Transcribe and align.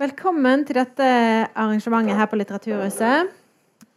Velkommen 0.00 0.62
til 0.64 0.78
dette 0.78 1.06
arrangementet 1.60 2.16
her 2.16 2.24
på 2.30 2.38
Litteraturhuset. 2.40 3.28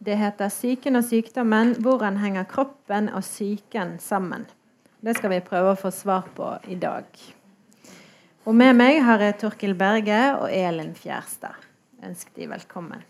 Det 0.04 0.18
heter 0.20 0.50
'Psyken 0.52 0.96
og 1.00 1.04
sykdommen 1.04 1.72
hvordan 1.80 2.18
henger 2.20 2.44
kroppen 2.44 3.08
og 3.08 3.22
psyken 3.22 3.96
sammen'. 3.96 4.44
Det 5.00 5.16
skal 5.16 5.30
vi 5.30 5.40
prøve 5.40 5.72
å 5.72 5.80
få 5.80 5.90
svar 5.90 6.28
på 6.36 6.58
i 6.68 6.74
dag. 6.74 7.04
Og 8.44 8.54
med 8.54 8.76
meg 8.76 9.00
har 9.02 9.18
jeg 9.18 9.38
Torkil 9.38 9.74
Berge 9.74 10.36
og 10.36 10.52
Elin 10.52 10.94
Fjerstad. 10.94 11.56
Ønsk 12.04 12.36
de 12.36 12.50
velkommen. 12.50 13.02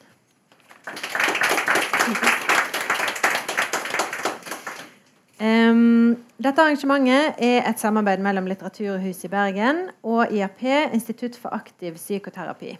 Um, 5.43 6.15
dette 6.39 6.63
arrangementet 6.63 7.41
er 7.43 7.65
et 7.67 7.81
samarbeid 7.83 8.21
mellom 8.23 8.47
Litteraturhuset 8.47 9.27
i 9.27 9.31
Bergen 9.33 9.81
og 10.07 10.31
IAP, 10.31 10.63
Institutt 10.95 11.35
for 11.41 11.57
aktiv 11.57 11.97
psykoterapi, 11.99 12.77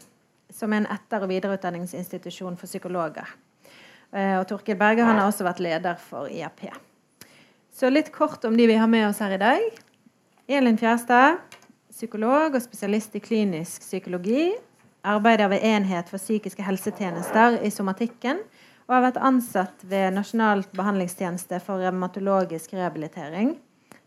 som 0.55 0.73
er 0.73 0.85
en 0.85 0.93
etter- 0.95 1.25
og 1.27 1.33
videreutdanningsinstitusjon 1.33 2.55
for 2.61 2.71
psykologer. 2.71 3.27
Uh, 4.15 4.39
og 4.39 4.47
Torkil 4.47 4.79
Berge 4.79 5.03
han 5.03 5.19
har 5.19 5.27
også 5.27 5.47
vært 5.49 5.65
leder 5.67 5.99
for 5.99 6.31
IAP. 6.31 6.69
Så 7.75 7.91
litt 7.91 8.13
kort 8.15 8.45
om 8.47 8.55
de 8.55 8.69
vi 8.71 8.79
har 8.79 8.87
med 8.87 9.09
oss 9.09 9.19
her 9.19 9.35
i 9.35 9.41
dag. 9.43 9.65
Elin 10.47 10.79
Fjerstad, 10.79 11.41
psykolog 11.91 12.55
og 12.55 12.63
spesialist 12.63 13.17
i 13.19 13.23
klinisk 13.25 13.83
psykologi. 13.83 14.53
Arbeider 15.03 15.51
ved 15.51 15.67
Enhet 15.67 16.07
for 16.09 16.23
psykiske 16.23 16.63
helsetjenester 16.63 17.59
i 17.67 17.71
somatikken 17.75 18.39
og 18.85 18.97
har 18.97 19.05
vært 19.07 19.21
ansatt 19.25 19.85
ved 19.89 20.13
Nasjonalt 20.17 20.73
behandlingstjeneste 20.77 21.61
for 21.65 21.81
revmatologisk 21.81 22.75
rehabilitering 22.77 23.55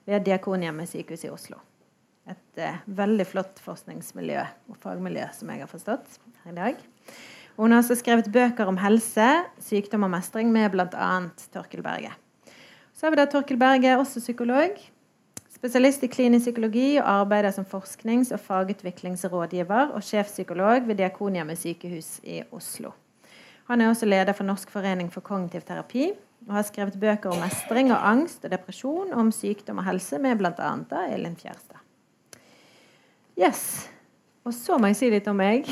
ved 0.07 0.27
Diakonhjemmet 0.27 0.89
sykehus 0.91 1.25
i 1.25 1.31
Oslo. 1.33 1.57
Et 2.27 2.61
eh, 2.61 2.77
veldig 2.85 3.25
flott 3.27 3.61
forskningsmiljø 3.63 4.43
og 4.69 4.77
fagmiljø, 4.83 5.25
som 5.33 5.49
jeg 5.51 5.63
har 5.63 5.71
forstått 5.71 6.19
her 6.43 6.53
i 6.53 6.57
dag. 6.57 6.83
Og 7.55 7.65
hun 7.65 7.73
har 7.73 7.81
også 7.81 7.97
skrevet 7.97 8.29
bøker 8.31 8.69
om 8.69 8.77
helse, 8.77 9.27
sykdom 9.63 10.05
og 10.05 10.13
mestring 10.13 10.51
med 10.53 10.69
bl.a. 10.75 11.09
Torkel 11.53 11.81
Berge. 11.85 12.11
Så 12.93 13.07
har 13.07 13.15
vi 13.15 13.21
da 13.21 13.25
Torkel 13.31 13.57
Berge, 13.61 13.95
også 13.97 14.21
psykolog. 14.21 14.77
Spesialist 15.57 16.03
i 16.05 16.11
klinisk 16.11 16.51
psykologi 16.51 16.99
og 16.99 17.09
arbeider 17.09 17.55
som 17.55 17.65
forsknings- 17.65 18.29
og 18.35 18.43
fagutviklingsrådgiver 18.45 19.95
og 19.95 20.05
sjefpsykolog 20.05 20.85
ved 20.85 20.99
Diakonhjemmet 21.01 21.57
sykehus 21.57 22.19
i 22.21 22.43
Oslo. 22.53 22.93
Han 23.67 23.81
er 23.81 23.91
også 23.91 24.07
leder 24.07 24.35
for 24.35 24.47
Norsk 24.47 24.71
forening 24.71 25.09
for 25.11 25.25
kognitiv 25.25 25.65
terapi 25.67 26.11
og 26.47 26.55
har 26.55 26.63
skrevet 26.63 26.95
bøker 26.99 27.33
om 27.33 27.41
mestring 27.43 27.91
og 27.91 27.99
angst 28.07 28.45
og 28.47 28.53
depresjon, 28.53 29.11
om 29.11 29.33
sykdom 29.35 29.81
og 29.81 29.87
helse, 29.89 30.19
med 30.23 30.39
bl.a. 30.39 30.71
Elin 31.11 31.35
Fjerstad. 31.35 31.81
Yes. 33.37 33.89
Og 34.47 34.53
så 34.55 34.77
må 34.79 34.87
jeg 34.93 34.99
si 34.99 35.09
litt 35.11 35.27
om 35.27 35.35
meg. 35.35 35.67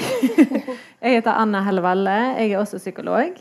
jeg 1.04 1.16
heter 1.16 1.32
Anna 1.32 1.62
Hellevalle. 1.64 2.18
Jeg 2.42 2.52
er 2.52 2.60
også 2.60 2.82
psykolog. 2.82 3.40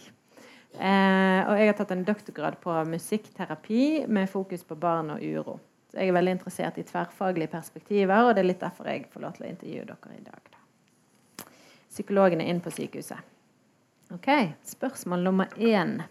Eh, 0.74 1.40
og 1.42 1.58
jeg 1.58 1.68
har 1.70 1.76
tatt 1.78 1.92
en 1.94 2.06
doktorgrad 2.06 2.60
på 2.62 2.76
musikkterapi 2.86 4.06
med 4.06 4.30
fokus 4.30 4.62
på 4.66 4.78
barn 4.78 5.10
og 5.16 5.22
uro. 5.22 5.58
Så 5.90 5.98
jeg 5.98 6.10
er 6.10 6.16
veldig 6.16 6.38
interessert 6.38 6.78
i 6.78 6.86
tverrfaglige 6.86 7.50
perspektiver, 7.50 8.28
og 8.28 8.34
det 8.34 8.44
er 8.44 8.50
litt 8.52 8.62
derfor 8.62 8.90
jeg 8.90 9.08
får 9.10 9.26
lov 9.26 9.36
til 9.36 9.46
å 9.46 9.50
intervjue 9.50 9.90
dere 9.90 10.16
i 10.16 10.24
dag. 10.24 10.50
Da. 10.54 11.46
Psykologene 11.90 12.46
inn 12.50 12.62
på 12.62 12.72
sykehuset. 12.74 13.30
Ok, 14.12 14.28
Spørsmål 14.64 15.22
nummer 15.24 15.46
én. 15.56 16.02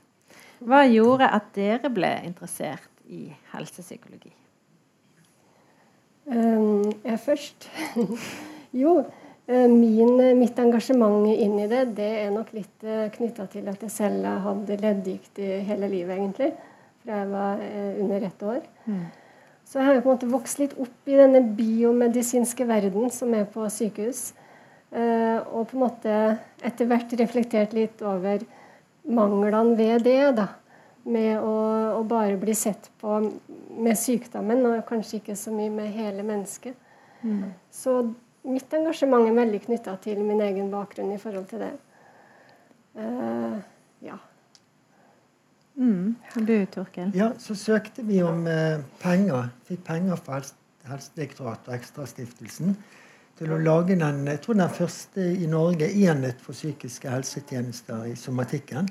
Hva 0.63 0.83
gjorde 0.87 1.27
at 1.29 1.51
dere 1.53 1.91
ble 1.93 2.09
interessert 2.25 2.89
i 3.05 3.27
helsepsykologi? 3.51 4.31
Um, 6.25 6.87
jeg 7.03 7.19
først. 7.19 7.67
jo, 8.83 8.95
eh, 9.45 9.67
min, 9.69 10.15
mitt 10.39 10.59
engasjement 10.59 11.27
inn 11.29 11.57
i 11.59 11.67
det 11.69 11.83
det 11.97 12.11
er 12.23 12.31
nok 12.33 12.53
litt 12.55 12.85
eh, 12.87 13.09
knytta 13.13 13.45
til 13.51 13.67
at 13.69 13.83
jeg 13.83 13.91
selv 13.91 14.29
hadde 14.47 14.79
leddgikt 14.79 15.43
i 15.43 15.57
hele 15.67 15.91
livet, 15.91 16.15
egentlig. 16.15 16.53
Fra 17.03 17.19
jeg 17.19 17.33
var 17.33 17.65
under 17.99 18.25
ett 18.29 18.43
år. 18.47 18.61
Mm. 18.85 19.03
Så 19.67 19.79
jeg 19.79 19.87
har 19.87 20.01
på 20.01 20.09
en 20.09 20.15
måte 20.15 20.31
vokst 20.31 20.59
litt 20.61 20.73
opp 20.79 21.09
i 21.09 21.19
denne 21.19 21.41
biomedisinske 21.57 22.65
verden 22.67 23.11
som 23.11 23.33
er 23.35 23.43
på 23.49 23.67
sykehus. 23.69 24.31
Uh, 24.93 25.39
og 25.57 25.71
på 25.71 25.77
en 25.77 25.83
måte 25.87 26.17
etter 26.61 26.85
hvert 26.85 27.13
reflektert 27.17 27.71
litt 27.73 28.01
over 28.05 28.43
manglene 29.09 29.77
ved 29.77 30.05
det. 30.05 30.19
da, 30.37 30.47
Med 31.03 31.39
å, 31.39 31.53
å, 31.97 32.03
bare 32.07 32.37
bli 32.39 32.53
sett 32.55 32.91
på 33.01 33.17
med 33.73 33.97
sykdommen, 33.97 34.61
og 34.69 34.85
kanskje 34.87 35.19
ikke 35.19 35.35
så 35.39 35.51
mye 35.51 35.71
med 35.73 35.89
hele 35.95 36.23
mennesket. 36.23 36.77
Mm. 37.23 37.49
Så 37.73 37.97
mitt 38.45 38.75
engasjement 38.75 39.25
er 39.27 39.35
veldig 39.35 39.63
knytta 39.65 39.97
til 40.03 40.21
min 40.21 40.43
egen 40.45 40.69
bakgrunn 40.71 41.11
i 41.15 41.19
forhold 41.19 41.49
til 41.49 41.65
det. 41.65 41.73
Uh, 42.93 43.57
ja. 44.05 44.19
Mm. 45.75 46.15
Du, 46.35 46.65
Torkel? 46.69 47.11
Ja, 47.17 47.31
så 47.41 47.55
søkte 47.57 48.05
vi 48.05 48.21
om 48.21 48.45
eh, 48.47 48.83
penger. 49.01 49.49
Fikk 49.65 49.81
penger 49.87 50.19
fra 50.21 50.43
Helsedirektoratet 50.85 51.71
og 51.71 51.77
Ekstrastiftelsen 51.79 52.75
til 53.43 53.51
å 53.51 53.59
lage 53.59 53.97
den, 53.99 54.23
jeg 54.29 54.39
tror 54.43 54.57
den 54.57 54.71
første 54.71 55.23
i 55.43 55.47
Norge 55.51 55.89
enhet 55.91 56.39
for 56.43 56.55
psykiske 56.55 57.11
helsetjenester 57.11 58.05
i 58.07 58.15
somatikken. 58.19 58.87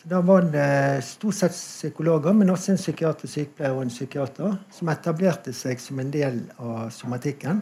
Så 0.00 0.08
Da 0.08 0.20
var 0.24 0.46
det 0.48 1.04
stort 1.04 1.34
sett 1.34 1.52
psykologer, 1.52 2.32
men 2.32 2.50
også 2.50 2.72
en 2.72 2.80
psykiater, 2.80 3.28
sykepleier 3.28 3.74
og 3.76 3.82
en 3.82 3.92
psykiater 3.92 4.56
som 4.72 4.92
etablerte 4.92 5.52
seg 5.52 5.80
som 5.82 6.00
en 6.00 6.10
del 6.10 6.40
av 6.58 6.88
somatikken. 6.94 7.60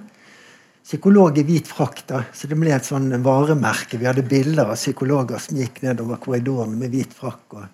Psykolog 0.85 1.39
i 1.41 1.47
hvit 1.49 1.67
frakt, 1.67 2.07
da, 2.13 2.25
så 2.33 2.47
det 2.47 2.59
ble 2.61 2.75
et 2.75 2.85
sånn 2.85 3.09
varemerke. 3.25 3.99
Vi 3.99 4.07
hadde 4.07 4.27
bilder 4.29 4.75
av 4.75 4.77
psykologer 4.77 5.41
som 5.41 5.57
gikk 5.59 5.81
nedover 5.83 6.21
korridoren 6.21 6.77
med 6.79 6.93
hvit 6.93 7.15
frakk 7.17 7.57
og, 7.57 7.65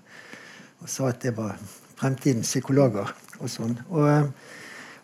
og 0.81 0.89
sa 0.89 1.11
at 1.11 1.27
det 1.27 1.35
var 1.37 1.59
fremtidens 1.99 2.49
psykologer. 2.55 3.11
og 3.41 3.49
sånn. 3.49 3.77
Og 3.89 4.33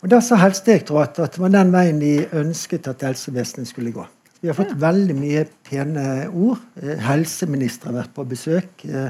og 0.03 0.11
Da 0.13 0.21
sa 0.21 0.37
Helsedirektoratet 0.41 1.25
at 1.25 1.37
det 1.37 1.43
var 1.43 1.55
den 1.55 1.73
veien 1.75 1.99
de 2.03 2.15
ønsket 2.37 2.89
at 2.91 3.05
helsevesenet 3.07 3.71
skulle 3.71 3.95
gå. 3.95 4.05
Vi 4.43 4.51
har 4.51 4.57
fått 4.57 4.75
ja. 4.75 4.81
veldig 4.85 5.17
mye 5.17 5.45
pene 5.67 6.07
ord. 6.29 6.61
Helseministeren 6.77 7.07
helseministre 7.09 7.91
har 7.91 8.01
vært 8.03 8.13
på 8.15 8.27
besøk. 8.29 8.85
Eh, 8.85 9.09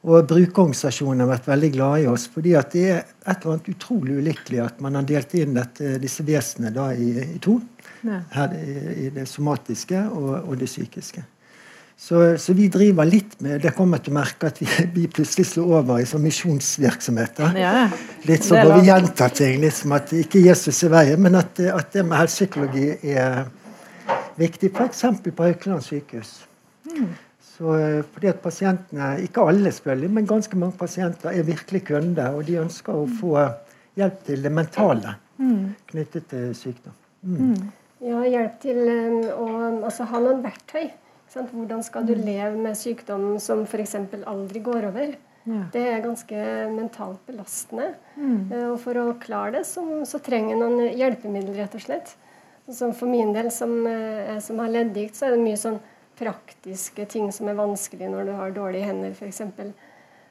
og 0.00 0.30
brukerorganisasjonene 0.30 1.26
har 1.26 1.32
vært 1.34 1.48
veldig 1.50 1.70
glade 1.74 2.04
i 2.04 2.06
oss. 2.08 2.28
fordi 2.32 2.54
at 2.56 2.72
det 2.72 2.84
er 2.88 3.02
et 3.02 3.42
eller 3.42 3.56
annet 3.56 3.68
utrolig 3.74 4.16
ulykkelig 4.16 4.62
at 4.64 4.80
man 4.80 4.94
har 4.96 5.04
delt 5.04 5.34
inn 5.34 5.58
dette, 5.58 5.98
disse 6.00 6.24
vesenene 6.24 6.86
i, 6.94 7.10
i 7.36 7.38
to. 7.42 7.58
Ja. 8.06 8.22
Her, 8.32 8.54
i, 8.56 8.78
i, 9.06 9.10
det 9.12 9.26
somatiske 9.28 10.06
og, 10.08 10.30
og 10.48 10.56
det 10.56 10.70
psykiske. 10.70 11.24
Så, 12.00 12.38
så, 12.38 12.52
vi 12.56 12.68
driver 12.72 13.04
litt 13.04 13.34
med 13.44 13.60
Det 13.60 13.74
kommer 13.76 14.00
til 14.00 14.14
å 14.14 14.16
merke 14.16 14.48
at 14.48 14.56
vi, 14.62 14.66
vi 14.96 15.02
plutselig 15.12 15.50
slår 15.50 15.72
over 15.82 16.00
i 16.00 16.06
sånn 16.08 16.22
misjonsvirksomheter. 16.24 17.58
Ja, 17.60 17.88
litt 18.24 18.46
sånn 18.46 18.62
hvor 18.64 18.80
vi 18.80 18.88
gjentar 18.88 19.34
ting. 19.36 19.58
Liksom 19.60 19.92
at 19.92 20.14
ikke 20.16 20.40
Jesus 20.40 20.80
er 20.86 20.94
veien, 20.94 21.20
men 21.20 21.36
at, 21.36 21.60
at 21.60 21.90
det 21.92 22.06
med 22.08 22.16
helsepsykologi 22.16 22.86
er 23.12 23.42
viktig. 24.40 24.70
F.eks. 24.72 25.02
på 25.26 25.44
Haukeland 25.44 25.84
sykehus. 25.84 26.30
Mm. 26.88 27.10
Så, 27.50 27.76
fordi 28.14 28.30
at 28.32 28.40
pasientene, 28.40 29.10
Ikke 29.26 29.44
alle, 29.44 29.68
selvfølgelig, 29.68 30.10
men 30.16 30.30
ganske 30.32 30.62
mange 30.62 30.78
pasienter 30.80 31.34
er 31.34 31.44
virkelig 31.44 31.82
kunder. 31.90 32.32
Og 32.32 32.48
de 32.48 32.56
ønsker 32.62 32.96
å 32.96 33.04
få 33.20 33.36
hjelp 34.00 34.24
til 34.24 34.48
det 34.48 34.54
mentale 34.56 35.18
mm. 35.36 35.68
knyttet 35.92 36.32
til 36.32 36.48
sykdom. 36.56 36.96
Mm. 37.28 37.68
Ja, 38.08 38.24
hjelp 38.24 38.58
til 38.64 38.82
um, 38.88 39.20
å 39.36 39.46
altså, 39.84 40.08
ha 40.08 40.24
noen 40.24 40.40
verktøy 40.48 40.88
hvordan 41.34 41.82
skal 41.86 42.06
du 42.06 42.14
leve 42.14 42.56
med 42.58 42.78
sykdom 42.78 43.38
som 43.38 43.62
f.eks. 43.62 43.94
aldri 44.26 44.62
går 44.66 44.88
over? 44.90 45.12
Ja. 45.44 45.62
Det 45.72 45.82
er 45.88 46.02
ganske 46.04 46.40
mentalt 46.74 47.22
belastende. 47.26 47.94
Mm. 48.16 48.50
Eh, 48.52 48.66
og 48.72 48.80
for 48.82 48.98
å 49.00 49.06
klare 49.22 49.58
det, 49.58 49.64
så, 49.68 49.84
så 50.08 50.20
trenger 50.22 50.56
en 50.56 50.64
noen 50.64 50.98
hjelpemidler, 50.98 51.62
rett 51.62 51.76
og 51.78 51.84
slett. 51.84 52.12
Så 52.70 52.90
for 52.94 53.10
min 53.10 53.32
del, 53.34 53.48
som, 53.54 53.72
eh, 53.86 54.36
som 54.44 54.60
har 54.62 54.72
leddgikt, 54.74 55.16
så 55.16 55.26
er 55.26 55.34
det 55.34 55.44
mye 55.46 55.60
sånn 55.60 55.80
praktiske 56.20 57.06
ting 57.08 57.30
som 57.32 57.48
er 57.48 57.56
vanskelig 57.58 58.10
når 58.12 58.28
du 58.28 58.34
har 58.36 58.52
dårlige 58.54 58.90
hender, 58.90 59.14
f.eks. 59.16 59.40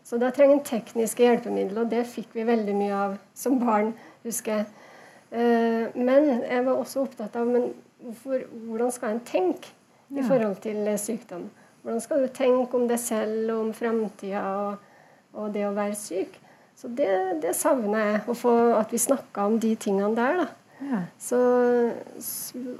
Så 0.05 0.19
da 0.21 0.29
trenger 0.33 0.59
en 0.59 0.67
tekniske 0.67 1.25
hjelpemidler, 1.25 1.83
og 1.83 1.89
det 1.91 2.05
fikk 2.09 2.37
vi 2.37 2.45
veldig 2.47 2.75
mye 2.77 3.01
av 3.07 3.17
som 3.37 3.57
barn, 3.61 3.91
husker 4.25 4.59
jeg. 4.59 4.69
Eh, 5.31 5.97
men 5.97 6.29
jeg 6.45 6.63
var 6.65 6.75
også 6.75 7.03
opptatt 7.05 7.35
av 7.37 7.49
men 7.49 7.71
hvorfor, 7.99 8.45
hvordan 8.69 8.93
skal 8.93 9.15
en 9.15 9.25
tenke? 9.25 9.73
I 10.09 10.23
forhold 10.25 10.61
til 10.63 10.87
eh, 10.87 10.99
sykdom. 10.99 11.49
Hvordan 11.81 12.01
skal 12.01 12.23
du 12.23 12.27
tenke 12.33 12.77
om 12.77 12.87
deg 12.89 12.99
selv 12.99 13.51
og 13.53 13.59
om 13.67 13.73
framtida 13.73 14.43
og, 14.43 14.87
og, 15.33 15.53
det 15.53 15.65
å 15.67 15.75
være 15.77 15.95
syk? 15.95 16.39
Så 16.79 16.87
det, 16.95 17.09
det 17.43 17.55
savner 17.55 17.99
jeg, 17.99 18.21
å 18.27 18.35
få 18.37 18.55
at 18.77 18.91
vi 18.93 19.01
snakker 19.01 19.51
om 19.51 19.59
de 19.59 19.73
tingene 19.75 20.15
der. 20.15 20.43
da. 20.43 20.47
Ja. 20.79 20.99
Så, 21.19 21.39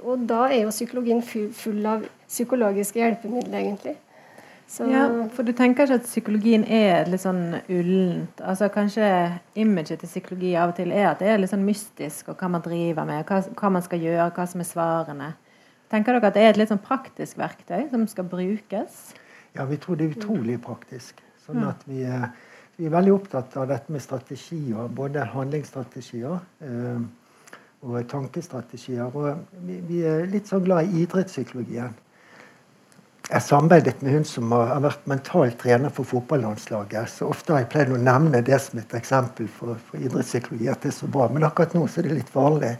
og 0.00 0.22
da 0.28 0.46
er 0.48 0.62
jo 0.62 0.72
psykologien 0.72 1.20
full 1.22 1.84
av 1.86 2.06
psykologiske 2.28 3.00
hjelpemidler, 3.00 3.58
egentlig. 3.60 3.98
Så, 4.70 4.86
ja, 4.86 5.08
for 5.34 5.42
du 5.42 5.50
tenker 5.52 5.88
ikke 5.88 5.96
at 5.98 6.06
psykologien 6.06 6.62
er 6.62 7.08
litt 7.10 7.24
sånn 7.24 7.56
ullent? 7.66 8.38
Altså 8.38 8.68
Kanskje 8.70 9.08
imaget 9.58 9.98
til 9.98 10.10
psykologi 10.12 10.52
av 10.54 10.70
og 10.70 10.76
til 10.78 10.94
er 10.94 11.08
at 11.10 11.18
det 11.18 11.32
er 11.32 11.40
litt 11.42 11.50
sånn 11.50 11.66
mystisk, 11.66 12.30
og 12.30 12.38
hva 12.38 12.52
man 12.54 12.62
driver 12.62 13.08
med, 13.08 13.24
hva, 13.26 13.40
hva 13.58 13.72
man 13.74 13.82
skal 13.82 14.04
gjøre, 14.06 14.28
hva 14.36 14.46
som 14.46 14.62
er 14.62 14.68
svarene. 14.68 15.32
Tenker 15.90 16.14
dere 16.14 16.30
at 16.30 16.36
det 16.36 16.44
er 16.44 16.52
et 16.52 16.60
litt 16.60 16.70
sånn 16.70 16.82
praktisk 16.82 17.40
verktøy 17.40 17.88
som 17.90 18.06
skal 18.10 18.28
brukes? 18.30 19.00
Ja, 19.56 19.66
vi 19.66 19.78
tror 19.82 19.98
det 19.98 20.06
er 20.06 20.14
utrolig 20.14 20.60
praktisk. 20.62 21.18
Sånn 21.42 21.64
at 21.66 21.82
vi, 21.88 22.04
vi 22.78 22.86
er 22.86 22.92
veldig 22.94 23.14
opptatt 23.16 23.56
av 23.58 23.66
dette 23.72 23.90
med 23.90 24.04
strategier. 24.04 24.86
Både 24.94 25.24
handlingsstrategier 25.32 26.36
eh, 26.62 27.00
og 27.82 27.98
tankestrategier. 28.12 29.10
Og 29.10 29.64
vi, 29.66 29.80
vi, 29.88 30.04
er 30.06 30.30
litt 30.30 30.50
sånn 30.50 30.62
glad 30.68 30.86
i 30.86 31.02
idrettspsykologien. 31.02 31.96
Jeg 33.28 33.42
samarbeidet 33.46 34.00
med 34.02 34.14
hun 34.16 34.24
som 34.26 34.50
har 34.56 34.80
vært 34.82 35.04
mental 35.10 35.52
trener 35.60 35.92
for 35.94 36.08
fotballandslaget. 36.08 37.12
Så 37.12 37.28
ofte 37.30 37.54
har 37.54 37.62
jeg 37.62 37.70
pleid 37.70 37.92
å 37.94 38.00
nevne 38.00 38.40
det 38.42 38.58
som 38.64 38.80
et 38.80 38.94
eksempel 38.98 39.46
for, 39.54 39.76
for 39.86 40.02
idrettspsykologi. 40.02 40.66
at 40.72 40.82
det 40.82 40.90
er 40.90 40.96
så 40.96 41.06
bra. 41.06 41.28
Men 41.30 41.46
akkurat 41.46 41.76
nå 41.76 41.84
så 41.86 42.00
er 42.00 42.08
det 42.08 42.16
litt 42.18 42.32
farlig 42.32 42.72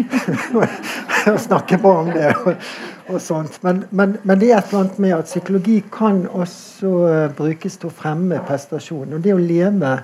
å 1.32 1.36
snakke 1.40 1.78
bra 1.80 1.94
om 2.02 2.12
det. 2.12 2.28
Og, 2.42 2.68
og 3.08 3.22
sånt. 3.24 3.56
Men, 3.64 3.84
men, 3.90 4.18
men, 4.22 4.42
det 4.42 4.50
er 4.50 4.58
et 4.58 4.68
eller 4.68 4.84
annet 4.84 5.00
med 5.06 5.16
at 5.16 5.30
psykologi 5.30 5.78
kan 5.92 6.26
også 6.28 6.94
brukes 7.38 7.80
til 7.80 7.88
å 7.88 7.96
fremme 8.02 8.42
prestasjon. 8.50 9.16
Og 9.16 9.24
det 9.24 9.32
å 9.36 9.40
leve 9.40 9.96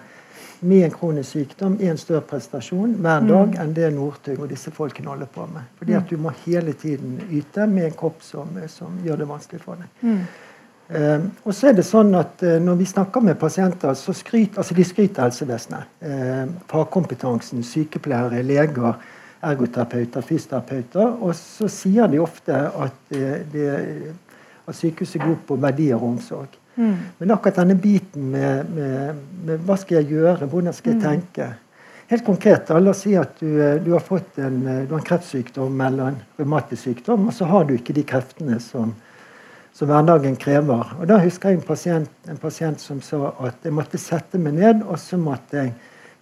med 0.61 0.85
en 0.85 0.95
kronisk 0.95 1.31
sykdom 1.31 1.77
i 1.81 1.89
en 1.91 1.99
større 2.01 2.25
prestasjon 2.27 2.97
hver 2.97 3.21
mm. 3.23 3.29
dag 3.29 3.47
mm. 3.53 3.61
enn 3.63 3.77
det 3.77 3.93
Northug 3.95 4.41
og 4.41 4.51
disse 4.51 4.73
folkene 4.75 5.13
holder 5.13 5.31
på 5.33 5.47
med. 5.53 5.69
Fordi 5.79 5.97
at 5.99 6.11
du 6.11 6.17
må 6.21 6.33
hele 6.47 6.73
tiden 6.73 7.21
yte 7.31 7.67
med 7.71 7.91
en 7.91 7.97
kropp 7.99 8.23
som, 8.25 8.57
som 8.73 8.99
gjør 9.05 9.23
det 9.23 9.29
vanskelig 9.31 9.63
for 9.63 9.83
deg. 9.83 10.03
Mm. 10.03 10.21
Uh, 10.87 11.25
og 11.43 11.55
så 11.57 11.73
er 11.73 11.75
det 11.75 11.83
sånn 11.83 12.13
at 12.15 12.39
uh, 12.47 12.61
Når 12.63 12.77
vi 12.79 12.85
snakker 12.87 13.25
med 13.27 13.35
pasienter, 13.41 13.97
så 13.99 14.13
skryter 14.15 14.63
altså 14.63 14.75
de 14.77 14.85
skryter 14.87 15.25
helsevesenet. 15.25 15.89
Uh, 15.99 16.53
fagkompetansen, 16.71 17.65
sykepleiere, 17.67 18.45
leger, 18.47 19.01
ergoterapeuter, 19.47 20.23
fysioterapeuter. 20.23 21.17
Og 21.27 21.35
så 21.39 21.67
sier 21.73 22.07
de 22.13 22.23
ofte 22.23 22.55
at, 22.55 23.01
det, 23.11 23.67
at 24.67 24.79
sykehuset 24.79 25.19
er 25.21 25.27
god 25.27 25.43
på 25.49 25.59
verdier 25.67 25.99
og 25.99 26.15
omsorg. 26.15 26.55
Mm. 26.77 26.97
Men 27.19 27.31
akkurat 27.33 27.57
denne 27.63 27.75
biten 27.81 28.31
med, 28.31 28.69
med, 28.77 29.23
med, 29.47 29.63
hva 29.65 29.79
skal 29.81 30.03
jeg 30.03 30.11
gjøre, 30.13 30.49
hvordan 30.53 30.77
skal 30.77 30.93
jeg 30.93 31.01
mm. 31.01 31.07
tenke 31.07 31.55
Helt 32.07 32.23
konkret, 32.23 32.69
la 32.71 32.93
oss 32.93 33.01
si 33.03 33.17
at 33.19 33.41
du, 33.41 33.57
du, 33.83 33.89
har 33.91 34.03
fått 34.05 34.37
en, 34.39 34.61
du 34.63 34.93
har 34.93 35.01
en 35.01 35.07
kreftsykdom 35.09 35.81
eller 35.83 36.13
en 36.13 36.19
revmatisk 36.39 36.85
sykdom, 36.85 37.25
og 37.27 37.35
så 37.35 37.49
har 37.51 37.65
du 37.67 37.73
ikke 37.75 37.97
de 37.97 38.05
kreftene 38.07 38.61
som, 38.63 38.93
som 39.75 39.91
hverdagen 39.91 40.37
krever. 40.39 40.93
Og 41.01 41.09
Da 41.11 41.19
husker 41.19 41.51
jeg 41.51 41.59
en 41.59 41.67
pasient, 41.67 42.13
en 42.31 42.39
pasient, 42.39 42.79
som 42.79 43.01
sa 43.03 43.33
at 43.49 43.67
jeg 43.67 43.75
måtte 43.75 43.99
sette 43.99 44.39
meg 44.39 44.55
ned 44.55 44.85
og 44.87 45.01
så 45.03 45.19
måtte 45.19 45.59
jeg 45.59 45.75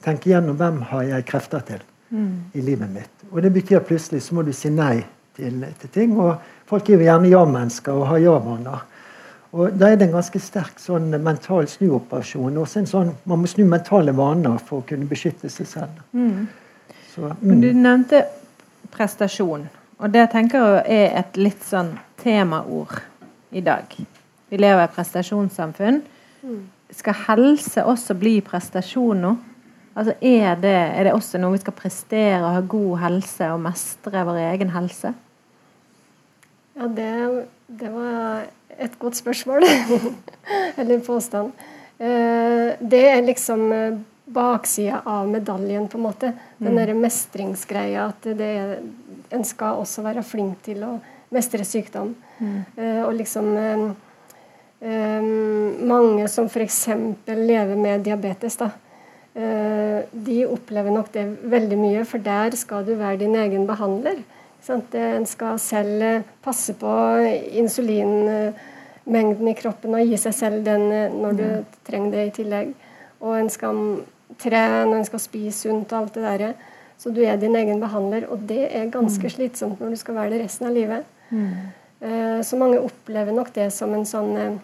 tenke 0.07 0.33
gjennom 0.33 0.57
hvem 0.57 0.81
har 0.89 1.05
jeg 1.11 1.29
krefter 1.29 1.69
til 1.69 1.85
mm. 2.17 2.33
i 2.57 2.65
livet 2.65 2.97
mitt. 2.97 3.29
Og 3.31 3.43
Det 3.45 3.53
betyr 3.53 3.85
plutselig 3.85 4.25
så 4.25 4.39
må 4.39 4.47
du 4.47 4.55
si 4.57 4.73
nei 4.73 5.03
til, 5.37 5.67
til 5.83 5.93
ting. 5.93 6.17
og 6.17 6.41
Folk 6.65 6.89
er 6.89 6.97
jo 6.97 7.09
gjerne 7.11 7.29
ja-mennesker 7.29 7.93
og 7.93 8.09
har 8.09 8.25
ja-vaner. 8.25 8.89
Og 9.55 9.79
Da 9.79 9.93
er 9.93 9.97
det 9.97 10.09
en 10.09 10.17
ganske 10.17 10.41
sterk 10.43 10.81
sånn 10.83 11.13
mental 11.23 11.69
snuoperasjon. 11.71 12.57
Også 12.59 12.81
en 12.81 12.91
sånn, 12.91 13.13
Man 13.25 13.43
må 13.43 13.47
snu 13.51 13.65
mentale 13.65 14.13
vaner 14.13 14.59
for 14.59 14.83
å 14.83 14.87
kunne 14.89 15.07
beskytte 15.07 15.51
seg 15.51 15.67
selv. 15.71 16.01
Mm. 16.13 16.49
Så, 17.13 17.31
mm. 17.41 17.61
Du 17.63 17.73
nevnte 17.73 18.25
prestasjon. 18.91 19.69
Og 20.03 20.11
det 20.11 20.27
tenker 20.33 20.59
jeg 20.59 21.07
er 21.07 21.19
et 21.21 21.37
litt 21.39 21.63
sånn 21.63 21.95
temaord 22.19 22.99
i 23.55 23.63
dag. 23.63 23.95
Vi 24.51 24.59
lever 24.59 24.83
i 24.83 24.89
et 24.89 24.97
prestasjonssamfunn. 24.97 26.03
Mm. 26.43 26.63
Skal 26.95 27.21
helse 27.29 27.85
også 27.87 28.17
bli 28.19 28.41
prestasjon 28.45 29.23
nå? 29.23 29.37
Altså 29.95 30.17
er 30.19 30.59
det, 30.59 30.75
er 30.75 31.07
det 31.07 31.15
også 31.15 31.39
noe 31.39 31.55
vi 31.55 31.63
skal 31.63 31.77
prestere, 31.79 32.43
ha 32.43 32.61
god 32.67 32.99
helse 33.05 33.53
og 33.55 33.63
mestre 33.63 34.25
vår 34.27 34.41
egen 34.49 34.75
helse? 34.75 35.15
Ja, 36.75 36.89
det, 36.91 37.11
det 37.71 37.93
var 37.95 38.49
et 38.79 38.99
godt 38.99 39.17
spørsmål. 39.17 39.65
Eller 40.81 41.01
påstand. 41.05 41.53
Eh, 41.99 42.75
det 42.81 43.03
er 43.09 43.23
liksom 43.23 43.73
eh, 43.73 43.99
baksida 44.25 45.03
av 45.07 45.29
medaljen, 45.29 45.89
på 45.89 45.99
en 45.99 46.07
måte. 46.09 46.33
Den 46.59 46.75
mm. 46.75 46.79
derre 46.81 46.97
mestringsgreia. 46.99 48.09
At 48.11 48.31
det 48.39 48.51
er, 48.51 48.79
en 49.35 49.45
skal 49.47 49.83
også 49.83 50.05
være 50.07 50.25
flink 50.27 50.65
til 50.67 50.83
å 50.87 50.97
mestre 51.35 51.67
sykdom. 51.67 52.15
Mm. 52.39 52.59
Eh, 52.77 53.03
og 53.05 53.15
liksom 53.21 53.55
Mange 54.85 56.27
som 56.29 56.45
f.eks. 56.45 56.83
lever 57.25 57.79
med 57.81 58.03
diabetes, 58.05 58.59
da. 58.61 58.67
De 59.33 60.35
opplever 60.45 60.93
nok 60.93 61.09
det 61.15 61.23
veldig 61.55 61.79
mye, 61.81 62.03
for 62.05 62.21
der 62.21 62.53
skal 62.61 62.85
du 62.85 62.91
være 62.99 63.23
din 63.23 63.33
egen 63.41 63.65
behandler. 63.65 64.19
En 64.69 65.27
skal 65.27 65.59
selv 65.61 66.23
passe 66.45 66.73
på 66.81 66.93
insulinmengden 67.61 69.49
i 69.51 69.55
kroppen 69.59 69.95
og 69.99 70.07
gi 70.09 70.17
seg 70.21 70.35
selv 70.35 70.65
den 70.65 70.93
eh, 70.93 71.13
når 71.13 71.33
du 71.39 71.65
trenger 71.85 72.11
det 72.15 72.27
i 72.27 72.35
tillegg. 72.41 72.75
Og 73.21 73.39
en 73.39 73.51
skal 73.53 73.77
trene, 74.41 74.91
og 74.91 74.97
en 74.99 75.09
skal 75.09 75.23
spise 75.23 75.67
sunt 75.67 75.93
og 75.93 75.99
alt 75.99 76.15
det 76.17 76.25
derre. 76.25 76.51
Så 76.99 77.11
du 77.13 77.21
er 77.27 77.37
din 77.37 77.57
egen 77.59 77.81
behandler, 77.83 78.27
og 78.31 78.39
det 78.49 78.69
er 78.71 78.93
ganske 78.93 79.27
mm. 79.27 79.33
slitsomt 79.37 79.81
når 79.83 79.89
du 79.93 79.97
skal 80.01 80.15
være 80.17 80.31
det 80.35 80.45
resten 80.45 80.69
av 80.69 80.77
livet. 80.77 81.03
Mm. 81.29 81.51
Eh, 82.01 82.41
så 82.47 82.57
mange 82.57 82.81
opplever 82.81 83.33
nok 83.35 83.53
det 83.55 83.71
som 83.75 83.93
en 83.97 84.07
sånn 84.09 84.37
eh, 84.37 84.55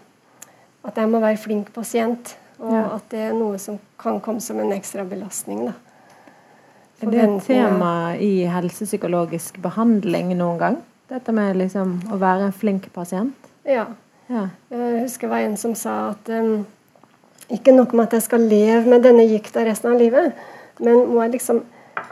At 0.80 0.96
jeg 0.96 1.10
må 1.12 1.18
være 1.20 1.36
flink 1.36 1.74
pasient, 1.74 2.38
og 2.56 2.72
ja. 2.72 2.84
at 2.94 3.10
det 3.12 3.20
er 3.26 3.34
noe 3.36 3.58
som 3.60 3.76
kan 4.00 4.16
komme 4.24 4.40
som 4.40 4.56
en 4.62 4.72
ekstra 4.72 5.04
belastning. 5.04 5.66
da. 5.68 5.74
Er 7.00 7.10
det 7.10 7.22
et 7.24 7.46
tema 7.46 7.92
i 8.20 8.44
helsepsykologisk 8.50 9.60
behandling 9.64 10.34
noen 10.36 10.58
gang? 10.60 10.78
Dette 11.10 11.32
med 11.34 11.56
liksom 11.58 11.96
å 12.12 12.18
være 12.20 12.50
en 12.50 12.54
flink 12.54 12.90
pasient? 12.94 13.50
Ja. 13.64 13.88
Ja. 14.30 14.46
Jeg 14.70 15.02
husker 15.02 15.26
det 15.26 15.32
var 15.32 15.46
en 15.48 15.56
som 15.58 15.74
sa 15.78 15.94
at 16.12 16.28
um, 16.30 16.66
ikke 17.50 17.74
nok 17.74 17.96
med 17.96 18.06
at 18.06 18.18
jeg 18.18 18.26
skal 18.28 18.46
leve 18.46 18.84
med 18.86 19.02
denne 19.02 19.26
gikta 19.26 19.64
resten 19.66 19.90
av 19.90 19.98
livet, 19.98 20.36
men 20.78 21.08
må 21.10 21.24
jeg 21.24 21.38
liksom 21.38 21.64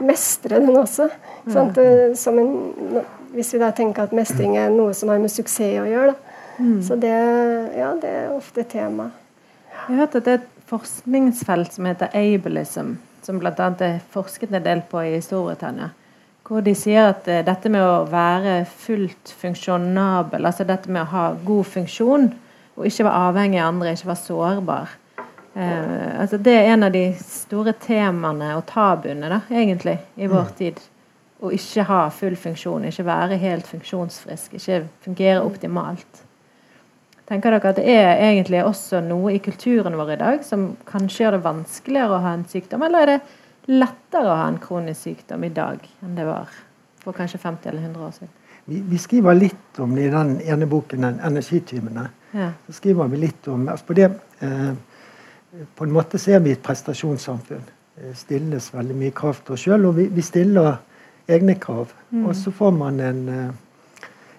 mestre 0.05 0.59
den 0.59 0.77
også. 0.77 1.09
Ja. 1.47 1.69
En, 1.69 3.05
hvis 3.37 3.53
vi 3.55 3.61
da 3.63 3.71
tenker 3.77 4.09
at 4.09 4.17
mestring 4.17 4.57
er 4.59 4.73
noe 4.75 4.97
som 4.97 5.13
har 5.13 5.21
med 5.23 5.33
suksess 5.33 5.79
å 5.83 5.87
gjøre. 5.89 6.17
Mm. 6.59 6.79
Så 6.83 6.97
det, 6.99 7.15
ja, 7.79 7.93
det 8.03 8.15
er 8.25 8.33
ofte 8.35 8.65
tema. 8.67 9.13
Jeg 9.71 9.85
har 9.95 10.01
hørt 10.03 10.17
at 10.19 10.27
det 10.27 10.33
er 10.33 10.41
et 10.41 10.49
forskningsfelt 10.69 11.77
som 11.77 11.87
heter 11.89 12.11
ableism, 12.19 12.97
som 13.29 13.41
bl.a. 13.41 13.71
er 13.85 13.99
forsket 14.13 14.55
en 14.57 14.65
del 14.65 14.81
på 14.89 15.03
i 15.05 15.19
Storbritannia. 15.21 15.91
Hvor 16.49 16.65
de 16.65 16.73
sier 16.79 17.11
at 17.11 17.27
uh, 17.29 17.43
dette 17.45 17.69
med 17.73 17.85
å 17.85 18.07
være 18.09 18.63
fullt 18.73 19.35
funksjonabel, 19.37 20.49
altså 20.49 20.65
dette 20.69 20.89
med 20.89 21.05
å 21.05 21.11
ha 21.13 21.25
god 21.45 21.69
funksjon 21.69 22.31
og 22.79 22.87
ikke 22.89 23.05
være 23.05 23.27
avhengig 23.29 23.61
av 23.61 23.73
andre, 23.73 23.93
ikke 23.93 24.09
være 24.09 24.23
sårbar 24.23 24.95
uh, 25.19 26.21
altså 26.23 26.39
Det 26.41 26.55
er 26.55 26.71
en 26.73 26.87
av 26.87 26.95
de 26.95 27.05
store 27.21 27.75
temaene 27.83 28.55
og 28.57 28.65
tabuene 28.71 29.33
da, 29.35 29.43
egentlig 29.51 29.99
i 30.17 30.31
vår 30.31 30.47
mm. 30.47 30.55
tid. 30.63 30.81
Å 31.39 31.53
ikke 31.55 31.85
ha 31.91 32.01
full 32.11 32.39
funksjon, 32.39 32.89
ikke 32.89 33.07
være 33.07 33.39
helt 33.43 33.69
funksjonsfrisk, 33.69 34.57
ikke 34.59 34.81
fungere 35.05 35.45
optimalt. 35.45 36.25
Tenker 37.29 37.53
dere 37.53 37.73
at 37.75 37.77
det 37.77 37.93
er 37.93 38.23
egentlig 38.31 38.63
også 38.65 39.03
noe 39.05 39.35
i 39.37 39.43
kulturen 39.45 39.99
vår 40.01 40.15
i 40.15 40.21
dag 40.23 40.45
som 40.47 40.71
kanskje 40.89 41.27
gjør 41.27 41.37
det 41.37 41.45
vanskeligere 41.45 42.17
å 42.17 42.23
ha 42.25 42.33
en 42.39 42.47
sykdom, 42.49 42.87
eller 42.87 43.05
er 43.05 43.13
det 43.13 43.19
lettere 43.69 44.33
å 44.33 44.39
ha 44.41 44.47
en 44.49 44.61
kronisk 44.63 45.11
sykdom 45.11 45.45
i 45.45 45.53
dag 45.53 45.83
enn 46.01 46.17
det 46.17 46.25
var 46.25 46.49
for 47.03 47.17
kanskje 47.17 47.41
50 47.43 47.69
eller 47.69 47.85
100 47.85 48.07
år 48.07 48.15
siden? 48.17 48.33
Vi, 48.69 48.81
vi 48.85 48.99
skriver 49.01 49.37
litt 49.37 49.81
om 49.81 49.95
det 49.97 50.09
i 50.09 50.13
den 50.13 50.35
ene 50.41 50.67
boken, 50.69 51.05
den 51.05 51.21
'Energitimene'. 51.21 52.09
Ja. 52.33 52.51
Så 52.67 52.73
skriver 52.73 53.09
vi 53.09 53.17
litt 53.17 53.49
om 53.49 53.69
altså 53.69 53.87
på 53.87 53.95
det 53.97 54.11
eh, 54.41 54.73
På 55.75 55.85
en 55.85 55.93
måte 55.93 56.19
så 56.21 56.35
er 56.37 56.43
vi 56.45 56.53
et 56.53 56.63
prestasjonssamfunn. 56.63 57.65
Det 57.97 58.11
stilles 58.17 58.67
veldig 58.75 58.97
mye 58.97 59.15
krav 59.17 59.41
til 59.45 59.55
oss 59.55 59.63
sjøl, 59.65 59.87
og 59.89 59.97
vi, 59.97 60.05
vi, 60.13 60.23
stiller 60.23 60.77
egne 61.29 61.55
krav. 61.59 61.95
Mm. 62.11 62.27
Og 62.27 62.37
så 62.37 62.53
får 62.53 62.75
man 62.77 63.01
en, 63.01 63.23
eh, 63.29 63.55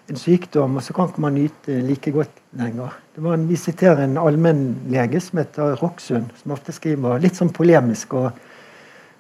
en, 0.09 0.19
sykdom, 0.19 0.77
og 0.79 0.85
så 0.85 0.95
kan 0.95 1.09
ikke 1.09 1.23
man 1.23 1.35
nyte 1.37 1.79
like 1.85 2.11
godt 2.15 2.43
lenger. 2.59 2.95
En, 3.19 3.47
vi 3.49 3.57
siterer 3.59 4.03
en 4.05 4.17
allmennlege 4.21 5.21
som 5.23 5.41
heter 5.41 5.75
Roksund, 5.81 6.31
som 6.41 6.55
ofte 6.55 6.75
skriver 6.75 7.21
litt 7.23 7.39
sånn 7.39 7.53
polemisk. 7.55 8.15
og 8.19 8.45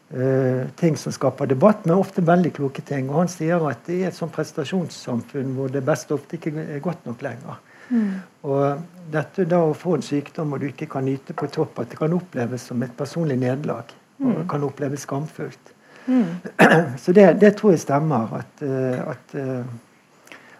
Uh, 0.09 0.65
ting 0.73 0.95
som 0.97 1.13
skaper 1.13 1.45
debatt, 1.45 1.83
men 1.85 1.99
ofte 2.01 2.23
veldig 2.25 2.49
kloke 2.55 2.81
ting. 2.81 3.11
Og 3.11 3.19
han 3.19 3.27
sier 3.29 3.61
at 3.69 3.83
det 3.85 3.99
er 3.99 4.07
et 4.07 4.15
sånt 4.17 4.33
prestasjonssamfunn 4.33 5.51
hvor 5.53 5.69
det 5.69 5.83
beste 5.85 6.15
ofte 6.15 6.39
ikke 6.39 6.55
er 6.63 6.81
godt 6.81 7.05
nok 7.05 7.21
lenger. 7.21 7.59
Mm. 7.89 8.15
Og 8.49 8.81
dette 9.13 9.45
da 9.49 9.59
å 9.65 9.75
få 9.77 9.99
en 9.99 10.05
sykdom 10.05 10.53
og 10.53 10.61
du 10.61 10.69
ikke 10.69 10.87
kan 10.89 11.05
nyte 11.05 11.35
på 11.37 11.49
topp, 11.53 11.81
at 11.81 11.93
det 11.93 11.99
kan 12.01 12.13
oppleves 12.17 12.65
som 12.69 12.81
et 12.85 12.95
personlig 12.97 13.37
nederlag. 13.41 13.93
Mm. 14.17 14.31
Og 14.31 14.41
kan 14.49 14.65
oppleves 14.65 15.05
skamfullt. 15.05 15.73
Mm. 16.09 16.25
Så 17.03 17.13
det, 17.13 17.27
det, 17.41 17.53
tror 17.59 17.75
jeg 17.75 17.83
stemmer. 17.85 18.33
At, 18.41 18.65
uh, 18.65 19.13
at, 19.13 19.37
uh, 19.37 19.61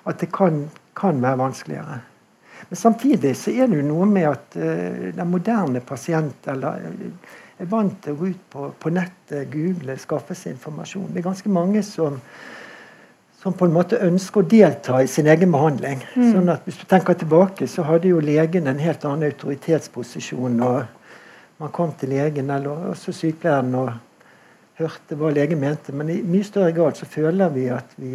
at 0.10 0.22
det 0.22 0.32
kan, 0.34 0.64
kan, 0.98 1.22
være 1.22 1.40
vanskeligere. 1.40 2.00
Men 2.70 2.78
samtidig 2.78 3.36
så 3.38 3.54
er 3.56 3.70
det 3.70 3.80
jo 3.80 3.88
noe 3.88 4.06
med 4.10 4.28
at 4.30 4.56
den 5.16 5.30
moderne 5.32 5.82
pasient 5.86 6.48
eller 6.52 6.82
er 7.60 7.68
vant 7.68 7.98
til 8.04 8.16
å 8.16 8.20
gå 8.20 8.32
ut 8.32 8.46
på, 8.52 8.68
på 8.80 8.92
nettet, 8.94 9.50
google, 9.52 9.98
skaffe 10.00 10.36
seg 10.38 10.56
informasjon. 10.56 11.10
Det 11.12 11.22
er 11.22 11.28
ganske 11.28 11.52
mange 11.52 11.84
som, 11.84 12.20
som 13.42 13.56
på 13.56 13.68
en 13.68 13.76
måte 13.76 14.00
ønsker 14.06 14.44
å 14.44 14.50
delta 14.52 15.02
i 15.04 15.10
sin 15.12 15.28
egen 15.32 15.52
behandling. 15.56 16.04
Mm. 16.16 16.30
Sånn 16.36 16.54
at 16.54 16.68
Hvis 16.68 16.80
du 16.80 16.86
tenker 16.90 17.20
tilbake, 17.20 17.68
så 17.68 17.88
hadde 17.88 18.14
jo 18.14 18.22
legen 18.24 18.70
en 18.72 18.80
helt 18.80 19.08
annen 19.08 19.28
autoritetsposisjon. 19.32 20.62
og 20.64 21.60
Man 21.60 21.74
kom 21.76 21.92
til 22.00 22.16
legen 22.16 22.52
eller 22.56 22.92
også 22.94 23.16
sykepleieren 23.16 23.76
og 23.76 23.92
hørte 24.80 25.18
hva 25.20 25.32
legen 25.34 25.60
mente. 25.62 25.94
Men 25.96 26.10
i 26.14 26.20
mye 26.26 26.48
større 26.48 26.74
grad 26.76 26.98
så 27.00 27.08
føler 27.10 27.52
vi 27.54 27.68
at 27.74 27.94
vi, 28.00 28.14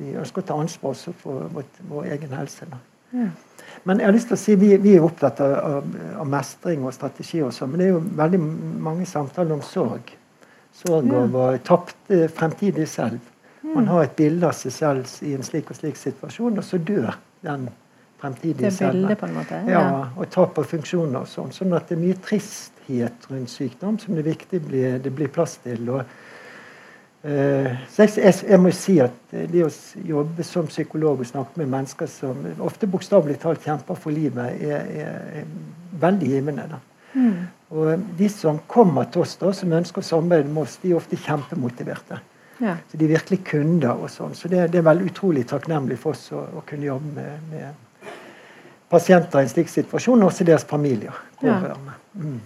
vi 0.00 0.14
ønsker 0.16 0.42
å 0.42 0.48
ta 0.50 0.58
ansvar 0.60 0.94
også 0.94 1.14
for 1.20 1.46
vår, 1.54 1.68
vår 1.90 2.10
egen 2.16 2.34
helse. 2.36 2.68
Ja. 3.14 3.30
Men 3.86 4.00
jeg 4.00 4.08
har 4.08 4.16
lyst 4.16 4.30
til 4.32 4.36
å 4.36 4.40
si 4.40 4.56
vi, 4.58 4.72
vi 4.82 4.96
er 4.96 5.04
opptatt 5.06 5.40
av, 5.44 5.54
av, 5.54 5.96
av, 6.22 6.28
mestring 6.30 6.84
og 6.86 6.94
strategi 6.96 7.42
også. 7.44 7.68
Men 7.70 7.80
det 7.80 7.88
er 7.88 7.94
jo 7.94 8.02
veldig 8.18 8.42
mange 8.88 9.06
samtaler 9.08 9.56
om 9.56 9.64
sorg. 9.64 10.12
Sorg 10.76 11.12
over 11.16 11.56
tapt 11.64 12.12
fremtidig 12.36 12.88
selv. 12.90 13.20
Man 13.62 13.84
mm. 13.84 13.90
har 13.90 14.04
et 14.04 14.16
bilde 14.18 14.46
av 14.48 14.54
seg 14.54 14.74
selv 14.74 15.26
i 15.26 15.32
en 15.36 15.46
slik 15.46 15.70
og 15.72 15.78
slik 15.78 15.98
situasjon, 15.98 16.58
og 16.60 16.64
så 16.66 16.78
dør 16.78 17.16
den 17.46 17.68
fremtidige 18.20 18.70
selv. 18.70 19.10
på 19.18 19.26
en 19.26 19.34
måte. 19.34 19.62
Ja, 19.70 19.82
og 20.16 20.30
tap 20.30 20.58
av 20.58 20.68
funksjoner 20.70 21.22
og 21.24 21.28
sånn. 21.30 21.52
Sånn 21.54 21.74
at 21.76 21.88
det 21.88 21.98
er 21.98 22.04
mye 22.04 22.20
tristhet 22.22 23.28
rundt 23.30 23.52
sykdom 23.52 23.98
som 24.02 24.16
det 24.16 24.24
er 24.24 24.30
viktig 24.32 24.62
blir, 24.68 24.98
det 25.02 25.12
blir 25.14 25.32
plass 25.32 25.58
til. 25.64 25.90
og 25.90 26.04
Uh, 27.26 27.72
så 27.90 28.04
jeg, 28.04 28.10
jeg, 28.22 28.34
jeg, 28.52 28.58
må 28.62 28.70
si 28.70 28.92
at 29.02 29.32
det 29.50 29.64
å 29.66 29.70
jobbe 30.06 30.44
som 30.46 30.68
psykolog 30.70 31.24
og 31.24 31.26
snakke 31.26 31.58
med 31.58 31.72
mennesker 31.72 32.06
som 32.06 32.44
ofte 32.62 32.86
bokstavelig 32.86 33.40
talt 33.42 33.64
kjemper 33.66 33.98
for 33.98 34.14
livet, 34.14 34.60
er, 34.62 34.84
er, 34.86 35.40
er 35.40 35.48
veldig 35.98 36.28
givende. 36.30 36.78
Mm. 37.16 37.48
Og 37.74 38.04
de 38.20 38.28
som 38.30 38.60
kommer 38.70 39.08
til 39.10 39.24
oss, 39.24 39.34
da, 39.40 39.50
som 39.56 39.74
ønsker 39.74 40.04
å 40.04 40.06
samarbeide 40.06 40.52
med 40.52 40.68
oss, 40.68 40.78
de 40.84 40.92
er 40.92 41.00
ofte 41.00 41.18
kjempemotiverte. 41.18 42.20
Ja. 42.62 42.76
Så 42.90 43.00
de 43.00 43.08
er 43.08 43.16
virkelig 43.16 43.40
kunder. 43.50 43.96
og 43.96 44.10
sånn. 44.12 44.36
Så 44.36 44.48
det, 44.52 44.68
det, 44.72 44.80
er 44.80 44.86
veldig 44.86 45.10
utrolig 45.10 45.46
takknemlig 45.50 45.98
for 46.00 46.14
oss 46.14 46.30
å, 46.32 46.44
å 46.60 46.62
kunne 46.68 46.88
jobbe 46.88 47.16
med, 47.16 47.50
med, 47.50 47.82
pasienter 48.88 49.40
i 49.40 49.46
en 49.46 49.50
slik 49.50 49.70
situasjon, 49.70 50.22
og 50.22 50.30
også 50.30 50.44
deres 50.46 50.64
familier. 50.68 51.14
Ja. 51.42 51.58
Mm. 52.14 52.40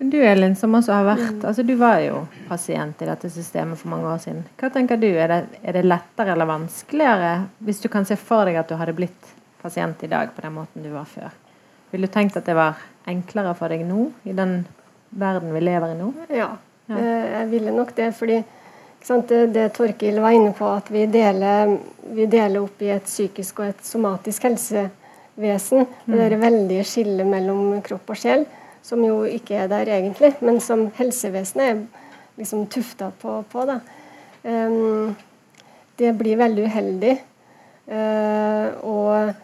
Du 0.00 0.16
Elin, 0.16 0.54
som 0.56 0.74
også 0.74 0.94
har 0.96 1.04
vært, 1.04 1.34
mm. 1.36 1.42
altså 1.44 1.62
du 1.66 1.74
var 1.76 1.98
jo 2.00 2.22
pasient 2.48 3.02
i 3.04 3.08
dette 3.08 3.28
systemet 3.30 3.78
for 3.78 3.92
mange 3.92 4.08
år 4.08 4.22
siden. 4.22 4.40
Hva 4.56 4.70
tenker 4.72 4.96
du, 4.96 5.10
er 5.12 5.28
det, 5.28 5.40
er 5.60 5.76
det 5.76 5.82
lettere 5.84 6.32
eller 6.32 6.48
vanskeligere 6.48 7.34
hvis 7.66 7.82
du 7.82 7.90
kan 7.92 8.08
se 8.08 8.16
for 8.16 8.48
deg 8.48 8.56
at 8.56 8.70
du 8.70 8.78
hadde 8.80 8.96
blitt 8.96 9.34
pasient 9.60 10.00
i 10.06 10.08
dag 10.08 10.32
på 10.32 10.40
den 10.46 10.56
måten 10.56 10.86
du 10.86 10.88
var 10.94 11.04
før? 11.10 11.28
Ville 11.92 12.08
du 12.08 12.14
tenkt 12.14 12.38
at 12.40 12.48
det 12.48 12.56
var 12.56 12.80
enklere 13.10 13.52
for 13.58 13.72
deg 13.72 13.84
nå, 13.84 14.06
i 14.24 14.32
den 14.36 14.62
verden 15.10 15.52
vi 15.52 15.62
lever 15.66 15.92
i 15.92 15.98
nå? 15.98 16.08
Ja, 16.32 16.48
ja. 16.88 16.96
Eh, 16.96 17.26
jeg 17.34 17.50
ville 17.50 17.76
nok 17.76 17.92
det. 17.96 18.08
fordi 18.16 18.40
det, 19.28 19.46
det 19.52 19.68
Torkil 19.76 20.20
var 20.20 20.30
inne 20.30 20.52
på, 20.56 20.64
at 20.64 20.88
vi 20.90 21.04
deler, 21.12 21.76
vi 22.08 22.26
deler, 22.26 22.60
opp 22.62 22.82
i 22.82 22.90
et 22.96 23.04
psykisk 23.04 23.60
og 23.60 23.74
et 23.74 23.84
somatisk 23.84 24.48
helsevesen. 25.40 25.86
Mm. 26.06 26.14
Det 26.14 26.26
er 26.26 26.40
veldige 26.40 26.84
skillet 26.84 27.26
mellom 27.26 27.80
kropp 27.84 28.10
og 28.10 28.18
sjel, 28.18 28.46
som 28.82 29.02
jo 29.04 29.24
ikke 29.24 29.56
er 29.64 29.68
der 29.68 29.88
egentlig, 29.88 30.34
men 30.40 30.60
som 30.60 30.90
helsevesenet 30.96 31.64
er 31.64 31.82
liksom 32.38 32.66
tufta 32.66 33.10
på. 33.20 33.42
på 33.50 33.80
um, 34.44 35.16
det 35.96 36.12
blir 36.16 36.36
veldig 36.36 36.64
uheldig. 36.64 37.18
Uh, 37.90 38.68
og, 38.86 39.34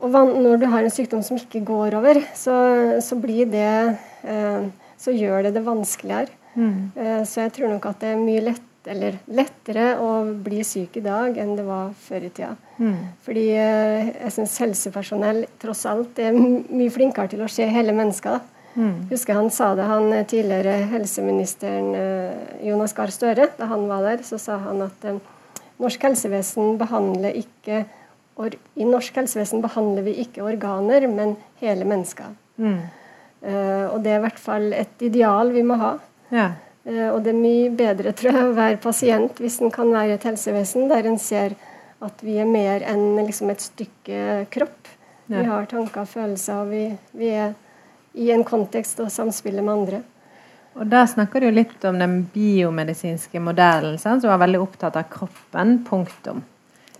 og, 0.00 0.10
når 0.10 0.56
du 0.56 0.66
har 0.66 0.82
en 0.82 0.90
sykdom 0.90 1.22
som 1.22 1.36
ikke 1.36 1.64
går 1.64 1.96
over, 1.96 2.20
så, 2.34 3.00
så 3.00 3.16
blir 3.16 3.46
det 3.46 3.96
uh, 4.24 4.68
Så 5.00 5.14
gjør 5.16 5.42
det 5.42 5.54
det 5.54 5.64
vanskeligere. 5.64 6.28
Mm. 6.54 6.92
Uh, 6.96 7.24
så 7.24 7.46
jeg 7.46 7.52
tror 7.52 7.68
nok 7.68 7.86
at 7.86 8.00
det 8.00 8.08
er 8.10 8.20
mye 8.20 8.42
lett 8.50 8.66
eller 8.88 9.18
lettere 9.36 9.92
å 10.00 10.22
bli 10.44 10.62
syk 10.64 10.96
i 11.00 11.04
dag 11.04 11.36
enn 11.40 11.52
det 11.58 11.64
var 11.66 11.90
før 12.00 12.24
i 12.24 12.30
tida. 12.32 12.54
Mm. 12.78 12.96
Fordi 13.24 13.44
eh, 13.52 14.12
jeg 14.14 14.34
syns 14.36 14.56
helsepersonell 14.62 15.42
tross 15.60 15.84
alt 15.90 16.20
er 16.22 16.36
mye 16.36 16.92
flinkere 16.92 17.32
til 17.32 17.44
å 17.44 17.50
se 17.50 17.66
hele 17.68 17.94
mennesker. 17.96 18.40
Mm. 18.74 19.10
Husker 19.10 19.36
han 19.36 19.50
sa 19.52 19.72
det, 19.76 19.88
han 19.90 20.08
eh, 20.14 20.24
tidligere 20.30 20.76
helseministeren 20.94 21.90
eh, 21.98 22.54
Jonas 22.70 22.96
Gahr 22.96 23.12
Støre, 23.12 23.50
da 23.58 23.68
han 23.72 23.84
var 23.90 24.06
der, 24.06 24.24
så 24.26 24.40
sa 24.40 24.56
han 24.64 24.86
at 24.86 25.04
norsk 25.80 26.08
helsevesen 26.08 26.76
behandler 26.80 27.36
ikke 27.40 27.84
I 28.40 28.84
norsk 28.88 29.18
helsevesen 29.18 29.60
behandler 29.60 30.06
vi 30.06 30.14
ikke 30.22 30.40
organer, 30.46 31.04
men 31.12 31.34
hele 31.60 31.84
mennesker. 31.84 32.30
Mm. 32.60 32.78
og 33.92 33.98
det 34.04 34.12
er 34.12 34.18
i 34.18 34.22
hvert 34.24 34.40
fall 34.40 34.72
et 34.76 35.02
ideal 35.04 35.50
vi 35.52 35.62
må 35.64 35.76
ha. 35.80 35.90
Ja. 36.32 36.46
Eh, 36.84 37.08
og 37.10 37.22
det 37.24 37.34
er 37.34 37.40
mye 37.40 37.72
bedre 37.76 38.12
tror 38.16 38.32
jeg, 38.32 38.46
å 38.48 38.56
være 38.56 38.80
pasient 38.80 39.42
hvis 39.42 39.58
en 39.60 39.72
kan 39.74 39.90
være 39.92 40.16
et 40.16 40.24
helsevesen 40.24 40.88
der 40.88 41.08
en 41.10 41.18
ser 41.20 41.56
at 42.00 42.22
vi 42.24 42.38
er 42.40 42.48
mer 42.48 42.84
enn 42.88 43.18
liksom, 43.18 43.50
et 43.52 43.60
stykke 43.60 44.46
kropp. 44.52 44.88
Ja. 45.26 45.42
Vi 45.42 45.48
har 45.50 45.66
tanker 45.70 46.02
og 46.02 46.08
følelser, 46.10 46.62
og 46.62 46.72
vi, 46.72 46.86
vi, 47.12 47.28
er 47.28 47.52
i 48.18 48.30
en 48.34 48.42
kontekst 48.46 48.98
og 49.04 49.12
samspiller 49.12 49.62
med 49.62 49.74
andre. 49.74 50.00
Og 50.80 50.86
Der 50.90 51.04
snakker 51.10 51.44
du 51.44 51.50
litt 51.52 51.84
om 51.84 51.98
den 52.00 52.22
biomedisinske 52.32 53.42
modellen, 53.42 53.98
sant? 54.00 54.24
som 54.24 54.32
var 54.32 54.40
veldig 54.42 54.62
opptatt 54.62 54.96
av 54.96 55.06
kroppen. 55.12 55.76
Punktum. 55.86 56.40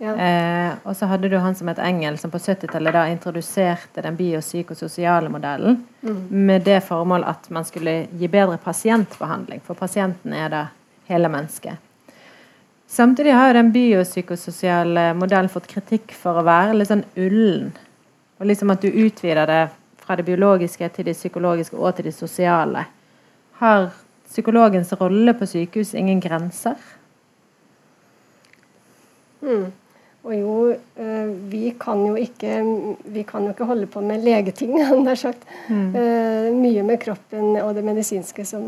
Ja. 0.01 0.15
Eh, 0.17 0.73
og 0.83 0.95
så 0.97 1.05
hadde 1.05 1.29
du 1.29 1.35
han 1.37 1.53
som 1.55 1.69
het 1.69 1.79
Engel, 1.79 2.15
som 2.17 2.31
på 2.33 2.39
70-tallet 2.41 2.95
da 2.95 3.03
introduserte 3.11 4.01
den 4.01 4.15
biopsykososiale 4.17 5.29
modellen 5.29 5.83
mm. 6.01 6.21
med 6.29 6.63
det 6.65 6.79
formål 6.87 7.27
at 7.29 7.45
man 7.53 7.67
skulle 7.67 8.07
gi 8.17 8.29
bedre 8.31 8.57
pasientbehandling, 8.57 9.61
for 9.61 9.77
pasienten 9.77 10.33
er 10.33 10.49
da 10.49 10.61
hele 11.05 11.29
mennesket. 11.29 11.77
Samtidig 12.89 13.35
har 13.37 13.51
jo 13.51 13.59
den 13.59 13.69
biopsykososiale 13.75 15.11
modellen 15.13 15.51
fått 15.53 15.69
kritikk 15.69 16.15
for 16.17 16.39
å 16.39 16.45
være 16.49 16.79
litt 16.79 16.89
sånn 16.89 17.05
ullen. 17.15 17.69
Og 18.41 18.49
liksom 18.49 18.73
at 18.73 18.81
du 18.81 18.89
utvider 18.89 19.45
det 19.47 19.59
fra 20.01 20.17
det 20.17 20.25
biologiske 20.25 20.89
til 20.95 21.07
det 21.11 21.13
psykologiske 21.13 21.77
og 21.77 21.93
til 21.95 22.09
det 22.09 22.15
sosiale. 22.17 22.87
Har 23.61 23.91
psykologens 24.25 24.95
rolle 24.97 25.37
på 25.37 25.45
sykehus 25.45 25.93
ingen 25.93 26.19
grenser? 26.25 26.81
Mm. 29.45 29.69
Og 30.21 30.33
jo, 30.37 30.55
eh, 31.01 31.29
vi 31.49 31.71
kan 31.81 32.03
jo 32.05 32.13
ikke, 32.19 32.59
vi 33.09 33.23
kan 33.25 33.47
jo 33.47 33.55
ikke 33.55 33.65
holde 33.65 33.87
på 33.89 34.03
med 34.05 34.21
legeting, 34.21 34.75
nær 35.05 35.17
sagt. 35.17 35.47
Mm. 35.69 35.95
Eh, 35.97 36.51
mye 36.53 36.83
med 36.85 37.01
kroppen 37.01 37.57
og 37.63 37.73
det 37.75 37.85
medisinske 37.87 38.45
som, 38.45 38.67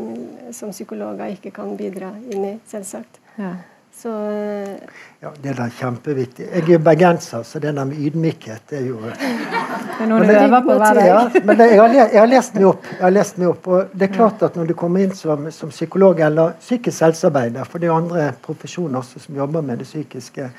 som, 0.50 0.74
psykologer 0.74 1.36
ikke 1.36 1.54
kan 1.54 1.76
bidra 1.78 2.10
inn 2.34 2.48
i, 2.48 2.58
selvsagt. 2.66 3.22
Ja. 3.38 3.54
Så, 3.94 4.10
eh, 4.10 4.98
ja, 5.22 5.30
Det 5.38 5.52
er 5.52 5.60
da 5.60 5.68
kjempeviktig. 5.70 6.50
Jeg 6.50 6.74
er 6.74 6.82
bergenser, 6.82 7.46
så 7.46 7.62
det 7.62 7.76
der 7.76 7.86
med 7.86 8.02
ydmykhet 8.02 8.74
er 8.74 8.86
jo 8.88 8.98
Det 9.06 10.02
er 10.02 10.10
noe 10.10 10.26
du 10.26 10.34
øver 10.34 10.60
på 10.66 10.78
hver 10.82 10.98
dag. 10.98 11.06
Ja, 11.06 11.24
men 11.38 11.56
det, 11.60 11.68
jeg, 11.70 11.80
har, 11.80 11.94
jeg, 11.94 12.18
har, 12.18 12.30
lest 12.34 12.58
meg 12.58 12.70
opp. 12.72 12.88
Jeg 12.90 13.04
har 13.06 13.14
lest 13.14 13.38
meg 13.38 13.52
opp, 13.54 13.68
og 13.68 13.94
det 13.94 14.08
er 14.08 14.16
klart 14.16 14.42
at 14.42 14.56
Når 14.58 14.72
du 14.72 14.74
kommer 14.74 15.06
inn 15.06 15.14
som, 15.14 15.46
som 15.54 15.70
psykolog 15.70 16.18
eller 16.18 16.58
psykisk 16.58 17.06
helsearbeider, 17.06 17.62
for 17.62 17.78
det 17.78 17.86
er 17.86 17.94
jo 17.94 18.00
andre 18.02 18.32
profesjoner 18.42 18.98
også 18.98 19.22
som 19.22 19.38
jobber 19.38 19.62
med 19.62 19.78
det 19.78 19.86
psykiske 19.86 20.50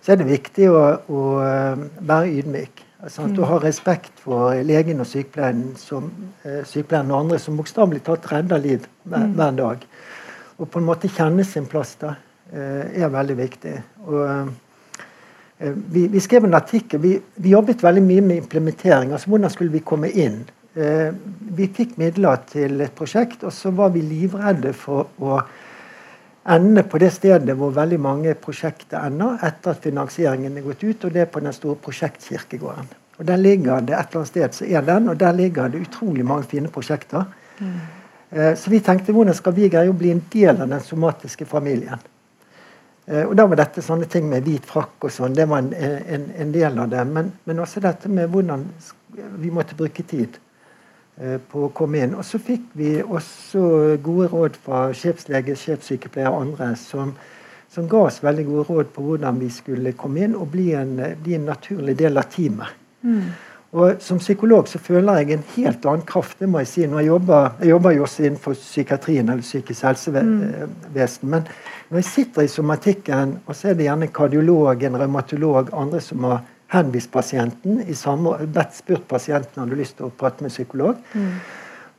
så 0.00 0.14
er 0.14 0.20
det 0.20 0.30
viktig 0.30 0.70
å, 0.72 0.84
å 1.12 1.24
eh, 1.44 1.82
være 2.08 2.32
ydmyk. 2.40 2.86
Sånn 3.08 3.30
at 3.30 3.36
du 3.36 3.40
mm. 3.40 3.48
har 3.48 3.62
respekt 3.64 4.18
for 4.20 4.56
legen 4.66 5.00
og 5.00 5.08
sykepleieren, 5.08 5.74
som, 5.80 6.08
eh, 6.44 6.60
sykepleieren 6.68 7.12
og 7.12 7.22
andre 7.22 7.40
som 7.40 7.56
bokstavelig 7.56 8.02
talt 8.04 8.28
redder 8.32 8.60
liv 8.60 8.88
hver, 9.04 9.28
mm. 9.28 9.36
hver, 9.38 9.54
dag. 9.60 9.86
Og 10.60 10.68
på 10.68 10.80
en 10.80 10.88
måte 10.88 11.12
kjenne 11.12 11.44
sin 11.48 11.68
plass 11.68 11.94
da, 12.00 12.14
eh, 12.52 13.00
er 13.04 13.12
veldig 13.12 13.38
viktig. 13.40 13.76
Og, 14.06 14.52
vi, 15.60 16.06
vi, 16.08 16.20
skrev 16.24 16.46
en 16.48 16.56
artikkel. 16.56 17.00
Vi, 17.02 17.14
vi, 17.36 17.50
jobbet 17.52 17.82
veldig 17.84 18.00
mye 18.04 18.22
med 18.24 18.38
implementering. 18.40 19.10
altså 19.12 19.28
Hvordan 19.28 19.52
skulle 19.52 19.74
vi 19.74 19.82
komme 19.84 20.08
inn? 20.08 20.38
Vi 20.72 21.66
fikk 21.76 21.98
midler 22.00 22.40
til 22.48 22.80
et 22.80 22.94
prosjekt, 22.96 23.42
og 23.44 23.52
så 23.52 23.68
var 23.76 23.90
vi 23.92 24.00
livredde 24.00 24.72
for 24.72 25.10
å 25.20 25.42
ende 26.48 26.82
på 26.82 26.98
det 26.98 27.12
stedet 27.12 27.56
hvor 27.56 27.74
veldig 27.76 28.00
mange 28.00 28.34
prosjekter 28.34 29.04
ender 29.06 29.42
etter 29.46 29.74
at 29.74 29.84
finansieringen 29.84 30.56
er 30.56 30.64
gått 30.64 30.84
ut, 30.84 31.04
og 31.04 31.14
det 31.14 31.26
er 31.26 31.30
på 31.32 31.40
den 31.44 31.52
store 31.52 31.76
prosjektkirkegården. 31.76 32.88
Og 33.20 33.26
Der 33.26 33.36
ligger 33.36 33.80
det 33.80 33.94
et 33.94 34.06
eller 34.08 34.22
annet 34.22 34.28
sted 34.28 34.52
så 34.52 34.64
er 34.64 34.80
den, 34.80 35.08
og 35.08 35.20
der 35.20 35.32
ligger 35.32 35.68
det 35.68 35.80
utrolig 35.80 36.24
mange 36.24 36.48
fine 36.48 36.68
prosjekter. 36.68 37.24
Mm. 37.58 37.74
Eh, 38.30 38.54
så 38.56 38.70
vi 38.70 38.80
tenkte 38.80 39.12
hvordan 39.12 39.34
skal 39.34 39.52
vi 39.52 39.68
greie 39.68 39.90
å 39.90 39.96
bli 39.96 40.14
en 40.14 40.22
del 40.32 40.54
av 40.54 40.68
den 40.68 40.80
somatiske 40.80 41.44
familien. 41.44 42.00
Eh, 43.06 43.26
og 43.26 43.36
Da 43.36 43.46
var 43.46 43.60
dette 43.60 43.82
sånne 43.82 44.06
ting 44.08 44.28
med 44.30 44.46
hvit 44.46 44.64
frakk 44.66 45.04
og 45.04 45.12
sånn, 45.12 45.34
det 45.34 45.48
var 45.50 45.58
en, 45.58 45.74
en, 45.74 46.30
en 46.38 46.52
del 46.52 46.78
av 46.78 46.88
det. 46.88 47.04
Men, 47.04 47.32
men, 47.44 47.60
også 47.60 47.82
dette 47.84 48.08
med 48.08 48.30
hvordan 48.30 48.64
vi 49.42 49.50
måtte 49.50 49.76
bruke 49.76 50.02
tid. 50.02 50.38
Eh, 51.20 51.36
på 51.52 51.66
å 51.66 51.72
komme 51.76 52.00
inn. 52.00 52.14
Og 52.16 52.24
så 52.24 52.38
fikk 52.40 52.70
vi 52.80 52.94
også 53.02 53.62
gode 54.00 54.30
råd 54.32 54.56
fra 54.64 54.86
sjefslege, 54.96 55.52
sjefssykepleier 55.58 56.32
og 56.32 56.46
andre 56.46 56.70
som, 56.80 57.12
som, 57.68 57.88
ga 57.90 58.06
oss 58.06 58.22
veldig 58.24 58.46
gode 58.48 58.64
råd 58.70 58.92
på 58.94 59.04
hvordan 59.04 59.40
vi 59.42 59.50
skulle 59.52 59.92
komme 60.00 60.22
inn 60.24 60.36
og 60.38 60.48
bli 60.54 60.70
en, 60.78 60.94
bli 61.20 61.36
en 61.36 61.44
naturlig 61.50 61.98
del 62.00 62.16
av 62.16 62.30
teamet. 62.32 62.72
Mm. 63.04 63.26
Og 63.70 64.00
Som 64.02 64.18
psykolog 64.18 64.66
så 64.66 64.80
føler 64.82 65.20
jeg 65.20 65.34
en 65.34 65.44
helt 65.52 65.84
annen 65.86 66.06
kraft. 66.08 66.38
det 66.40 66.48
må 66.48 66.58
Jeg 66.64 66.70
si. 66.72 66.86
Når 66.86 67.02
jeg 67.02 67.06
jobber, 67.06 67.50
jeg 67.60 67.68
jobber 67.68 67.90
jo 67.90 68.02
også 68.02 68.24
innenfor 68.24 68.54
psykiatrien 68.54 69.28
eller 69.28 69.42
psykisk 69.42 69.82
helsevesen. 69.82 71.28
Mm. 71.28 71.30
Men 71.30 71.46
når 71.90 72.00
jeg 72.00 72.04
sitter 72.04 72.42
i 72.42 72.48
somatikken, 72.48 73.38
og 73.46 73.54
så 73.54 73.68
er 73.68 73.74
det 73.74 73.86
gjerne 73.86 74.08
kardiolog, 74.08 74.82
en 74.82 74.98
revmatolog, 74.98 75.70
andre 75.72 76.00
som 76.00 76.24
har 76.24 76.40
henvist 76.70 77.10
pasienten, 77.12 77.80
i 77.86 77.94
samme, 77.98 78.36
bedt 78.46 78.76
spurt 78.78 79.08
pasienten 79.08 79.62
om 79.62 79.70
du 79.70 79.76
lyst 79.78 79.96
til 79.98 80.06
å 80.08 80.14
prate 80.14 80.46
med 80.46 80.54
psykolog. 80.54 81.00
Mm. 81.14 81.32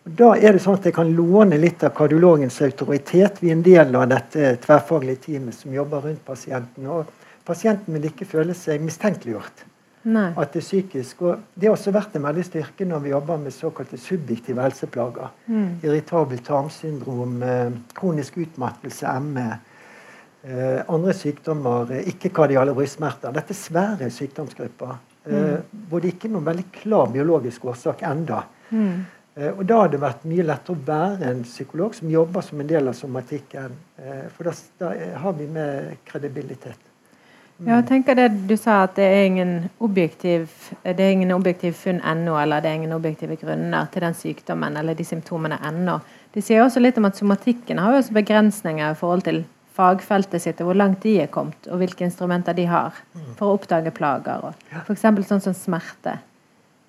Da 0.04 0.32
er 0.34 0.56
det 0.56 0.64
sånn 0.64 0.80
at 0.80 0.86
Jeg 0.90 0.96
kan 0.96 1.12
låne 1.14 1.60
litt 1.62 1.84
av 1.86 1.92
kardiologens 1.94 2.62
autoritet. 2.66 3.42
Vi 3.42 3.52
er 3.52 3.58
en 3.58 3.66
del 3.66 3.96
av 3.96 4.08
dette 4.10 4.56
tverrfaglige 4.64 5.28
teamet 5.28 5.54
som 5.54 5.74
jobber 5.74 6.08
rundt 6.08 6.24
pasienten. 6.26 6.88
og 6.88 7.06
Pasienten 7.46 7.94
vil 7.94 8.10
ikke 8.10 8.26
føle 8.26 8.56
seg 8.58 8.82
mistenkeliggjort. 8.82 9.66
Nei. 10.04 10.32
At 10.34 10.56
det 10.56 10.64
er 10.64 10.66
psykisk. 10.66 11.22
Og 11.22 11.44
det 11.54 11.70
har 11.70 11.76
også 11.76 11.94
vært 11.94 12.16
en 12.18 12.26
veldig 12.26 12.46
styrke 12.48 12.88
når 12.90 13.04
vi 13.04 13.14
jobber 13.14 13.38
med 13.44 13.54
såkalte 13.54 14.00
subjektive 14.02 14.64
helseplager. 14.64 15.30
Mm. 15.46 15.68
Irritabelt 15.84 16.46
tarmsyndrom, 16.48 17.44
eh, 17.44 17.72
kronisk 17.94 18.40
utmattelse, 18.42 19.20
ME. 19.20 19.60
Eh, 20.44 20.82
andre 20.88 21.14
sykdommer, 21.14 21.92
eh, 21.92 22.08
ikke-kardiale 22.10 22.74
brystsmerter. 22.74 23.34
Dette 23.34 23.54
er 23.54 23.60
svære 23.60 24.10
sykdomsgrupper. 24.10 24.96
Eh, 25.26 25.34
mm. 25.34 25.82
hvor 25.90 26.02
det 26.02 26.16
ikke 26.16 26.30
er 26.30 26.34
noen 26.34 26.48
veldig 26.48 26.66
klar 26.74 27.12
biologisk 27.14 27.66
årsak 27.70 28.02
enda. 28.10 28.44
Mm. 28.72 29.04
Og 29.42 29.66
Da 29.66 29.78
har 29.80 29.88
det 29.88 30.02
vært 30.02 30.26
mye 30.28 30.44
lettere 30.44 30.76
å 30.76 30.86
være 30.86 31.30
en 31.30 31.44
psykolog 31.44 31.94
som 31.96 32.10
jobber 32.10 32.42
som 32.44 32.60
en 32.60 32.68
del 32.68 32.90
av 32.90 32.94
somatikken. 32.94 33.78
For 34.36 34.44
da, 34.44 34.52
da 34.78 34.90
har 35.24 35.34
vi 35.38 35.46
med 35.48 36.02
kredibilitet. 36.04 36.90
Mm. 37.58 37.68
Ja, 37.70 37.78
jeg 37.78 37.88
tenker 37.88 38.16
det 38.16 38.48
Du 38.50 38.58
sa 38.58 38.82
at 38.84 38.96
det 38.96 39.06
er 39.06 39.24
ingen 39.30 39.70
objektiv, 39.80 40.50
det 40.84 41.00
er 41.00 41.14
ingen 41.14 41.32
objektiv 41.32 41.80
funn 41.80 42.02
ennå, 42.02 42.36
eller 42.42 42.60
det 42.60 42.70
er 42.70 42.82
ingen 42.82 42.98
objektive 42.98 43.38
grunner 43.40 43.88
til 43.94 44.02
den 44.02 44.14
sykdommen 44.14 44.78
eller 44.78 44.94
de 44.94 45.06
symptomene 45.06 45.62
ennå. 45.64 46.02
De 46.34 46.42
sier 46.42 46.66
også 46.66 46.84
litt 46.84 46.98
om 46.98 47.06
at 47.06 47.16
somatikken 47.16 47.80
har 47.80 47.94
også 47.94 48.14
begrensninger 48.14 48.92
i 48.92 49.00
forhold 49.00 49.24
til 49.30 49.46
fagfeltet 49.82 50.44
sitt, 50.44 50.62
og 50.62 50.72
hvor 50.72 50.78
langt 50.78 51.02
de 51.04 51.18
er 51.24 51.30
kommet, 51.34 51.68
og 51.68 51.82
hvilke 51.82 52.06
instrumenter 52.06 52.56
de 52.58 52.68
har 52.70 52.96
mm. 53.14 53.34
for 53.40 53.50
å 53.50 53.58
oppdage 53.58 53.94
plager. 53.98 54.52
F.eks. 54.84 55.08
sånn 55.28 55.44
som 55.50 55.58
smerte. 55.58 56.20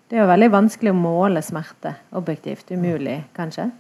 Det 0.08 0.18
er 0.18 0.26
jo 0.26 0.28
veldig 0.28 0.50
vanskelig 0.52 0.92
å 0.92 0.96
måle 0.98 1.40
smerte 1.40 1.94
objektivt. 2.18 2.68
Umulig, 2.76 3.22
kanskje. 3.32 3.70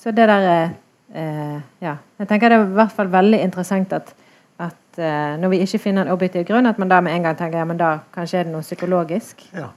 Så 0.00 0.10
det 0.10 0.26
der 0.26 0.48
eh, 0.50 1.60
Ja. 1.80 1.96
Jeg 2.18 2.28
tenker 2.28 2.50
det 2.50 2.58
er 2.58 2.64
i 2.64 2.78
hvert 2.78 2.94
fall 2.96 3.10
veldig 3.12 3.38
interessant 3.44 3.92
at, 3.94 4.10
at 4.58 4.98
eh, 4.98 5.36
når 5.38 5.52
vi 5.52 5.60
ikke 5.62 5.78
finner 5.86 6.06
en 6.06 6.14
objektiv 6.14 6.48
grunn, 6.48 6.66
at 6.66 6.78
man 6.78 6.90
da 6.90 6.98
med 7.00 7.14
en 7.14 7.28
gang 7.28 7.38
tenker 7.38 7.62
ja, 7.62 7.68
men 7.68 7.78
da 7.78 7.98
kanskje 8.14 8.40
er 8.40 8.48
det 8.48 8.54
noe 8.54 8.66
psykologisk. 8.66 9.46
Ja. 9.54 9.70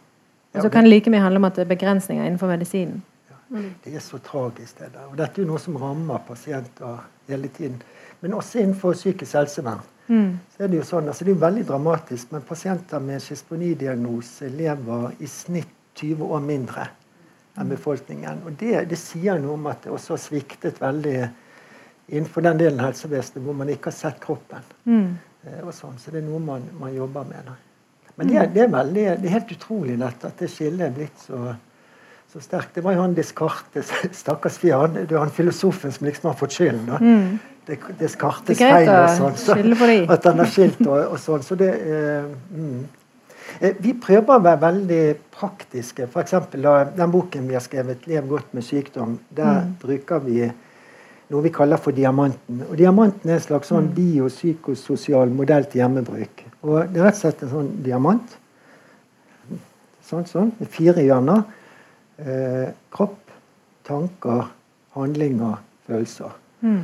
Ja, 0.53 0.59
og 0.59 0.65
så 0.65 0.69
kan 0.69 0.85
det 0.85 0.91
like 0.91 1.09
mye 1.09 1.21
handle 1.21 1.41
om 1.41 1.47
at 1.49 1.55
det 1.57 1.63
er 1.65 1.69
begrensninger 1.71 2.25
innenfor 2.25 2.49
medisinen. 2.49 3.01
Ja, 3.29 3.61
Det 3.85 3.95
er 3.95 3.99
så 3.99 4.17
tragisk, 4.17 4.79
det 4.79 4.93
der. 4.93 5.07
Og 5.11 5.17
dette 5.17 5.41
er 5.41 5.45
jo 5.45 5.49
noe 5.49 5.61
som 5.61 5.77
rammer 5.77 6.21
pasienter 6.27 7.05
hele 7.29 7.47
tiden. 7.47 7.81
Men 8.23 8.37
også 8.39 8.61
innenfor 8.61 8.95
psykisk 8.95 9.35
helsevern. 9.35 9.83
Mm. 10.07 10.39
Så 10.51 10.63
er 10.63 10.71
Det 10.71 10.79
jo 10.79 10.87
sånn, 10.87 11.07
altså 11.11 11.25
det 11.27 11.33
er 11.35 11.45
veldig 11.45 11.63
dramatisk, 11.67 12.31
men 12.31 12.43
pasienter 12.47 12.99
med 13.03 13.21
schizofrenidiagnose 13.23 14.49
lever 14.51 15.11
i 15.19 15.27
snitt 15.27 15.79
20 15.99 16.31
år 16.33 16.41
mindre 16.43 16.87
enn 17.59 17.69
befolkningen. 17.69 18.41
Og 18.47 18.55
det, 18.59 18.87
det 18.89 18.97
sier 18.97 19.37
noe 19.41 19.57
om 19.57 19.67
at 19.69 19.83
det 19.85 19.91
også 19.93 20.15
har 20.15 20.23
sviktet 20.23 20.81
veldig 20.81 21.17
innenfor 22.07 22.43
den 22.43 22.59
delen 22.59 22.81
av 22.81 22.89
helsevesenet 22.89 23.45
hvor 23.45 23.55
man 23.59 23.69
ikke 23.71 23.91
har 23.91 23.97
sett 23.97 24.17
kroppen. 24.23 24.65
Mm. 24.89 25.13
Eh, 25.43 25.69
sånn. 25.75 25.99
Så 26.01 26.11
det 26.11 26.23
er 26.23 26.27
noe 26.27 26.41
man, 26.43 26.65
man 26.79 26.95
jobber 26.95 27.27
med. 27.29 27.51
Da. 27.51 27.59
Men 28.15 28.31
det, 28.31 28.47
det, 28.55 28.65
er 28.65 28.73
veldig, 28.73 29.05
det 29.21 29.29
er 29.29 29.37
helt 29.37 29.55
utrolig 29.55 29.99
lett 30.01 30.25
at 30.27 30.41
det 30.41 30.49
skillet 30.51 30.87
er 30.87 30.97
blitt 30.97 31.23
så, 31.23 31.53
så 32.33 32.43
sterkt. 32.43 32.75
Det 32.75 32.83
var 32.85 32.97
jo 32.97 33.05
han 33.05 33.15
Descartes, 33.17 33.93
stakkars 34.23 34.59
fyr, 34.61 34.75
han, 34.81 34.99
det 35.03 35.11
er 35.11 35.23
han 35.23 35.33
filosofen 35.33 35.93
som 35.95 36.09
liksom 36.09 36.31
har 36.31 36.37
fått 36.39 36.57
skylden. 36.57 36.85
da. 36.89 36.99
Mm. 37.01 37.52
Descartes 37.67 38.59
feil 38.59 38.89
og 38.89 39.13
sånn. 39.17 39.37
Så, 39.39 39.55
at 40.11 40.25
den 40.25 40.43
er 40.43 40.51
skilt 40.51 40.83
og, 40.83 40.99
og 41.13 41.19
sånn. 41.21 41.45
Så 41.45 41.55
det 41.59 41.71
eh, 41.71 42.27
mm. 42.51 42.83
Eh, 43.59 43.75
vi 43.79 43.93
prøver 44.01 44.33
å 44.33 44.41
være 44.41 44.61
veldig 44.61 45.01
praktiske. 45.33 46.07
F.eks. 46.07 46.35
den 46.51 47.11
boken 47.13 47.47
vi 47.47 47.57
har 47.57 47.63
skrevet 47.63 48.07
'Lev 48.07 48.27
godt 48.27 48.53
med 48.53 48.63
sykdom'. 48.63 49.17
Der 49.29 49.61
mm. 49.61 49.75
bruker 49.81 50.23
vi 50.23 50.51
noe 51.29 51.41
vi 51.43 51.51
kaller 51.53 51.77
for 51.81 51.95
diamanten. 51.95 52.63
Og 52.69 52.77
Diamanten 52.77 53.29
er 53.29 53.39
en 53.39 53.45
slags 53.45 53.71
sånn 53.71 53.89
mm. 53.89 53.93
biopsykososial 53.97 55.31
modell 55.33 55.65
til 55.65 55.83
hjemmebruk. 55.83 56.45
Og 56.63 56.89
Det 56.93 57.01
er 57.01 57.07
rett 57.07 57.19
og 57.19 57.21
slett 57.21 57.43
en 57.43 57.53
sånn 57.53 57.71
diamant. 57.85 58.37
Sånn, 60.03 60.25
sånn, 60.27 60.51
med 60.59 60.69
fire 60.69 61.01
hjørner. 61.01 61.45
Eh, 62.19 62.67
kropp, 62.93 63.31
tanker, 63.87 64.51
handlinger, 64.93 65.57
følelser. 65.87 66.35
Mm. 66.61 66.83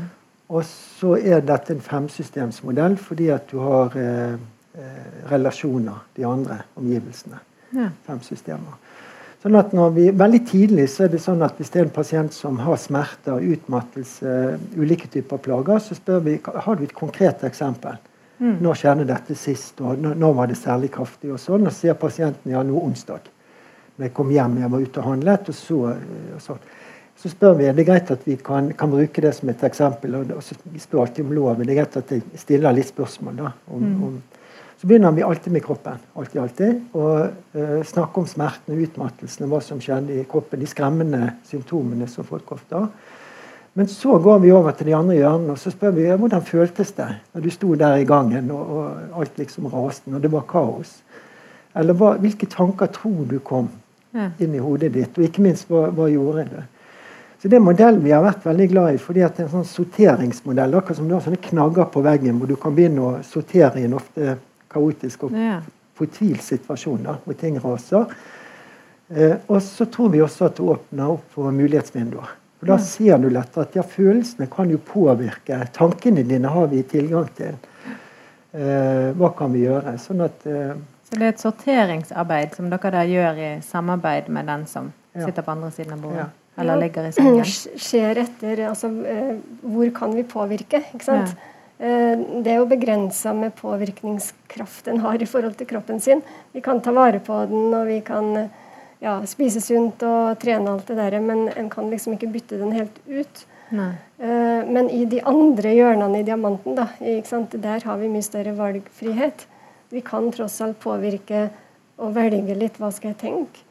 Og 0.50 0.66
så 0.66 1.14
er 1.22 1.44
dette 1.46 1.76
en 1.76 1.84
femsystemsmodell 1.84 2.98
fordi 3.02 3.30
at 3.34 3.52
du 3.52 3.60
har 3.62 3.94
eh, 4.00 4.34
eh, 4.34 5.10
relasjoner, 5.30 6.02
de 6.18 6.26
andre 6.26 6.64
omgivelsene. 6.80 7.42
Ja. 7.78 7.92
Fem 8.08 8.22
systemer. 8.26 8.80
Sånn 9.40 9.56
at 9.56 9.72
når 9.76 9.94
vi, 9.96 10.06
Veldig 10.20 10.42
tidlig 10.50 10.90
så 10.92 11.06
er 11.06 11.14
det 11.14 11.22
sånn 11.24 11.44
at 11.46 11.60
hvis 11.60 11.70
det 11.72 11.84
er 11.84 11.88
en 11.88 11.96
pasient 11.96 12.34
som 12.36 12.58
har 12.66 12.80
smerter, 12.82 13.40
utmattelse, 13.40 14.34
ulike 14.76 15.08
typer 15.14 15.40
plager, 15.46 15.80
så 15.80 15.96
spør 15.96 16.26
vi 16.26 16.40
har 16.44 16.76
du 16.76 16.84
et 16.84 16.98
konkret 16.98 17.46
eksempel. 17.48 18.02
Mm. 18.40 18.58
Når 18.64 18.82
skjedde 18.82 19.06
dette 19.08 19.36
sist, 19.36 19.80
og 19.84 20.00
når, 20.02 20.34
var 20.36 20.50
det 20.50 20.58
særlig 20.60 20.90
kraftig? 20.96 21.32
og 21.36 21.40
sånn, 21.44 21.68
Og 21.68 21.72
så 21.72 21.86
sier 21.86 22.00
pasienten 22.00 22.52
ja, 22.52 22.64
nå 22.64 22.82
onsdag. 22.82 23.30
Når 23.98 24.08
jeg 24.08 24.14
kom 24.16 24.30
hjem, 24.32 24.62
jeg 24.64 24.72
var 24.72 24.84
ute 24.84 25.02
og 25.02 25.10
handlet, 25.12 25.50
og 25.52 25.56
så, 25.56 25.80
og 26.36 26.44
sånn. 26.44 26.62
Så 27.20 27.30
spør 27.34 27.58
vi 27.60 27.68
er 27.68 27.76
det 27.76 27.84
greit 27.88 28.12
at 28.14 28.22
vi 28.24 28.38
kan, 28.40 28.72
kan, 28.80 28.92
bruke 28.92 29.22
det 29.22 29.34
som 29.36 29.50
et 29.52 29.64
eksempel. 29.68 30.16
og, 30.16 30.30
og 30.38 30.44
så 30.44 30.56
Vi 30.64 30.80
spør 30.80 31.02
alltid 31.04 31.26
om 31.26 31.34
lov. 31.36 31.58
Det 31.60 31.74
er 31.74 31.82
greit 31.82 31.98
at 32.00 32.12
jeg 32.16 32.24
stiller 32.40 32.76
litt 32.76 32.94
spørsmål 32.94 33.42
da, 33.42 33.52
om, 33.68 33.84
mm. 33.84 34.04
om 34.08 34.20
så 34.80 34.88
begynner 34.88 35.12
vi 35.12 35.24
alltid 35.28 35.52
med 35.54 35.64
kroppen. 35.66 35.98
alltid, 36.14 36.42
alltid, 36.42 36.82
Og 36.94 37.28
uh, 37.54 37.84
snakke 37.84 38.20
om 38.20 38.28
smerten 38.28 38.74
og 38.74 38.84
utmattelsen 38.86 39.50
hva 39.52 39.60
som 39.60 39.82
skjedde 39.84 40.22
i 40.22 40.24
kroppen. 40.24 40.60
De 40.60 40.68
skremmende 40.68 41.34
symptomene 41.50 42.08
som 42.08 42.24
folk 42.24 42.52
ofte 42.56 42.76
har. 42.76 42.88
Men 43.74 43.88
så 43.88 44.18
går 44.20 44.40
vi 44.40 44.52
over 44.52 44.72
til 44.72 44.88
de 44.88 44.96
andre 44.96 45.18
hjørnene 45.20 45.52
og 45.52 45.60
så 45.60 45.72
spør 45.72 45.92
vi 45.98 46.08
hvordan 46.08 46.42
føltes 46.42 46.96
det 46.98 47.10
når 47.34 47.44
du 47.44 47.50
sto 47.54 47.76
der 47.76 48.00
i 48.00 48.08
gangen 48.08 48.50
og, 48.52 48.72
og 48.78 49.20
alt 49.22 49.38
liksom 49.38 49.68
raste, 49.72 50.10
og 50.16 50.24
det 50.24 50.32
var 50.32 50.48
kaos. 50.50 50.96
Eller 51.76 51.94
hva, 51.94 52.16
hvilke 52.18 52.48
tanker 52.50 52.90
tror 52.96 53.28
du 53.30 53.38
kom 53.40 53.70
inn 54.16 54.56
i 54.56 54.64
hodet 54.64 54.94
ditt? 54.96 55.20
Og 55.20 55.28
ikke 55.28 55.44
minst, 55.44 55.68
hva, 55.70 55.90
hva 55.94 56.08
gjorde 56.10 56.48
du? 56.50 56.60
Så 57.42 57.48
Det 57.48 57.56
er 57.56 57.64
modellen 57.64 58.04
vi 58.04 58.12
har 58.12 58.24
vært 58.24 58.44
veldig 58.44 58.68
glad 58.68 58.94
i, 58.94 58.98
fordi 59.00 59.22
det 59.24 59.40
er 59.40 59.46
en 59.46 59.54
sånn 59.54 59.68
sorteringsmodell. 59.68 60.74
Akkurat 60.76 60.98
som 60.98 61.08
du 61.08 61.14
har 61.16 61.22
sånne 61.24 61.40
knagger 61.40 61.88
på 61.94 62.02
veggen 62.04 62.40
hvor 62.40 62.50
du 62.52 62.58
kan 62.60 62.76
begynne 62.76 63.06
å 63.06 63.12
sortere 63.24 63.80
i 63.80 63.86
en 63.88 63.96
ofte 63.96 64.36
kaotisk 64.70 65.24
og 65.30 65.38
ja. 65.40 65.62
fortvilt 65.96 66.44
situasjon 66.44 67.06
da, 67.08 67.16
hvor 67.24 67.38
ting 67.40 67.56
raser. 67.64 68.12
Eh, 69.08 69.38
og 69.48 69.62
så 69.64 69.88
tror 69.88 70.12
vi 70.12 70.20
også 70.22 70.50
at 70.50 70.60
det 70.60 70.66
åpner 70.68 71.14
opp 71.16 71.32
for 71.32 71.56
mulighetsvinduer. 71.56 72.36
Og 72.60 72.68
Da 72.68 72.76
ser 72.84 73.18
du 73.24 73.30
lettere 73.32 73.64
at 73.64 73.78
ja, 73.80 73.86
følelsene 73.88 74.50
kan 74.52 74.70
jo 74.70 74.82
påvirke. 74.84 75.62
Tankene 75.74 76.26
dine 76.28 76.52
har 76.52 76.68
vi 76.68 76.84
tilgang 76.84 77.30
til. 77.38 77.56
Eh, 78.52 79.16
hva 79.16 79.32
kan 79.38 79.56
vi 79.56 79.64
gjøre? 79.64 79.96
Sånn 80.02 80.26
at 80.28 80.44
eh, 80.44 80.76
Så 81.08 81.16
det 81.16 81.24
er 81.24 81.32
et 81.38 81.42
sorteringsarbeid 81.42 82.60
som 82.60 82.68
dere 82.70 82.94
der 82.98 83.16
gjør 83.16 83.42
i 83.48 83.50
samarbeid 83.64 84.28
med 84.28 84.52
den 84.52 84.68
som 84.68 84.92
ja. 85.16 85.24
sitter 85.24 85.46
på 85.46 85.56
andre 85.56 85.72
siden 85.72 85.96
av 85.96 86.04
bordet? 86.04 86.28
Eller 86.60 86.82
ligger 86.82 87.08
i 87.08 87.12
sengen? 87.16 87.46
Skjer 87.88 88.20
etter 88.26 88.66
altså, 88.70 88.90
eh, 89.08 89.36
Hvor 89.62 89.94
kan 89.96 90.16
vi 90.16 90.26
påvirke? 90.28 90.84
ikke 90.94 91.06
sant? 91.06 91.36
Ja. 91.36 91.50
Eh, 91.80 92.20
det 92.44 92.52
er 92.52 92.60
jo 92.60 92.68
begrensa 92.68 93.34
med 93.34 93.56
påvirkningskraft 93.56 94.90
en 94.92 95.00
har 95.00 95.22
i 95.22 95.28
forhold 95.30 95.56
til 95.60 95.70
kroppen 95.70 96.02
sin. 96.04 96.22
Vi 96.52 96.62
kan 96.62 96.82
ta 96.84 96.92
vare 96.92 97.22
på 97.24 97.38
den, 97.48 97.70
og 97.74 97.88
vi 97.88 98.02
kan 98.04 98.50
ja, 99.00 99.14
spise 99.28 99.64
sunt 99.64 100.04
og 100.04 100.36
trene 100.42 100.74
alt 100.74 100.92
det 100.92 100.98
der, 101.00 101.20
men 101.24 101.48
en 101.56 101.70
kan 101.72 101.88
liksom 101.92 102.18
ikke 102.18 102.32
bytte 102.34 102.60
den 102.60 102.76
helt 102.76 103.00
ut. 103.08 103.46
Nei. 103.72 103.94
Eh, 104.18 104.68
men 104.68 104.92
i 104.92 105.06
de 105.08 105.22
andre 105.24 105.72
hjørnene 105.78 106.20
i 106.20 106.28
diamanten, 106.28 106.76
da, 106.76 106.90
der 107.00 107.88
har 107.88 108.04
vi 108.04 108.12
mye 108.12 108.28
større 108.28 108.58
valgfrihet. 108.58 109.48
Vi 109.90 110.04
kan 110.06 110.28
tross 110.36 110.60
alt 110.62 110.82
påvirke 110.84 111.48
og 112.00 112.14
velge 112.16 112.60
litt 112.60 112.76
hva 112.80 112.92
skal 112.94 113.14
jeg 113.14 113.22
tenke, 113.24 113.64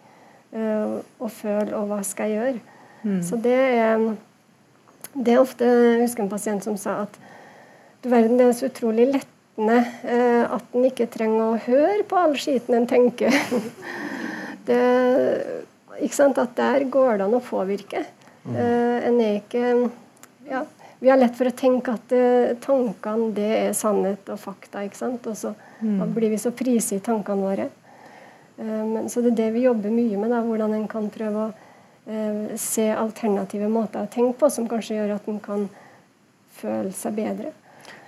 og 0.51 1.31
føle, 1.31 1.71
og 1.77 1.87
hva 1.89 2.01
skal 2.05 2.33
jeg 2.33 2.41
gjøre. 2.41 2.78
Mm. 3.03 3.23
Så 3.23 3.39
det 3.43 3.55
er, 3.55 4.05
det 5.15 5.35
er 5.35 5.41
ofte 5.41 5.67
Jeg 5.67 6.03
husker 6.03 6.25
en 6.25 6.31
pasient 6.33 6.65
som 6.67 6.77
sa 6.81 7.03
at 7.07 7.19
du 8.03 8.09
verden, 8.13 8.39
det 8.39 8.47
er 8.47 8.55
så 8.55 8.69
utrolig 8.69 9.09
lettende 9.11 9.79
eh, 10.07 10.45
at 10.47 10.75
en 10.77 10.87
ikke 10.87 11.09
trenger 11.11 11.41
å 11.43 11.63
høre 11.65 12.05
på 12.07 12.19
all 12.21 12.37
skiten 12.39 12.77
en 12.79 12.87
tenker. 12.87 13.35
det, 14.69 14.83
ikke 15.99 16.15
sant? 16.15 16.39
At 16.39 16.55
der 16.59 16.87
går 16.87 17.19
det 17.19 17.27
an 17.27 17.39
å 17.39 17.43
påvirke. 17.43 18.05
Mm. 18.45 18.55
Eh, 18.55 19.09
en 19.09 19.19
er 19.25 19.41
ikke 19.41 19.73
ja, 20.49 20.63
Vi 21.03 21.11
har 21.11 21.19
lett 21.19 21.35
for 21.37 21.51
å 21.51 21.57
tenke 21.59 21.97
at 21.99 22.15
eh, 22.15 22.55
tankene 22.63 23.33
det 23.35 23.51
er 23.57 23.75
sannhet 23.77 24.31
og 24.31 24.39
fakta. 24.43 24.87
ikke 24.87 25.03
sant? 25.03 25.27
Og 25.27 25.37
så 25.39 25.53
mm. 25.83 26.05
blir 26.15 26.31
vi 26.31 26.39
så 26.39 26.55
prisgitt 26.55 27.07
tankene 27.11 27.51
våre. 27.51 27.69
Um, 28.59 29.07
så 29.07 29.23
det 29.23 29.37
er 29.37 29.39
det 29.39 29.53
vi 29.55 29.67
jobber 29.67 29.93
mye 29.95 30.19
med. 30.19 30.33
Da, 30.35 30.43
hvordan 30.43 30.75
en 30.75 30.87
kan 30.91 31.11
prøve 31.15 31.45
å 31.45 31.51
uh, 31.51 31.68
se 32.57 32.87
alternative 32.97 33.69
måter 33.69 34.01
å 34.01 34.09
tenke 34.09 34.39
på, 34.41 34.49
som 34.51 34.69
kanskje 34.69 34.97
gjør 34.97 35.17
at 35.19 35.27
en 35.29 35.41
kan 35.45 35.67
føle 36.57 36.93
seg 36.97 37.17
bedre. 37.19 37.53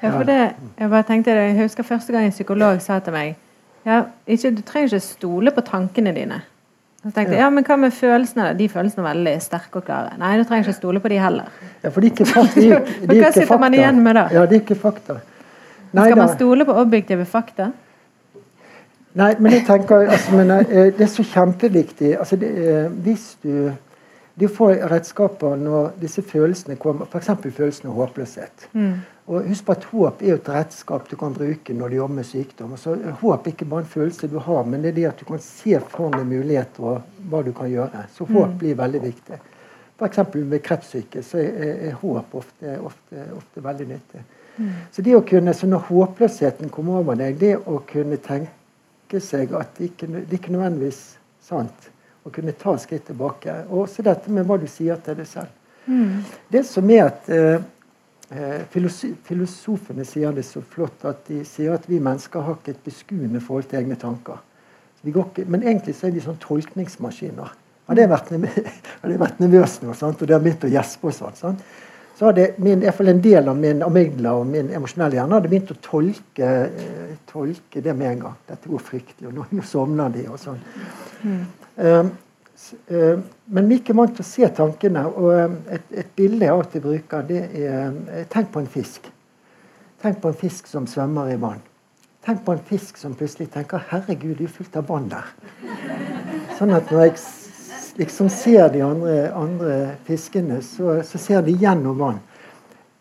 Ja, 0.01 0.11
for 0.15 0.25
det, 0.25 0.39
jeg 0.81 0.91
bare 0.91 1.05
tenkte 1.09 1.35
det, 1.37 1.51
jeg 1.51 1.59
husker 1.61 1.85
første 1.85 2.13
gang 2.15 2.25
en 2.25 2.33
psykolog 2.33 2.81
sa 2.81 2.99
til 3.05 3.13
meg 3.13 3.35
ja, 3.85 4.03
ikke, 4.29 4.51
Du 4.57 4.63
trenger 4.65 4.95
ikke 4.95 5.05
stole 5.05 5.53
på 5.57 5.65
tankene 5.65 6.13
dine. 6.17 6.41
Så 7.01 7.11
tenkte 7.11 7.33
jeg, 7.33 7.41
ja, 7.41 7.49
men 7.53 7.65
Hva 7.65 7.77
med 7.81 7.95
følelsene? 7.97 8.51
De 8.59 8.69
følelsene 8.69 9.05
er 9.05 9.09
veldig 9.15 9.35
sterke 9.41 9.81
og 9.81 9.87
klare. 9.87 10.17
Nei, 10.21 10.35
du 10.37 10.45
trenger 10.45 10.69
ikke 10.69 10.77
stole 10.77 11.01
på 11.01 11.13
de 11.13 11.21
heller. 11.21 11.53
Ja, 11.83 11.93
for 11.93 12.05
de 12.05 12.11
er 12.11 12.17
ikke 12.17 12.29
fakta. 12.35 12.61
De, 12.61 13.07
de 13.09 13.21
hva 13.21 13.31
sitter 13.37 13.63
man 13.63 13.77
igjen 13.77 14.03
med 14.05 14.19
da? 14.21 14.27
Ja, 14.37 14.45
de 14.49 14.59
er 14.59 14.65
ikke 14.65 14.77
fakta. 14.81 15.21
Nei, 15.91 16.11
Skal 16.11 16.21
man 16.21 16.35
stole 16.35 16.67
på 16.69 16.77
objektive 16.81 17.25
fakta? 17.29 17.71
Nei, 19.21 19.31
men 19.43 19.57
jeg 19.57 19.65
tenker 19.67 20.05
altså, 20.07 20.37
men, 20.37 20.53
eh, 20.61 20.91
Det 20.95 21.07
er 21.07 21.11
så 21.11 21.25
kjempeviktig. 21.27 22.13
Altså, 22.19 22.37
det, 22.41 22.51
eh, 22.69 22.93
hvis 23.05 23.33
du 23.43 23.73
de 24.35 24.49
får 24.49 24.75
redskaper 24.91 25.57
når 25.61 25.95
disse 26.01 26.23
følelsene 26.23 26.77
kommer, 26.81 27.09
f.eks. 27.11 27.33
følelsen 27.43 27.91
av 27.91 27.99
håpløshet. 27.99 28.69
Mm. 28.73 29.01
Og 29.31 29.47
husk 29.47 29.67
på 29.67 29.75
at 29.77 29.85
Håp 29.93 30.23
er 30.27 30.35
et 30.35 30.49
redskap 30.51 31.07
du 31.11 31.15
kan 31.19 31.35
bruke 31.35 31.75
når 31.77 31.93
du 31.93 31.97
jobber 32.01 32.17
med 32.19 32.27
sykdom. 32.27 32.73
Så 32.81 32.97
Håp 33.21 33.47
er 33.47 33.53
ikke 33.53 33.69
bare 33.71 33.85
en 33.85 33.93
følelse 33.93 34.31
du 34.31 34.39
har, 34.43 34.65
men 34.67 34.83
det 34.83 34.91
er 34.91 34.97
det 34.97 35.07
at 35.13 35.21
du 35.23 35.29
kan 35.29 35.43
se 35.45 35.79
for 35.93 36.17
deg 36.17 36.27
muligheter 36.27 36.89
og 36.95 37.29
hva 37.31 37.43
du 37.47 37.53
kan 37.55 37.71
gjøre. 37.71 38.07
Så 38.17 38.27
håp 38.27 38.55
mm. 38.55 38.59
blir 38.59 38.79
veldig 38.81 39.03
viktig. 39.05 39.39
F.eks. 40.01 40.21
med 40.35 40.63
kreftsyke 40.65 41.23
så 41.23 41.39
er, 41.43 41.71
er 41.91 41.99
håp 42.01 42.35
ofte, 42.41 42.75
ofte, 42.81 43.27
ofte, 43.37 43.63
veldig 43.63 43.87
nyttig. 43.93 44.25
Mm. 44.57 44.73
Så 44.93 45.05
det 45.07 45.15
å 45.17 45.23
kunne, 45.27 45.55
så 45.55 45.69
når 45.71 45.87
håpløsheten 45.91 46.73
kommer 46.73 47.05
over 47.05 47.19
deg, 47.21 47.39
det 47.39 47.55
å 47.61 47.79
kunne 47.87 48.19
tenke 48.25 49.21
seg 49.23 49.55
at 49.59 49.77
det 49.79 49.93
ikke, 49.93 50.09
det 50.17 50.41
ikke 50.41 50.57
nødvendigvis 50.57 51.03
sant, 51.45 51.91
å 52.25 52.33
kunne 52.35 52.53
ta 52.59 52.77
skritt 52.79 53.07
tilbake. 53.09 53.55
Og 53.71 53.87
også 53.87 54.05
dette 54.07 54.33
med 54.33 54.47
hva 54.49 54.59
du 54.61 54.69
sier 54.71 55.01
til 55.05 55.19
deg 55.19 55.29
selv. 55.29 55.53
Mm. 55.87 56.21
Det 56.53 56.65
som 56.69 56.91
er 56.93 57.07
at 57.09 57.31
eh, 57.33 57.61
Eh, 58.31 58.61
filosofene 59.27 60.05
sier 60.07 60.31
det 60.31 60.45
så 60.47 60.61
flott 60.63 61.03
at 61.09 61.25
de 61.27 61.41
sier 61.43 61.73
at 61.75 61.89
vi 61.91 61.97
mennesker 61.99 62.45
har 62.47 62.61
ikke 62.61 62.77
et 62.77 62.85
beskuende 62.87 63.41
forhold 63.43 63.67
til 63.73 63.81
egne 63.81 63.97
tanker. 63.99 64.39
Ikke, 65.03 65.43
men 65.51 65.65
egentlig 65.65 65.97
så 65.99 66.07
er 66.07 66.15
vi 66.15 66.23
sånn 66.23 66.39
tolkningsmaskiner. 66.39 67.51
Hadde 67.91 68.05
jeg 68.05 68.13
vært, 68.13 68.31
hadde 69.01 69.11
jeg 69.17 69.23
vært 69.25 69.43
nervøs 69.43 69.75
nå 69.83 69.97
sant? 69.99 70.23
og 70.23 70.31
det 70.31 70.37
har 70.37 70.45
begynt 70.45 70.69
å 70.69 70.71
gjespe, 70.71 71.11
og 71.11 71.35
sånn, 71.41 71.59
så 72.21 72.29
hadde 72.29 72.47
min, 72.63 72.85
i 72.87 73.11
en 73.11 73.25
del 73.25 73.51
av 73.51 73.59
min 73.59 73.83
amygdala 73.83 74.37
og 74.39 74.47
min 74.47 74.71
emosjonelle 74.79 75.19
hjerne 75.19 75.41
hadde 75.41 75.51
begynt 75.51 75.75
å 75.75 75.79
tolke, 75.83 76.53
eh, 76.71 77.17
tolke, 77.33 77.83
det 77.83 77.97
med 77.99 78.13
en 78.13 78.27
gang. 78.29 78.41
Dette 78.47 78.71
går 78.71 78.87
fryktelig, 78.93 79.33
og 79.33 79.41
nå, 79.41 79.49
nå 79.59 79.67
sovner 79.67 80.15
de, 80.15 80.29
og 80.31 80.39
sånn. 80.39 80.63
Mm. 81.25 81.43
Um, 81.81 82.13
Eh, 82.87 83.19
men 83.45 83.69
vi 83.69 83.75
er 83.75 83.81
ikke 83.81 83.97
vant 83.97 84.13
til 84.15 84.25
å 84.25 84.29
se 84.29 84.51
tankene. 84.57 85.07
og 85.09 85.33
eh, 85.35 85.57
Et, 85.77 85.97
et 86.03 86.13
bilde 86.17 86.45
jeg 86.45 86.55
alltid 86.55 86.85
bruker, 86.85 87.27
det 87.27 87.43
er 87.57 88.27
Tenk 88.33 88.53
på 88.53 88.63
en 88.63 88.71
fisk. 88.71 89.11
Tenk 90.03 90.21
på 90.21 90.31
en 90.31 90.39
fisk 90.39 90.69
som 90.71 90.87
svømmer 90.89 91.33
i 91.33 91.39
vann. 91.41 91.61
Tenk 92.25 92.45
på 92.45 92.53
en 92.53 92.65
fisk 92.69 92.99
som 93.01 93.15
plutselig 93.17 93.51
tenker 93.53 93.81
'Herregud, 93.89 94.37
det 94.39 94.45
er 94.45 94.53
fullt 94.53 94.77
av 94.77 94.89
vann 94.89 95.09
der'. 95.09 95.31
Sånn 96.59 96.75
at 96.77 96.91
når 96.91 97.01
jeg 97.01 97.15
liksom 97.97 98.29
ser 98.29 98.69
de 98.69 98.83
andre, 98.85 99.33
andre 99.33 99.97
fiskene, 100.05 100.61
så, 100.63 101.01
så, 101.03 101.19
ser 101.19 101.41
de 101.43 101.57
gjennom 101.57 101.99
vann. 101.99 102.21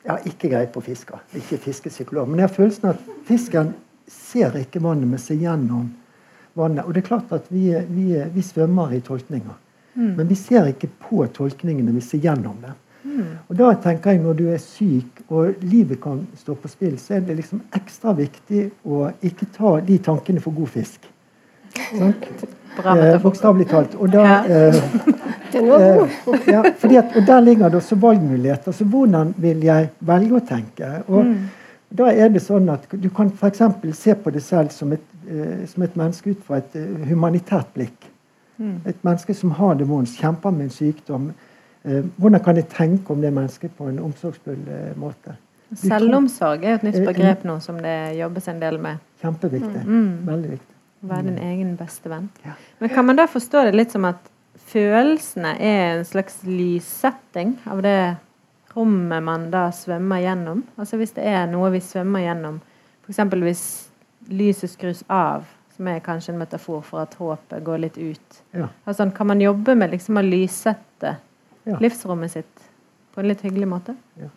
Jeg 0.04 0.12
har 0.12 0.26
ikke 0.26 0.50
greie 0.50 0.68
på 0.72 0.82
fisker. 0.82 1.20
Ikke 1.36 1.58
fiskepsykolog. 1.58 2.28
Men 2.28 2.39
jeg 2.39 2.48
har 2.48 2.56
følelsen 2.56 2.89
at 2.89 3.04
fisken 3.28 3.74
ser 4.08 4.56
ikke 4.56 4.82
vannet, 4.82 5.08
men 5.08 5.20
ser 5.20 5.36
gjennom 5.36 5.92
vannet. 6.60 6.86
Og 6.86 6.93
det 6.93 7.04
er 7.04 7.08
klart 7.08 7.34
at 7.36 7.48
vi, 7.54 7.72
vi, 7.89 8.12
vi 8.34 8.43
svømmer 8.45 8.93
i 8.95 9.02
tolkninger. 9.06 9.58
Mm. 9.95 10.13
Men 10.17 10.30
vi 10.30 10.38
ser 10.38 10.69
ikke 10.69 10.91
på 11.10 11.26
tolkningene, 11.36 11.95
vi 11.95 12.04
ser 12.06 12.22
gjennom 12.24 12.60
det. 12.63 12.76
Mm. 13.04 13.26
Og 13.48 13.56
da 13.56 13.69
tenker 13.80 14.12
jeg 14.12 14.19
Når 14.22 14.34
du 14.36 14.45
er 14.52 14.58
syk 14.60 15.22
og 15.32 15.62
livet 15.63 16.02
kan 16.04 16.26
stå 16.36 16.56
på 16.60 16.67
spill, 16.67 16.98
så 17.00 17.15
er 17.15 17.24
det 17.28 17.38
liksom 17.39 17.62
ekstra 17.76 18.13
viktig 18.15 18.65
å 18.84 19.08
ikke 19.24 19.48
ta 19.56 19.78
de 19.80 19.98
tankene 20.04 20.43
for 20.43 20.56
god 20.56 20.74
fisk. 20.78 21.12
Sånn? 21.91 22.15
Eh, 22.80 23.15
Bokstavelig 23.19 23.65
talt. 23.67 23.95
Og, 24.00 24.08
da, 24.13 24.45
eh, 24.45 24.76
eh, 25.58 26.19
ja, 26.48 26.62
at, 26.63 27.15
og 27.17 27.26
der 27.28 27.41
ligger 27.43 27.67
det 27.74 27.82
også 27.82 27.98
valgmuligheter. 28.00 28.72
Så 28.72 28.86
hvordan 28.88 29.34
vil 29.38 29.65
jeg 29.65 29.89
velge 30.00 30.38
å 30.38 30.43
tenke? 30.48 30.91
Og 31.10 31.26
mm. 31.26 31.34
Da 31.89 32.12
er 32.13 32.30
det 32.30 32.43
sånn 32.45 32.67
at 32.69 32.84
Du 33.02 33.08
kan 33.10 33.32
f.eks. 33.34 33.63
se 33.98 34.13
på 34.13 34.30
deg 34.30 34.43
selv 34.45 34.69
som 34.69 34.91
et 34.93 35.06
som 35.70 35.84
et 35.84 35.98
menneske 36.00 36.34
ut 36.34 36.42
fra 36.46 36.58
et 36.62 36.76
eh, 36.80 37.04
humanitært 37.10 37.70
blikk. 37.76 38.08
Mm. 38.58 38.80
Et 38.89 39.04
menneske 39.06 39.34
som 39.34 39.52
har 39.56 39.78
det 39.80 39.88
vondt, 39.88 40.15
kjemper 40.20 40.56
med 40.56 40.68
en 40.68 40.74
sykdom. 40.74 41.30
Eh, 41.84 42.02
hvordan 42.18 42.44
kan 42.44 42.60
jeg 42.60 42.68
tenke 42.74 43.13
om 43.13 43.22
det 43.22 43.34
mennesket 43.34 43.76
på 43.78 43.88
en 43.92 44.02
omsorgsfull 44.04 44.65
måte? 45.00 45.36
Selvomsorg 45.78 46.63
er 46.65 46.74
jo 46.74 46.80
et 46.80 46.88
nytt 46.88 47.04
begrep 47.06 47.46
nå 47.46 47.60
som 47.62 47.78
det 47.82 47.96
jobbes 48.18 48.50
en 48.50 48.62
del 48.62 48.80
med. 48.82 49.04
Kjempeviktig. 49.22 49.84
Mm. 49.86 49.96
mm. 49.96 50.28
Veldig 50.28 50.52
viktig. 50.56 50.76
Være 51.10 51.26
din 51.30 51.38
egen 51.39 51.76
beste 51.80 52.10
venn. 52.12 52.26
Ja. 52.44 52.58
Men 52.80 52.89
kan 52.92 53.06
man 53.08 53.20
da 53.20 53.28
forstå 53.30 53.70
det 53.70 53.78
litt 53.78 53.94
som 53.96 54.08
at 54.10 54.32
følelsene 54.70 55.54
er 55.56 56.00
en 56.00 56.08
slags 56.08 56.42
lyssetting 56.44 57.56
av 57.70 57.84
det 57.86 58.00
rommet 58.76 59.24
man 59.24 59.48
da 59.54 59.70
svømmer 59.74 60.24
gjennom? 60.24 60.65
Altså 60.78 61.00
hvis 61.00 61.15
det 61.15 61.28
er 61.30 61.48
noe 61.52 61.72
vi 61.74 61.82
svømmer 61.84 62.26
gjennom, 62.26 62.60
f.eks. 63.06 63.22
hvis 63.46 63.63
lyset 64.30 64.72
skrus 64.72 65.04
av, 65.08 65.48
som 65.76 65.88
er 65.88 66.02
kanskje 66.04 66.34
en 66.34 66.42
metafor 66.42 66.82
for 66.86 67.04
at 67.04 67.15
håpet 67.20 67.63
går 67.65 67.84
litt 67.86 67.98
ut. 67.98 68.42
Ja. 68.56 68.70
Altså, 68.86 69.10
kan 69.15 69.30
man 69.32 69.42
jobbe 69.42 69.76
med 69.80 69.94
liksom 69.96 70.20
å 70.20 70.26
lyssette 70.26 71.15
ja. 71.63 71.80
livsrommet 71.80 72.36
sitt 72.36 72.68
på 73.13 73.22
en 73.22 73.30
litt 73.32 73.42
hyggelig 73.46 73.70
måte? 73.70 73.96
Ja. 74.20 74.30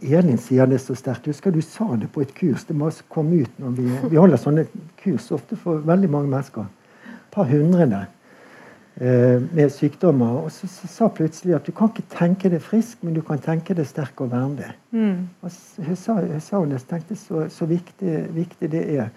Elin 0.00 0.38
sier 0.40 0.66
det 0.66 0.78
så 0.80 0.94
sterkt. 0.96 1.28
Husker 1.28 1.52
du 1.52 1.60
sa 1.62 1.90
det 2.00 2.08
på 2.14 2.22
et 2.24 2.30
kurs. 2.34 2.64
Det 2.64 2.76
må 2.76 2.88
komme 3.12 3.42
ut 3.44 3.58
når 3.60 3.74
vi, 3.76 3.88
vi 4.14 4.20
holder 4.20 4.40
sånne 4.40 4.64
kurs 5.02 5.28
ofte 5.36 5.58
for 5.60 5.84
veldig 5.84 6.08
mange 6.10 6.30
mennesker. 6.32 6.70
Et 7.08 7.34
par 7.34 7.50
hundre 7.50 7.84
Eh, 7.84 8.06
med 8.98 9.70
sykdommer. 9.70 10.40
Og 10.42 10.52
så, 10.52 10.66
så, 10.66 10.88
sa 10.90 11.08
plutselig 11.14 11.54
at 11.54 11.66
du 11.66 11.72
kan 11.72 11.92
ikke 11.92 12.06
tenke 12.10 12.50
deg 12.50 12.62
frisk, 12.64 12.98
men 13.06 13.14
du 13.14 13.20
kan 13.22 13.38
tenke 13.38 13.76
deg 13.78 13.86
sterk 13.86 14.20
og 14.24 14.32
verdig. 14.32 14.72
Mm. 14.90 15.28
Og 15.42 15.58
hun 15.86 15.96
sa, 15.96 16.16
hun 16.18 16.42
sa 16.42 16.62
hun 16.62 16.74
tenkte 16.90 17.16
så, 17.16 17.44
så 17.52 17.68
viktig, 17.70 18.16
viktig, 18.34 18.70
det 18.72 18.84
er. 18.96 19.12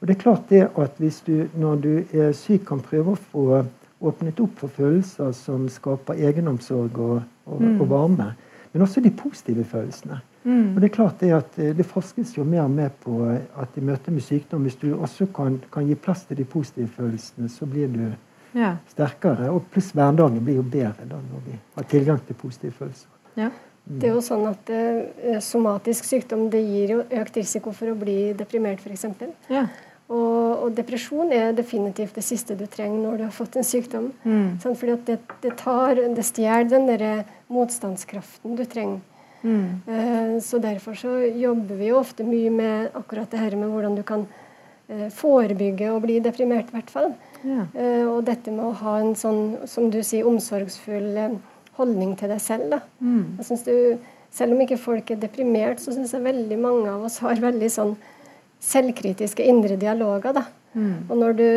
Og 0.00 0.08
det 0.08 0.16
er 0.16 0.22
klart 0.22 0.48
det 0.50 0.64
at 0.80 0.96
hvis 0.98 1.20
du 1.26 1.44
når 1.54 1.82
du 1.84 1.92
er 2.12 2.32
syk, 2.32 2.64
kan 2.66 2.80
prøve 2.82 3.14
å 3.14 3.22
få 3.30 3.62
åpnet 4.00 4.40
opp 4.40 4.62
for 4.62 4.72
følelser 4.72 5.34
som 5.36 5.68
skaper 5.68 6.20
egenomsorg 6.24 6.98
og, 6.98 7.20
og, 7.44 7.60
mm. 7.60 7.80
og 7.82 7.90
varme, 7.90 8.30
men 8.72 8.82
også 8.82 9.02
de 9.04 9.12
positive 9.12 9.64
følelsene. 9.64 10.20
Mm. 10.44 10.74
Og 10.74 10.80
Det 10.80 10.88
er 10.88 10.94
klart 10.94 11.20
det 11.20 11.32
at 11.36 11.58
eh, 11.60 11.74
det 11.76 11.84
forskes 11.84 12.32
jo 12.38 12.46
mer 12.48 12.64
og 12.64 12.72
mer 12.72 12.88
på 13.04 13.18
at 13.28 13.76
i 13.76 13.84
møte 13.84 14.10
med 14.10 14.24
sykdom, 14.24 14.64
hvis 14.64 14.78
du 14.80 14.94
også 14.96 15.28
kan, 15.36 15.60
kan 15.72 15.86
gi 15.86 15.94
plass 15.94 16.24
til 16.24 16.40
de 16.40 16.44
positive 16.48 16.88
følelsene, 16.88 17.48
så 17.48 17.68
blir 17.68 17.92
du 17.92 18.06
ja. 18.56 18.76
sterkere. 18.92 19.50
Og 19.54 19.66
pluss 19.72 19.90
hverdagen 19.96 20.40
blir 20.44 20.60
jo 20.60 20.66
bedre 20.66 21.08
da 21.08 21.18
når 21.18 21.44
vi 21.46 21.58
har 21.76 21.90
tilgang 21.90 22.22
til 22.26 22.38
positive 22.40 22.76
følelser. 22.78 23.10
Ja. 23.38 23.50
Mm. 23.90 23.98
Det 23.98 24.08
er 24.08 24.14
jo 24.14 24.22
sånn 24.22 24.42
at 24.46 24.70
uh, 24.70 25.38
Somatisk 25.42 26.06
sykdom 26.06 26.48
det 26.52 26.60
gir 26.62 26.96
jo 26.96 26.98
økt 27.22 27.38
risiko 27.40 27.72
for 27.74 27.90
å 27.90 27.98
bli 27.98 28.34
deprimert, 28.38 28.82
f.eks. 28.84 29.06
Ja. 29.50 29.64
Og, 30.10 30.64
og, 30.66 30.68
depresjon 30.74 31.30
er 31.32 31.52
definitivt 31.54 32.16
det 32.18 32.24
siste 32.26 32.56
du 32.58 32.64
trenger 32.70 32.98
når 32.98 33.20
du 33.20 33.24
har 33.28 33.34
fått 33.34 33.56
en 33.58 33.66
sykdom. 33.66 34.10
Mm. 34.24 34.58
Sånn, 34.62 34.76
fordi 34.78 34.96
at 34.96 35.06
det, 35.06 35.18
det, 35.44 35.54
tar, 35.60 36.02
det 36.16 36.26
stjeler 36.26 36.66
den 36.70 36.90
der 36.90 37.24
motstandskraften 37.50 38.58
du 38.58 38.64
trenger. 38.66 39.00
Mm. 39.40 39.80
Uh, 39.86 40.36
så 40.44 40.58
Derfor 40.60 40.98
så 40.98 41.16
jobber 41.24 41.78
vi 41.78 41.90
jo 41.92 42.00
ofte 42.02 42.26
mye 42.26 42.50
med 42.52 42.98
akkurat 42.98 43.30
det 43.32 43.40
her 43.40 43.56
med 43.56 43.72
hvordan 43.72 43.96
du 43.96 44.02
kan 44.06 44.26
uh, 44.26 44.39
forebygge 45.14 45.90
å 45.92 46.00
bli 46.02 46.18
deprimert, 46.22 46.70
i 46.70 46.78
hvert 46.78 46.92
fall. 46.92 47.12
Ja. 47.44 47.66
Uh, 47.74 48.06
og 48.16 48.24
dette 48.28 48.52
med 48.52 48.64
å 48.66 48.76
ha 48.82 48.98
en 49.00 49.14
sånn, 49.18 49.60
som 49.70 49.90
du 49.92 50.00
sier, 50.04 50.28
omsorgsfull 50.28 51.10
uh, 51.16 51.36
holdning 51.78 52.16
til 52.18 52.32
deg 52.32 52.40
selv. 52.42 52.70
Da. 52.74 52.80
Mm. 53.00 53.36
Jeg 53.40 53.48
synes 53.48 53.66
du, 53.66 53.74
selv 54.34 54.56
om 54.56 54.64
ikke 54.64 54.80
folk 54.80 55.12
er 55.12 55.20
deprimert, 55.22 55.82
så 55.82 55.94
syns 55.96 56.14
jeg 56.14 56.26
veldig 56.26 56.58
mange 56.60 56.88
av 56.92 57.06
oss 57.08 57.20
har 57.24 57.40
veldig 57.42 57.70
sånn 57.72 57.94
selvkritiske 58.60 59.46
indre 59.48 59.78
dialoger. 59.80 60.36
Da. 60.36 60.44
Mm. 60.74 61.06
Og 61.08 61.14
når 61.18 61.38
du 61.38 61.48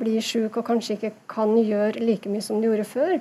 blir 0.00 0.20
sjuk 0.24 0.60
og 0.60 0.68
kanskje 0.68 0.98
ikke 0.98 1.14
kan 1.30 1.56
gjøre 1.58 2.04
like 2.04 2.30
mye 2.30 2.44
som 2.44 2.60
du 2.60 2.68
gjorde 2.68 2.86
før, 2.88 3.18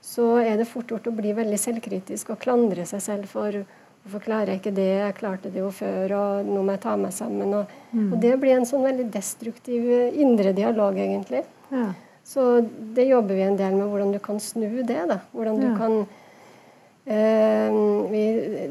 så 0.00 0.32
er 0.40 0.56
det 0.56 0.70
fort 0.70 0.90
gjort 0.90 1.10
å 1.10 1.14
bli 1.14 1.34
veldig 1.36 1.58
selvkritisk 1.60 2.32
og 2.32 2.40
klandre 2.40 2.86
seg 2.88 3.02
selv 3.04 3.28
for 3.30 3.60
Hvorfor 4.04 4.22
klarer 4.24 4.54
jeg 4.54 4.62
ikke 4.62 4.76
det? 4.78 4.88
Jeg 4.96 5.16
klarte 5.18 5.50
det 5.52 5.60
jo 5.60 5.70
før, 5.74 6.14
og 6.16 6.46
nå 6.48 6.62
må 6.64 6.72
jeg 6.72 6.82
ta 6.86 6.94
meg 6.96 7.12
sammen. 7.12 7.52
Og, 7.58 7.74
mm. 7.92 8.06
og 8.06 8.14
det 8.22 8.32
blir 8.40 8.56
en 8.56 8.68
sånn 8.68 8.86
veldig 8.86 9.10
destruktiv 9.12 9.84
eh, 9.92 10.16
indre 10.24 10.54
dialog, 10.56 10.96
egentlig. 10.96 11.42
Ja. 11.68 11.90
Så 12.24 12.46
det 12.96 13.08
jobber 13.10 13.36
vi 13.36 13.44
en 13.44 13.58
del 13.58 13.76
med, 13.76 13.90
hvordan 13.90 14.14
du 14.14 14.20
kan 14.22 14.40
snu 14.40 14.80
det. 14.86 15.02
da. 15.10 15.20
Hvordan 15.36 15.60
du 15.60 15.66
ja. 15.66 15.74
kan 15.76 15.98
eh, 17.04 17.76
vi, 18.12 18.24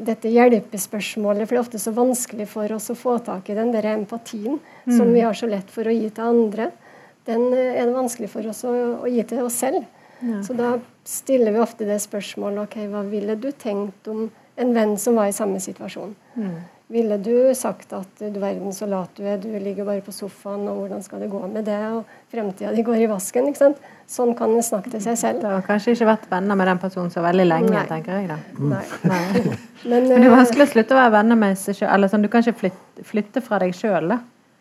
Dette 0.06 0.34
hjelpespørsmålet, 0.34 1.46
for 1.46 1.54
det 1.54 1.60
er 1.60 1.66
ofte 1.68 1.82
så 1.82 1.94
vanskelig 1.94 2.48
for 2.50 2.74
oss 2.74 2.90
å 2.90 2.98
få 2.98 3.20
tak 3.24 3.52
i 3.52 3.58
den 3.58 3.70
der 3.74 3.92
empatien 3.94 4.58
mm. 4.58 4.96
som 4.96 5.14
vi 5.14 5.22
har 5.22 5.38
så 5.38 5.50
lett 5.50 5.70
for 5.70 5.86
å 5.86 5.94
gi 5.94 6.10
til 6.10 6.26
andre. 6.26 6.72
den 7.28 7.52
er 7.54 7.84
det 7.84 7.94
vanskelig 7.94 8.30
for 8.32 8.50
oss 8.50 8.64
å, 8.66 8.74
å 9.04 9.06
gi 9.06 9.22
til 9.30 9.44
oss 9.46 9.62
selv. 9.62 9.86
Ja. 10.20 10.42
Så 10.42 10.56
da 10.58 10.74
stiller 11.06 11.54
vi 11.54 11.62
ofte 11.62 11.86
det 11.88 12.00
spørsmålet 12.02 12.66
ok, 12.66 12.76
hva 12.92 13.04
ville 13.08 13.38
du 13.40 13.52
tenkt 13.52 14.08
om 14.10 14.26
en 14.60 14.74
venn 14.76 14.98
som 15.00 15.16
var 15.18 15.30
i 15.30 15.36
samme 15.36 15.60
situasjon? 15.62 16.14
Mm. 16.36 16.60
Ville 16.90 17.20
du 17.22 17.54
sagt 17.54 17.92
at 17.94 18.18
du 18.18 18.38
verden 18.42 18.72
så 18.74 18.86
lat 18.90 19.12
du 19.14 19.22
er, 19.22 19.36
du 19.38 19.52
ligger 19.62 19.86
bare 19.86 20.02
på 20.02 20.10
sofaen, 20.10 20.64
og 20.66 20.80
hvordan 20.80 21.04
skal 21.04 21.20
det 21.22 21.28
gå 21.30 21.38
med 21.46 21.62
det, 21.68 21.78
og 21.94 22.32
fremtida 22.32 22.72
di 22.74 22.82
går 22.82 23.04
i 23.04 23.06
vasken? 23.12 23.46
ikke 23.46 23.60
sant? 23.60 23.84
Sånn 24.10 24.32
kan 24.34 24.50
en 24.50 24.64
snakke 24.66 24.90
til 24.90 25.02
seg 25.04 25.20
selv. 25.20 25.44
Du 25.44 25.46
har 25.46 25.62
kanskje 25.62 25.94
ikke 25.94 26.08
vært 26.08 26.26
venner 26.32 26.58
med 26.58 26.66
den 26.66 26.82
personen 26.82 27.14
så 27.14 27.22
veldig 27.22 27.46
lenge, 27.46 27.70
Nei. 27.76 27.84
tenker 27.86 28.18
jeg 28.18 28.32
da. 28.32 28.40
Nei. 28.58 28.82
Nei. 29.06 29.22
Men, 29.90 30.08
Men, 30.10 30.10
det 30.10 30.18
er 30.18 30.34
vanskelig 30.34 30.66
å 30.66 30.72
slutte 30.72 30.96
å 30.96 30.98
være 30.98 31.14
venner 31.14 31.38
med 31.38 31.62
seg 31.62 31.78
sjøl. 31.78 32.10
Sånn, 32.10 32.26
du 32.26 32.32
kan 32.32 32.42
ikke 32.42 32.58
flytte, 32.66 33.06
flytte 33.12 33.44
fra 33.46 33.62
deg 33.62 33.78
sjøl, 33.78 34.10
da. 34.10 34.18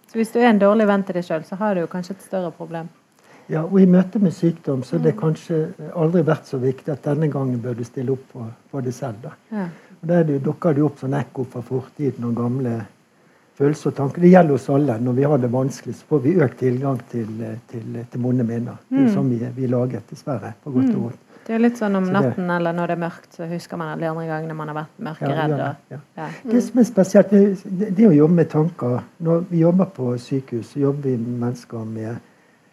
Så 0.09 0.21
hvis 0.21 0.29
du 0.33 0.37
er 0.43 0.51
en 0.53 0.61
dårlig 0.61 0.85
venn 0.89 1.09
til 1.09 1.17
deg 1.17 1.25
sjøl, 1.25 1.43
så 1.49 1.57
har 1.57 1.73
du 1.73 1.81
jo 1.81 1.89
kanskje 1.89 2.13
et 2.13 2.29
større 2.29 2.53
problem. 2.53 2.93
Ja, 3.49 3.63
og 3.65 3.79
I 3.81 3.89
møte 3.89 4.21
med 4.21 4.37
sykdom 4.37 4.85
så 4.85 4.99
har 4.99 5.07
det 5.07 5.17
kanskje 5.17 5.63
aldri 5.97 6.21
vært 6.29 6.45
så 6.45 6.61
viktig 6.61 6.93
at 6.93 7.09
denne 7.09 7.31
gangen 7.33 7.57
bør 7.63 7.81
du 7.81 7.81
stille 7.87 8.13
opp 8.13 8.25
for, 8.29 8.53
for 8.69 8.85
deg 8.85 8.93
selv. 8.93 9.25
da. 9.25 9.33
Ja. 9.49 9.69
Og 10.01 10.07
Der 10.07 10.39
dukker 10.39 10.73
det 10.73 10.83
opp 10.83 11.01
sånn 11.01 11.17
ekko 11.19 11.45
fra 11.51 11.61
fortiden 11.65 12.25
og 12.29 12.35
gamle 12.37 12.75
følelser 13.59 13.91
og 13.91 13.95
tanker. 13.97 14.23
Det 14.23 14.31
gjelder 14.31 14.55
oss 14.55 14.69
alle. 14.71 14.99
Når 15.03 15.17
vi 15.17 15.25
har 15.27 15.41
det 15.43 15.49
vanskelig, 15.51 15.95
så 15.99 16.11
får 16.13 16.21
vi 16.23 16.35
økt 16.39 16.59
tilgang 16.61 17.01
til, 17.11 17.33
til, 17.71 17.97
til 18.11 18.23
vonde 18.23 18.45
minner. 18.47 18.79
Det 18.87 19.01
er 19.01 19.09
mm. 19.09 19.15
sånn 19.17 19.33
vi, 19.33 19.41
vi 19.57 19.67
er 19.67 19.73
laget, 19.73 20.05
dessverre. 20.11 20.53
på 20.63 20.71
godt 20.77 20.93
og 20.93 21.01
vondt. 21.09 21.25
Det 21.49 21.55
er 21.57 21.61
litt 21.63 21.79
sånn 21.79 21.97
om 21.97 22.05
natten 22.13 22.49
eller 22.53 22.75
når 22.77 22.91
det 22.91 22.93
er 22.93 23.01
mørkt, 23.01 23.31
så 23.33 23.47
husker 23.49 23.79
man 23.81 23.89
alle 23.89 24.03
de 24.03 24.09
andre 24.11 24.25
gangene 24.29 24.53
man 24.53 24.69
har 24.69 24.75
vært 24.77 24.99
mørkeredd. 25.07 25.53
Ja, 25.57 25.69
ja, 25.89 25.97
ja. 26.19 26.27
Det 26.45 26.59
som 26.61 26.77
er 26.77 26.85
spesielt, 26.85 27.31
det, 27.33 27.87
det, 27.97 28.05
å 28.05 28.11
jobbe 28.13 28.37
med 28.37 28.51
tanker 28.51 28.99
Når 29.25 29.47
vi 29.49 29.63
jobber 29.63 29.89
på 29.95 30.11
sykehus, 30.21 30.75
så 30.75 30.83
jobber 30.83 31.09
vi 31.09 31.15
med 31.17 31.39
mennesker 31.47 31.87
med 31.89 32.19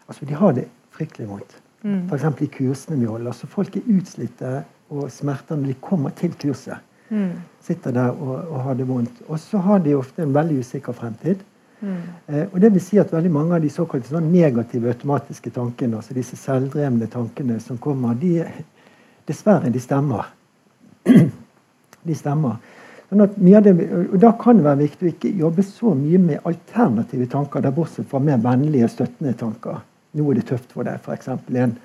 Altså, 0.07 0.27
de 0.29 0.37
har 0.39 0.53
det 0.55 0.67
fryktelig 0.95 1.25
vondt. 1.31 1.57
Mm. 1.83 2.05
F.eks. 2.05 2.43
i 2.45 2.51
kursene 2.53 3.01
vi 3.01 3.09
holder. 3.11 3.33
så 3.35 3.49
Folk 3.51 3.75
er 3.81 3.89
utslitte 3.97 4.53
og 4.93 5.09
smerter 5.11 5.59
når 5.59 5.73
de 5.73 5.79
kommer 5.83 6.13
til 6.21 6.37
kurset. 6.39 6.85
Mm. 7.09 7.33
Sitter 7.63 7.93
der 7.95 8.09
og, 8.11 8.49
og, 8.51 8.61
har 8.63 8.75
det 8.75 8.89
vondt. 8.89 9.23
Og 9.29 9.39
så 9.41 9.59
har 9.59 9.79
de 9.79 9.95
ofte 9.95 10.23
en 10.23 10.35
veldig 10.35 10.59
usikker 10.59 10.93
fremtid. 10.97 11.43
Mm. 11.81 11.97
Eh, 12.27 12.47
og 12.53 12.61
det 12.61 12.73
vil 12.73 12.83
si 12.83 12.99
at 12.99 13.13
veldig 13.13 13.33
mange 13.33 13.57
av 13.57 13.63
de 13.63 13.71
såkalte 13.71 14.11
sånn 14.11 14.31
negative 14.33 14.91
automatiske 14.95 15.53
tankene, 15.55 16.01
altså 16.01 16.17
disse 16.17 16.39
selvdrevne 16.41 17.09
tankene 17.13 17.59
som 17.63 17.79
kommer, 17.79 18.17
de 18.19 18.41
dessverre, 19.29 19.71
de 19.71 19.83
stemmer. 19.83 20.31
de 22.09 22.17
stemmer. 22.17 22.57
Sånn 23.11 23.23
det, 23.63 23.75
og 24.11 24.17
Da 24.23 24.33
kan 24.41 24.59
det 24.59 24.67
være 24.67 24.83
viktig 24.83 25.07
å 25.07 25.13
ikke 25.13 25.35
jobbe 25.43 25.67
så 25.67 25.93
mye 25.95 26.23
med 26.23 26.49
alternative 26.49 27.29
tanker, 27.31 27.63
der 27.63 27.77
bortsett 27.77 28.09
fra 28.11 28.23
mer 28.23 28.41
vennlige, 28.43 28.89
støttende 28.91 29.37
tanker. 29.39 29.85
Nå 30.17 30.31
er 30.31 30.41
det 30.41 30.49
tøft 30.49 30.73
for 30.73 30.89
deg, 30.89 30.99
f.eks. 31.05 31.29
en 31.29 31.77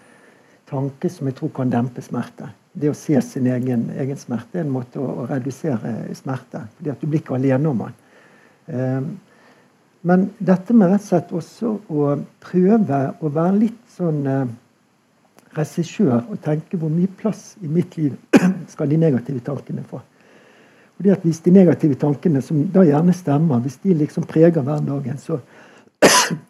tanke 0.71 1.11
som 1.11 1.27
jeg 1.27 1.35
tror 1.37 1.51
kan 1.53 1.69
dempe 1.69 2.01
smerte 2.01 2.47
det 2.73 2.91
å 2.91 2.95
se 2.95 3.19
sin 3.25 3.47
egen, 3.51 3.89
egen 3.99 4.19
smerte 4.19 4.59
er 4.61 4.65
en 4.65 4.71
måte 4.73 4.99
å, 5.01 5.07
å, 5.23 5.27
redusere 5.29 6.13
smerte 6.15 6.63
fordi 6.77 6.93
at 6.93 7.01
du 7.01 7.09
blir 7.09 7.19
ikke 7.23 7.35
alene 7.35 7.71
om 7.71 7.83
den. 7.83 7.97
Eh, 8.71 9.01
men 10.07 10.29
dette 10.39 10.73
med 10.73 10.89
rett 10.89 11.03
og 11.03 11.09
slett 11.09 11.33
også 11.35 11.73
å 11.91 12.11
prøve 12.41 13.01
å 13.19 13.31
være 13.33 13.57
litt 13.59 13.81
sånn 13.97 14.21
eh, 14.27 14.53
regissør 15.57 16.21
og 16.21 16.39
tenke 16.45 16.79
hvor 16.79 16.93
mye 16.93 17.11
plass 17.19 17.55
i 17.61 17.69
mitt 17.69 17.97
liv 17.99 18.15
skal 18.71 18.89
de 18.89 19.01
negative 19.01 19.43
tankene 19.45 19.83
få. 19.89 20.01
Fordi 20.95 21.11
at 21.11 21.23
Hvis 21.25 21.41
de 21.41 21.51
negative 21.51 21.95
tankene, 21.97 22.41
som 22.45 22.59
da 22.69 22.83
gjerne 22.85 23.13
stemmer, 23.13 23.59
hvis 23.59 23.79
de 23.81 23.95
liksom 24.03 24.23
preger 24.29 24.61
hverdagen, 24.61 25.17
så 25.17 25.39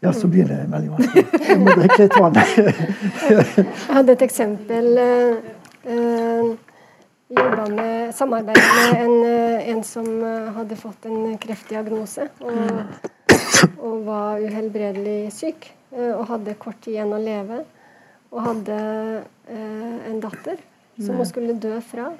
ja, 0.00 0.12
så 0.12 0.28
blir 0.30 0.48
det 0.48 0.58
veldig 0.70 0.90
vanskelig. 0.94 1.24
Jeg 1.48 1.58
må 1.62 1.74
drikke 1.80 1.98
litt 2.04 2.16
vann. 2.18 2.38
jeg 2.38 3.64
hadde 3.96 4.14
et 4.14 4.24
eksempel. 4.28 4.90
Jeg 5.88 7.38
jobba 7.38 7.64
med 7.72 8.14
samarbeid 8.16 8.60
med 8.76 9.00
en, 9.02 9.16
uh, 9.24 9.68
en, 9.72 9.82
som 9.84 10.06
hadde 10.56 10.78
fått 10.80 11.08
en 11.10 11.34
kreftdiagnose. 11.42 12.28
Og, 12.44 13.10
og 13.82 14.06
var 14.06 14.44
uhelbredelig 14.44 15.32
syk. 15.34 15.72
Og 15.90 16.24
hadde 16.30 16.56
kort 16.60 16.80
tid 16.84 16.98
igjen 16.98 17.12
å 17.16 17.20
leve. 17.22 17.62
Og 18.30 18.44
hadde 18.44 18.78
en 19.48 20.18
datter 20.20 20.58
som 21.00 21.16
hun 21.16 21.28
skulle 21.28 21.56
dø 21.58 21.78
fra. 21.84 22.10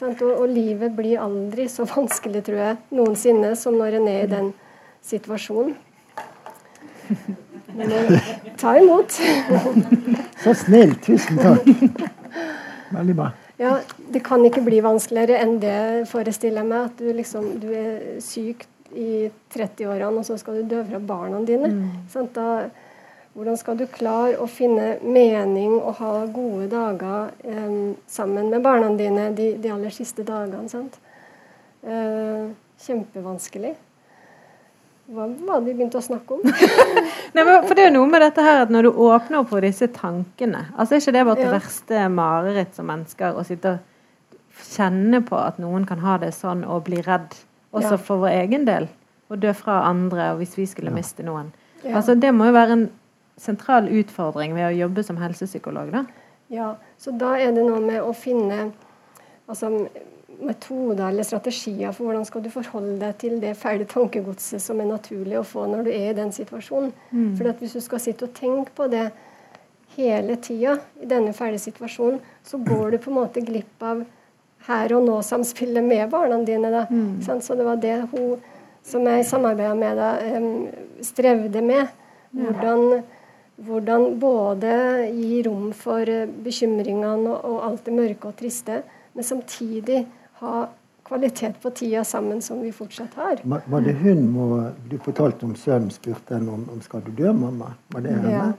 Og, 0.00 0.22
og, 0.22 0.46
livet 0.48 0.94
blir 0.96 1.20
aldri 1.20 1.66
så 1.68 1.84
vanskelig, 1.88 2.44
tror 2.46 2.60
jeg, 2.62 2.76
noensinne 2.94 3.52
som 3.58 3.76
når 3.76 3.98
en 3.98 4.08
er 4.08 4.22
i 4.24 4.30
den 4.30 4.52
situasjonen. 5.04 5.74
Ta 8.60 8.74
imot. 8.78 9.20
Så 10.44 10.54
snill. 10.64 10.96
Tusen 11.04 11.38
takk. 11.40 11.68
Veldig 12.90 13.16
bra. 13.16 13.30
Ja, 13.60 13.78
Det 14.12 14.22
kan 14.24 14.44
ikke 14.44 14.62
bli 14.64 14.80
vanskeligere 14.82 15.38
enn 15.44 15.58
det, 15.62 16.08
forestiller 16.10 16.62
jeg 16.62 16.70
meg. 16.70 16.86
At 16.90 17.00
du, 17.00 17.10
liksom, 17.14 17.50
du 17.62 17.68
er 17.76 17.98
syk 18.24 18.64
i 18.96 19.28
30-årene, 19.54 20.22
og 20.22 20.26
så 20.26 20.38
skal 20.40 20.60
du 20.60 20.70
dø 20.72 20.80
fra 20.88 20.98
barna 20.98 21.42
dine. 21.46 21.68
Mm. 21.70 22.30
Da, 22.34 22.46
hvordan 23.36 23.60
skal 23.60 23.78
du 23.78 23.84
klare 23.92 24.40
å 24.42 24.48
finne 24.50 24.96
mening 25.04 25.76
og 25.76 26.00
ha 26.00 26.14
gode 26.32 26.66
dager 26.72 27.30
eh, 27.46 27.76
sammen 28.10 28.50
med 28.50 28.64
barna 28.64 28.90
dine 28.98 29.28
de, 29.36 29.52
de 29.62 29.70
aller 29.70 29.94
siste 29.94 30.26
dagene? 30.26 30.66
Sant? 30.72 30.98
Eh, 31.84 32.50
kjempevanskelig. 32.82 33.76
Hva 35.10 35.26
var 35.26 35.58
det 35.58 35.72
vi 35.72 35.74
begynte 35.80 35.98
å 35.98 36.04
snakke 36.04 36.36
om? 36.36 36.42
Nei, 37.34 37.44
for 37.44 37.74
Det 37.74 37.82
er 37.82 37.88
jo 37.88 37.96
noe 37.98 38.10
med 38.10 38.22
dette 38.22 38.44
her 38.46 38.64
at 38.64 38.70
når 38.70 38.86
du 38.86 39.00
åpner 39.06 39.40
opp 39.40 39.48
for 39.50 39.64
disse 39.64 39.88
tankene 39.94 40.68
altså 40.76 40.96
Er 40.96 41.02
ikke 41.02 41.14
det 41.16 41.24
vårt 41.26 41.42
ja. 41.42 41.50
verste 41.54 42.04
mareritt 42.14 42.76
som 42.78 42.86
mennesker? 42.90 43.34
Å 43.34 43.46
sitte 43.46 43.74
og 43.74 43.86
kjenne 44.70 45.22
på 45.26 45.38
at 45.40 45.58
noen 45.62 45.86
kan 45.88 46.02
ha 46.04 46.18
det 46.20 46.30
sånn 46.36 46.62
og 46.68 46.84
bli 46.86 47.00
redd, 47.06 47.32
også 47.72 47.96
ja. 47.96 48.00
for 48.02 48.22
vår 48.22 48.34
egen 48.42 48.66
del. 48.68 48.90
Og 49.30 49.40
dø 49.42 49.52
fra 49.56 49.80
andre 49.88 50.32
og 50.34 50.42
hvis 50.42 50.56
vi 50.58 50.66
skulle 50.68 50.92
ja. 50.92 50.98
miste 50.98 51.26
noen. 51.26 51.52
Altså 51.86 52.14
Det 52.18 52.32
må 52.36 52.50
jo 52.50 52.56
være 52.58 52.76
en 52.76 52.86
sentral 53.40 53.88
utfordring 53.88 54.54
ved 54.54 54.68
å 54.68 54.74
jobbe 54.82 55.04
som 55.06 55.18
helsepsykolog. 55.20 55.94
da. 55.94 56.04
Ja, 56.52 56.74
så 56.98 57.14
da 57.16 57.36
er 57.38 57.54
det 57.56 57.64
noe 57.64 57.80
med 57.80 58.02
å 58.02 58.12
finne 58.12 58.72
altså 59.50 59.70
metoder 60.46 61.08
eller 61.08 61.26
strategier 61.26 61.92
for 61.92 62.08
hvordan 62.08 62.26
skal 62.28 62.44
du 62.44 62.50
forholde 62.52 62.98
deg 63.00 63.16
til 63.20 63.38
det 63.42 63.56
fæle 63.58 63.86
tankegodset 63.88 64.62
som 64.62 64.80
er 64.80 64.88
naturlig 64.88 65.38
å 65.40 65.46
få 65.46 65.66
når 65.70 65.86
du 65.86 65.90
er 65.92 66.10
i 66.10 66.16
den 66.16 66.32
situasjonen. 66.34 66.92
Mm. 67.10 67.34
For 67.38 67.52
Hvis 67.60 67.76
du 67.76 67.82
skal 67.84 68.02
sitte 68.02 68.28
og 68.28 68.34
tenke 68.36 68.72
på 68.76 68.88
det 68.92 69.08
hele 69.96 70.36
tida 70.42 70.78
i 71.02 71.08
denne 71.10 71.34
fæle 71.36 71.58
situasjonen, 71.58 72.20
så 72.46 72.58
går 72.58 72.94
du 72.94 72.98
på 72.98 73.10
en 73.10 73.20
måte 73.20 73.44
glipp 73.44 73.82
av 73.82 74.04
her 74.68 74.94
og 74.96 75.06
nå-samspillet 75.06 75.84
med 75.84 76.10
barna 76.12 76.40
dine. 76.44 76.70
Da. 76.72 76.86
Mm. 76.90 77.20
Så 77.40 77.56
det 77.56 77.66
var 77.66 77.80
det 77.80 77.96
hun 78.12 78.40
som 78.86 79.06
jeg 79.06 79.26
samarbeida 79.28 79.74
med 79.76 79.98
da, 80.00 80.10
strevde 81.04 81.62
med. 81.64 81.88
Hvordan, 82.30 83.02
hvordan, 83.66 84.04
både 84.22 84.72
gi 85.10 85.42
rom 85.46 85.72
for 85.76 86.06
bekymringene 86.44 87.32
og, 87.32 87.44
og 87.44 87.64
alt 87.66 87.88
det 87.88 87.96
mørke 87.96 88.30
og 88.30 88.38
triste, 88.38 88.80
men 89.14 89.26
samtidig 89.26 90.04
ha 90.40 90.68
kvalitet 91.10 91.58
på 91.62 91.70
tida 91.74 92.04
sammen 92.04 92.42
som 92.42 92.60
vi 92.62 92.70
fortsatt 92.72 93.14
har. 93.18 93.40
Var 93.44 93.86
det 93.86 93.96
hun 94.02 94.26
må, 94.30 94.48
du 94.90 94.98
fortalte 95.02 95.46
om 95.48 95.54
sønnen 95.58 95.90
spurte 95.90 96.36
henne 96.36 96.52
om, 96.54 96.66
om 96.72 96.82
skal 96.84 97.02
du 97.06 97.10
dø, 97.10 97.32
mamma? 97.34 97.72
Var 97.94 98.04
det 98.06 98.16
henne? 98.18 98.34
Ja. 98.34 98.50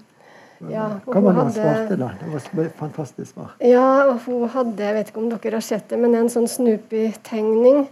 Ja, 0.69 0.87
Hva 1.05 1.21
var 1.23 1.33
det 1.33 1.39
han 1.39 1.53
svarte 1.55 1.95
da? 1.97 2.11
Det 2.19 2.27
var 2.29 2.65
et 2.67 2.75
fantastisk 2.77 3.31
svar. 3.33 3.53
Ja, 3.65 4.13
hun 4.25 4.43
hadde, 4.53 4.83
jeg 4.83 4.97
vet 4.97 5.09
ikke 5.09 5.21
om 5.23 5.31
dere 5.31 5.57
har 5.57 5.65
sett 5.65 5.87
det, 5.89 5.97
men 5.97 6.13
en 6.17 6.29
sånn 6.29 6.45
Snoopy-tegning. 6.51 7.87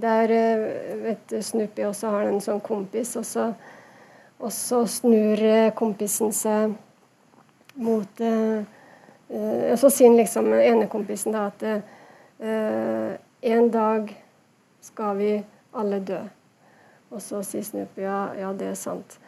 Der 0.00 0.32
eh, 0.32 0.62
vet 1.04 1.34
Snoopy 1.44 1.84
også 1.86 2.14
har 2.14 2.30
en 2.30 2.40
sånn 2.42 2.62
kompis, 2.64 3.12
og 3.20 3.26
så, 3.28 3.50
og 4.40 4.54
så 4.54 4.80
snur 4.90 5.42
eh, 5.44 5.68
kompisen 5.76 6.32
seg 6.34 6.72
mot 7.74 8.24
eh, 8.24 8.64
Og 9.34 9.76
så 9.80 9.90
sier 9.90 10.14
liksom 10.14 10.50
ene 10.54 10.88
kompisen 10.90 11.34
da 11.34 11.48
at 11.50 11.62
eh, 11.66 13.14
en 13.52 13.70
dag 13.70 14.14
skal 14.80 15.16
vi 15.16 15.32
alle 15.72 16.00
dø. 16.00 16.20
Og 17.14 17.22
så 17.22 17.42
sier 17.46 17.64
Snoopy 17.66 18.02
ja, 18.04 18.18
ja, 18.38 18.52
det 18.56 18.72
er 18.72 18.78
sant. 18.78 19.18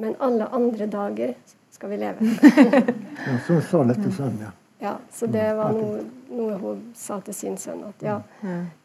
Men 0.00 0.16
alle 0.22 0.48
andre 0.56 0.86
dager 0.90 1.34
skal 1.70 1.92
vi 1.92 1.98
leve. 2.02 2.30
ja, 3.26 3.34
så 3.46 3.60
sa 3.62 3.82
dette 3.90 4.10
sønnen, 4.14 4.46
ja. 4.48 4.52
Ja, 4.84 4.96
Så 5.10 5.26
det 5.30 5.44
var 5.56 5.72
noe, 5.72 6.02
noe, 6.28 6.56
hun 6.60 6.80
sa 6.98 7.20
til 7.24 7.36
sin 7.36 7.54
sønn. 7.56 7.84
At 7.88 8.02
ja, 8.04 8.18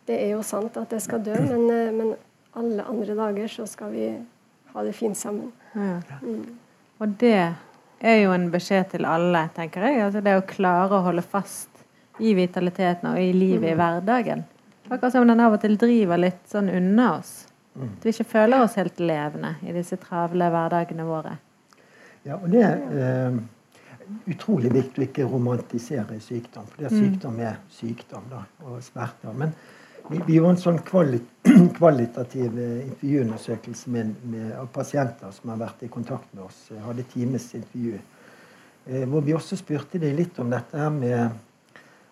det 0.08 0.16
er 0.16 0.30
jo 0.36 0.44
sant 0.48 0.78
at 0.80 0.94
jeg 0.96 1.04
skal 1.04 1.24
dø, 1.26 1.34
men, 1.44 1.66
eh, 1.74 1.90
men 1.92 2.14
alle 2.56 2.86
andre 2.88 3.18
dager 3.18 3.52
så 3.52 3.66
skal 3.68 3.92
vi 3.92 4.06
ha 4.74 4.86
det 4.86 4.94
fint 4.96 5.18
sammen. 5.18 5.50
Mm. 5.74 6.46
Og 7.00 7.18
det 7.20 7.42
er 8.00 8.22
jo 8.22 8.32
en 8.32 8.48
beskjed 8.54 8.94
til 8.94 9.08
alle, 9.10 9.44
tenker 9.56 9.90
jeg. 9.90 10.00
Altså 10.06 10.24
det 10.24 10.38
å 10.40 10.46
klare 10.48 11.00
å 11.00 11.04
holde 11.10 11.26
fast 11.26 11.79
i 12.20 12.34
vitaliteten 12.38 13.12
og 13.12 13.20
i 13.22 13.32
livet 13.34 13.72
i 13.72 13.76
mm. 13.76 13.80
hverdagen. 13.80 14.44
Akkurat 14.90 15.14
som 15.14 15.28
den 15.28 15.40
av 15.44 15.54
og 15.54 15.62
til 15.62 15.78
driver 15.80 16.20
litt 16.20 16.42
sånn 16.50 16.72
unna 16.74 17.12
oss. 17.20 17.34
Mm. 17.76 17.92
At 17.94 18.06
vi 18.06 18.14
ikke 18.16 18.32
føler 18.32 18.64
oss 18.64 18.76
helt 18.80 19.00
levende 19.00 19.54
i 19.64 19.76
disse 19.76 20.00
travle 20.02 20.50
hverdagene 20.52 21.06
våre. 21.08 21.36
Ja, 22.26 22.40
og 22.40 22.50
det 22.52 22.64
er 22.66 22.80
eh, 23.00 23.38
utrolig 24.34 24.72
viktig 24.74 25.04
å 25.04 25.08
ikke 25.08 25.28
romantisere 25.30 26.18
sykdom. 26.24 26.66
For 26.72 26.82
det 26.82 26.90
er 26.90 26.96
mm. 26.96 27.04
sykdom 27.04 27.44
er 27.46 27.60
sykdom 27.74 28.32
da, 28.32 28.44
og 28.66 28.82
smerter. 28.84 29.36
Men 29.38 29.54
vi, 30.10 30.20
vi 30.26 30.38
gjorde 30.40 30.56
en 30.56 30.64
sånn 30.64 30.80
kvalit 30.86 31.28
kvalitativ 31.78 32.58
eh, 32.60 32.80
intervjuundersøkelse 32.88 33.94
med, 33.94 34.16
med, 34.32 34.48
av 34.58 34.72
pasienter 34.74 35.32
som 35.36 35.54
har 35.54 35.62
vært 35.62 35.86
i 35.86 35.92
kontakt 35.92 36.34
med 36.34 36.48
oss. 36.48 36.66
Jeg 36.74 36.84
hadde 36.84 37.06
times 37.14 37.46
intervju. 37.58 38.00
Eh, 38.90 39.06
hvor 39.10 39.22
vi 39.26 39.38
også 39.38 39.60
spurte 39.60 40.02
dem 40.02 40.18
litt 40.18 40.40
om 40.42 40.50
dette 40.52 40.82
her 40.82 40.92
med 40.94 41.46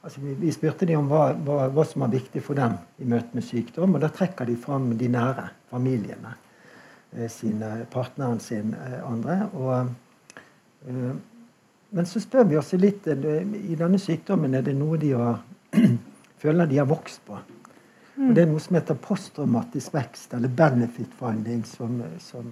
altså 0.07 0.21
vi, 0.23 0.33
vi, 0.39 0.51
spurte 0.55 0.87
dem 0.87 1.01
om 1.01 1.09
hva, 1.11 1.33
hva, 1.43 1.65
hva, 1.67 1.83
som 1.85 2.05
var 2.05 2.13
viktig 2.13 2.39
for 2.43 2.55
dem 2.55 2.77
i 3.03 3.07
møte 3.11 3.35
med 3.35 3.43
sykdom. 3.43 3.97
Og 3.97 4.03
da 4.03 4.09
trekker 4.13 4.47
de 4.47 4.55
fram 4.59 4.93
de 4.95 5.09
nære 5.11 5.49
familiene. 5.71 6.37
Eh, 7.11 7.27
sine, 7.31 7.85
partneren 7.91 8.39
sin, 8.39 8.71
eh, 8.73 9.01
andre. 9.03 9.49
Og, 9.53 10.39
eh, 10.87 11.11
men 11.89 12.07
så 12.07 12.21
spør 12.23 12.47
vi 12.47 12.57
oss 12.59 12.73
litt 12.75 13.07
I 13.07 13.75
denne 13.79 13.99
sykdommen 13.99 14.55
er 14.55 14.63
det 14.63 14.75
noe 14.75 14.97
de 14.99 15.11
har, 15.15 15.43
føler 16.43 16.67
de 16.67 16.79
har 16.79 16.87
vokst 16.87 17.23
på. 17.27 17.39
Og 18.17 18.33
Det 18.33 18.43
er 18.43 18.49
noe 18.49 18.63
som 18.63 18.75
heter 18.79 18.97
posttraumatisk 18.97 19.93
vekst, 19.93 20.33
eller 20.33 20.49
benefit 20.49 21.11
finding. 21.19 21.63
Som, 21.65 22.01
som, 22.19 22.47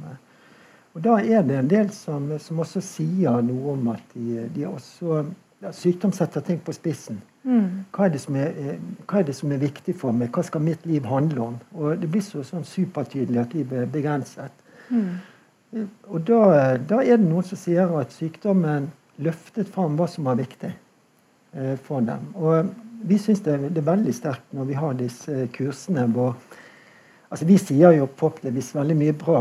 og 0.93 1.01
Da 1.03 1.17
er 1.23 1.41
det 1.43 1.57
en 1.57 1.71
del 1.71 1.89
som, 1.91 2.29
som, 2.39 2.59
også 2.59 2.83
sier 2.83 3.41
noe 3.41 3.73
om 3.73 3.87
at 3.95 4.13
de, 4.13 4.45
de 4.53 4.67
også 4.69 5.23
ja, 5.63 5.71
Sykdom 5.73 6.11
setter 6.11 6.41
ting 6.41 6.59
på 6.59 6.73
spissen. 6.75 7.21
Mm. 7.45 7.85
Hva, 7.93 8.07
er 8.07 8.17
er, 8.17 8.79
hva, 9.05 9.19
er 9.19 9.27
det 9.27 9.35
som 9.37 9.51
er 9.51 9.61
viktig 9.61 9.95
for 9.97 10.11
meg? 10.11 10.31
Hva 10.33 10.43
skal 10.43 10.61
mitt 10.65 10.85
liv 10.85 11.05
handle 11.05 11.41
om? 11.41 11.59
Og 11.73 12.01
Det 12.01 12.09
blir 12.11 12.21
så 12.21 12.43
sånn 12.43 12.65
supertydelig 12.65 13.41
at 13.41 13.53
livet 13.53 13.83
er 13.83 13.91
begrenset. 13.91 14.51
Mm. 14.89 15.19
Og 16.07 16.21
da, 16.27 16.77
da, 16.77 17.01
er 17.03 17.17
det 17.17 17.27
noen 17.27 17.45
som 17.45 17.59
sier 17.59 17.91
at 17.99 18.13
sykdommen 18.15 18.89
løftet 19.23 19.69
fram 19.71 19.97
hva 19.99 20.07
som 20.11 20.27
er 20.27 20.39
viktig 20.39 20.71
eh, 20.71 21.75
for 21.83 22.03
dem. 22.05 22.29
Og 22.35 22.71
vi 23.05 23.17
syns 23.21 23.43
det, 23.45 23.57
det, 23.69 23.81
er 23.81 23.91
veldig 23.91 24.13
sterkt 24.15 24.53
når 24.55 24.69
vi 24.69 24.77
har 24.79 24.95
disse 24.99 25.47
kursene 25.55 26.07
hvor 26.13 26.35
altså 27.29 27.45
Vi 27.45 27.57
sier 27.59 27.91
jo 27.91 28.05
forhåpentligvis 28.15 28.75
veldig 28.75 28.95
mye 28.95 29.13
bra 29.13 29.39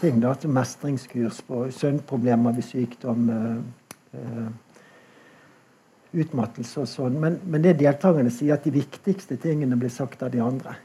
ting. 0.00 0.20
da, 0.20 0.34
til 0.34 0.50
Mestringskurs 0.50 1.40
på 1.46 1.70
søvnproblemer 1.70 2.52
ved 2.52 2.62
sykdom. 2.62 3.30
Eh, 3.30 4.20
eh 4.20 4.52
utmattelse 6.14 6.82
og 6.82 6.88
sånn. 6.88 7.18
Men, 7.20 7.38
men, 7.44 7.62
det 7.64 7.76
deltakerne 7.82 8.32
sier, 8.32 8.56
at 8.56 8.66
de 8.66 8.74
viktigste 8.74 9.38
tingene 9.40 9.78
blir 9.80 9.92
sagt 9.92 10.22
av 10.22 10.32
de 10.34 10.42
andre. 10.44 10.76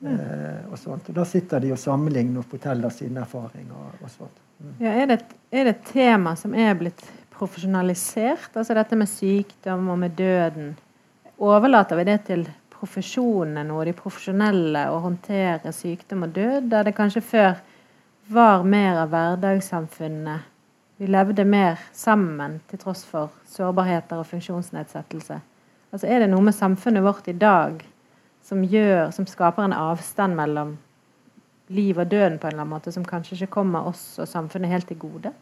Mm. 0.00 0.12
Eh, 0.12 0.64
og 0.70 0.78
sånt. 0.80 1.10
Og 1.10 1.16
Da 1.16 1.24
sitter 1.28 1.62
de 1.62 1.72
og 1.74 1.80
sammenligner 1.80 2.42
og 2.42 2.50
forteller 2.50 2.92
sine 2.94 3.22
erfaringer. 3.24 3.94
og, 4.00 4.10
sånt. 4.12 4.42
Mm. 4.58 4.74
Ja, 4.80 4.92
er, 4.92 5.06
det, 5.12 5.20
er, 5.50 5.64
det, 5.68 5.76
et 5.76 5.88
tema 5.92 6.36
som 6.36 6.54
er 6.54 6.76
blitt 6.78 7.04
profesjonalisert? 7.36 8.52
Altså 8.54 8.76
dette 8.76 8.98
med 8.98 9.10
sykdom 9.10 9.88
og 9.92 9.98
med 10.04 10.16
døden. 10.18 10.74
Overlater 11.36 11.98
vi 12.00 12.08
det 12.08 12.20
til 12.30 12.46
profesjonene 12.76 13.72
og 13.72 13.86
de 13.88 13.94
profesjonelle 13.96 14.86
å 14.92 15.00
håndtere 15.04 15.72
sykdom 15.72 16.26
og 16.26 16.36
død, 16.36 16.68
der 16.72 16.88
det 16.88 16.96
kanskje 16.96 17.24
før 17.24 17.56
var 18.32 18.64
mer 18.66 19.00
av 19.04 19.12
hverdagssamfunnet 19.12 20.52
vi 20.96 21.06
levde 21.06 21.44
mer 21.44 21.80
sammen 21.92 22.60
til 22.70 22.80
tross 22.80 23.04
for 23.04 23.32
sårbarheter 23.52 24.16
og 24.16 24.26
funksjonsnedsettelse. 24.30 25.40
Altså 25.92 26.06
Er 26.06 26.24
det 26.24 26.30
noe 26.30 26.44
med 26.44 26.54
samfunnet 26.56 27.04
vårt 27.04 27.28
i 27.28 27.36
dag 27.36 27.82
som, 28.44 28.64
gjør, 28.64 29.10
som 29.10 29.26
skaper 29.26 29.64
en 29.64 29.76
avstand 29.76 30.36
mellom 30.36 30.76
liv 31.68 31.98
og 31.98 32.10
døden 32.10 32.38
på 32.38 32.46
en 32.46 32.52
eller 32.52 32.62
annen 32.62 32.74
måte, 32.74 32.92
som 32.92 33.04
kanskje 33.04 33.34
ikke 33.34 33.52
kommer 33.58 33.88
oss 33.90 34.18
og 34.18 34.28
samfunnet 34.28 34.70
helt 34.70 34.88
til 34.88 34.98
gode? 34.98 35.32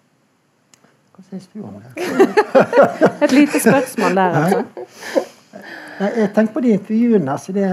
Hva 1.14 1.23
syns 1.29 1.47
du 1.53 1.62
om 1.62 1.77
det? 1.79 1.93
Et 3.25 3.33
lite 3.33 3.61
spørsmål 3.61 4.17
der, 4.17 4.40
altså. 4.40 4.64
Jeg 6.01 6.31
tenker 6.35 6.53
på 6.53 6.61
de 6.61 6.75
intervjuene. 6.75 7.33
altså 7.33 7.53
det 7.53 7.69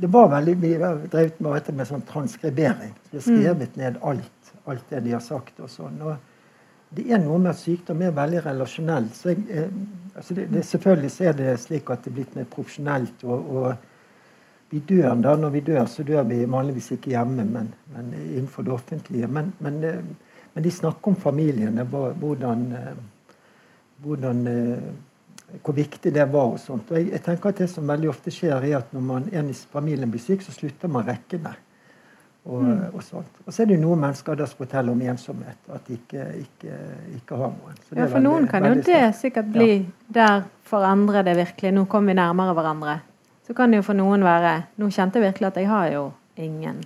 det 0.00 0.12
var 0.12 0.28
veldig, 0.28 0.60
Vi 0.60 0.72
har 0.72 1.00
drevet 1.12 1.40
med, 1.40 1.74
med 1.74 1.86
sånn 1.86 2.02
transkribering. 2.08 2.94
Vi 3.10 3.18
har 3.18 3.22
skrevet 3.22 3.76
mm. 3.76 3.82
ned 3.82 3.98
alt 4.02 4.43
alt 4.70 4.90
det 4.90 5.02
de 5.04 5.14
har 5.14 5.22
sagt. 5.24 5.60
og 5.60 5.70
sånn. 5.70 6.00
Og 6.02 6.94
det 6.94 7.06
er 7.10 7.22
noe 7.22 7.40
med 7.42 7.52
at 7.54 7.60
sykdom 7.60 8.02
er 8.04 8.14
veldig 8.14 8.44
relasjonell. 8.44 9.08
Så 9.14 9.32
jeg, 9.32 9.44
eh, 9.50 9.72
altså 10.14 10.36
det, 10.38 10.46
det, 10.52 10.64
selvfølgelig 10.66 11.10
så 11.10 11.24
er 11.30 11.40
det 11.40 11.56
slik 11.62 11.90
at 11.90 12.04
det 12.04 12.12
er 12.12 12.18
blitt 12.20 12.36
mer 12.38 12.50
profesjonelt. 12.50 13.24
Og, 13.24 13.56
og, 13.56 13.90
vi 14.74 14.80
dør 14.88 15.12
da, 15.22 15.36
når 15.38 15.52
vi 15.54 15.60
dør, 15.62 15.84
så 15.86 16.02
dør 16.02 16.24
vi 16.26 16.40
vanligvis 16.50 16.94
ikke 16.96 17.12
hjemme, 17.12 17.44
men, 17.46 17.68
men 17.94 18.06
innenfor 18.16 18.64
det 18.66 18.72
offentlige. 18.74 19.28
Men, 19.30 19.52
men, 19.62 19.82
eh, 19.84 20.30
men, 20.54 20.64
de 20.64 20.72
snakker 20.72 21.12
om 21.12 21.18
familiene, 21.20 21.84
hvordan, 21.84 22.64
eh, 22.78 22.94
hvordan 24.02 24.40
hvor 25.62 25.76
viktig 25.76 26.10
det 26.14 26.24
var. 26.32 26.54
og 26.56 26.58
sånt. 26.58 26.90
Og 26.90 26.98
jeg, 26.98 27.12
jeg, 27.12 27.22
tenker 27.22 27.52
at 27.52 27.58
Det 27.58 27.68
som 27.70 27.88
veldig 27.88 28.08
ofte 28.10 28.32
skjer, 28.34 28.56
er 28.56 28.78
at 28.80 28.92
når 28.92 29.00
man, 29.00 29.28
en 29.32 29.50
i 29.50 29.54
familien 29.54 30.10
blir 30.10 30.22
syk, 30.22 30.42
så 30.42 30.54
slutter 30.54 30.90
man 30.90 31.06
rekkene. 31.06 31.54
Og, 32.44 32.60
mm. 32.60 32.80
og, 32.92 33.00
sånt. 33.00 33.38
og 33.46 33.54
så 33.54 33.62
er 33.62 33.70
det 33.70 33.78
jo 33.78 33.82
noen 33.86 34.02
mennesker 34.02 34.40
som 34.44 34.58
forteller 34.58 34.92
om 34.92 35.00
ensomhet. 35.00 35.60
At 35.72 35.86
de 35.88 35.96
ikke, 35.96 36.26
ikke, 36.42 36.80
ikke 37.16 37.38
har 37.40 37.54
noen. 37.54 37.78
ja, 37.78 37.86
For 37.94 38.02
veldig, 38.02 38.24
noen 38.26 38.48
kan 38.50 38.66
jo 38.68 38.74
det 38.84 39.00
sikkert 39.16 39.48
bli 39.54 39.70
ja. 39.78 39.84
der 40.18 40.44
for 40.68 40.84
andre 40.84 41.22
det 41.24 41.38
virkelig 41.38 41.72
Nå 41.72 41.86
kommer 41.88 42.12
vi 42.12 42.18
nærmere 42.20 42.56
hverandre. 42.58 42.98
Så 43.46 43.56
kan 43.56 43.72
det 43.72 43.80
jo 43.80 43.86
for 43.88 43.96
noen 43.96 44.24
være 44.24 44.54
Nå 44.80 44.90
kjente 44.92 45.20
jeg 45.20 45.30
virkelig 45.30 45.50
at 45.50 45.60
jeg 45.62 45.70
har 45.72 45.88
jo 45.94 46.04
ingen 46.36 46.84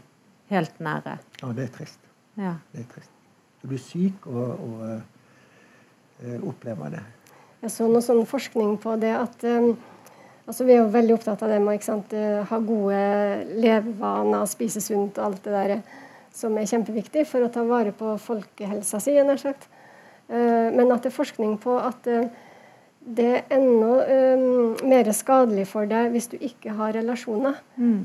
helt 0.53 0.81
nære. 0.81 1.19
Ja, 1.43 1.53
det 1.57 1.67
er 1.67 1.75
trist. 1.75 2.01
Ja. 2.39 2.55
Det 2.73 2.85
er 2.85 2.91
trist. 2.95 3.15
Du 3.63 3.67
blir 3.67 3.83
syk 3.83 4.27
og, 4.31 4.63
og 4.63 4.83
uh, 6.23 6.49
opplever 6.49 6.95
det. 6.95 7.05
Jeg 7.65 7.75
så 7.75 7.89
noe 7.91 8.05
sånn 8.05 8.23
forskning 8.31 8.77
på 8.79 8.95
det 9.03 9.11
at 9.19 9.43
um, 9.51 9.73
Altså, 10.49 10.65
vi 10.65 10.73
er 10.73 10.81
jo 10.81 10.93
veldig 10.93 11.13
opptatt 11.19 11.43
av 11.45 11.51
det 11.53 11.59
med 11.61 11.89
å 11.93 11.97
eh, 12.17 12.37
ha 12.49 12.59
gode 12.65 13.01
levevaner, 13.61 14.47
spise 14.49 14.81
sunt 14.81 15.19
og 15.21 15.27
alt 15.27 15.45
det 15.45 15.53
der 15.53 15.73
som 16.33 16.55
er 16.57 16.69
kjempeviktig 16.71 17.27
for 17.29 17.45
å 17.45 17.51
ta 17.53 17.67
vare 17.69 17.93
på 17.97 18.15
folkehelsa 18.23 19.01
si, 19.03 19.13
nær 19.29 19.41
sagt. 19.43 19.67
Eh, 20.33 20.71
men 20.73 20.89
at 20.95 21.05
det 21.05 21.11
er 21.11 21.19
forskning 21.19 21.59
på 21.61 21.75
at 21.77 22.09
eh, 22.09 22.31
det 23.09 23.27
er 23.29 23.53
enda 23.57 24.79
mer 24.85 25.09
skadelig 25.17 25.67
for 25.71 25.89
deg 25.89 26.11
hvis 26.13 26.27
du 26.33 26.35
ikke 26.45 26.75
har 26.77 26.93
relasjoner, 26.93 27.55
mm. 27.81 28.01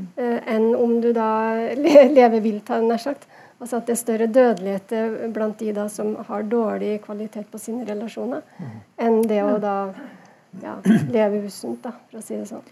enn 0.47 0.67
om 0.79 0.93
du 1.03 1.10
da 1.15 1.27
lever 2.17 2.39
vilt, 2.43 2.71
nær 2.86 3.01
sagt. 3.03 3.25
Altså 3.58 3.82
at 3.82 3.89
det 3.89 3.97
er 3.97 3.99
større 3.99 4.27
dødelighet 4.32 4.93
blant 5.36 5.60
de 5.60 5.73
da 5.75 5.89
som 5.91 6.13
har 6.29 6.47
dårlig 6.47 7.01
kvalitet 7.03 7.51
på 7.51 7.60
sine 7.60 7.84
relasjoner, 7.89 8.45
mm. 8.60 8.77
enn 9.08 9.19
det 9.27 9.41
å 9.43 9.58
da 9.63 9.75
ja, 10.62 10.78
leve 11.16 11.44
usunt, 11.48 11.82
da, 11.84 11.94
for 12.10 12.22
å 12.22 12.24
si 12.24 12.38
det 12.38 12.48
sånn. 12.50 12.66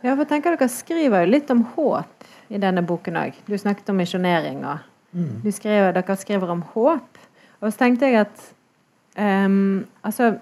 Ja, 0.00 0.14
for 0.14 0.24
tenker 0.24 0.56
Dere 0.56 0.70
skriver 0.72 1.24
jo 1.24 1.32
litt 1.34 1.50
om 1.52 1.64
håp 1.74 2.28
i 2.50 2.60
denne 2.60 2.82
boken 2.86 3.18
òg. 3.20 3.36
Du 3.46 3.56
snakket 3.58 3.90
om 3.92 4.00
misjonering. 4.00 4.62
mm. 5.12 5.52
skriver, 5.52 5.92
Dere 5.96 6.16
skriver 6.16 6.52
om 6.54 6.62
håp. 6.72 7.20
Og 7.60 7.68
så 7.68 7.82
tenkte 7.82 8.08
jeg 8.08 8.22
at 8.22 8.44
um, 9.20 9.84
altså, 10.06 10.32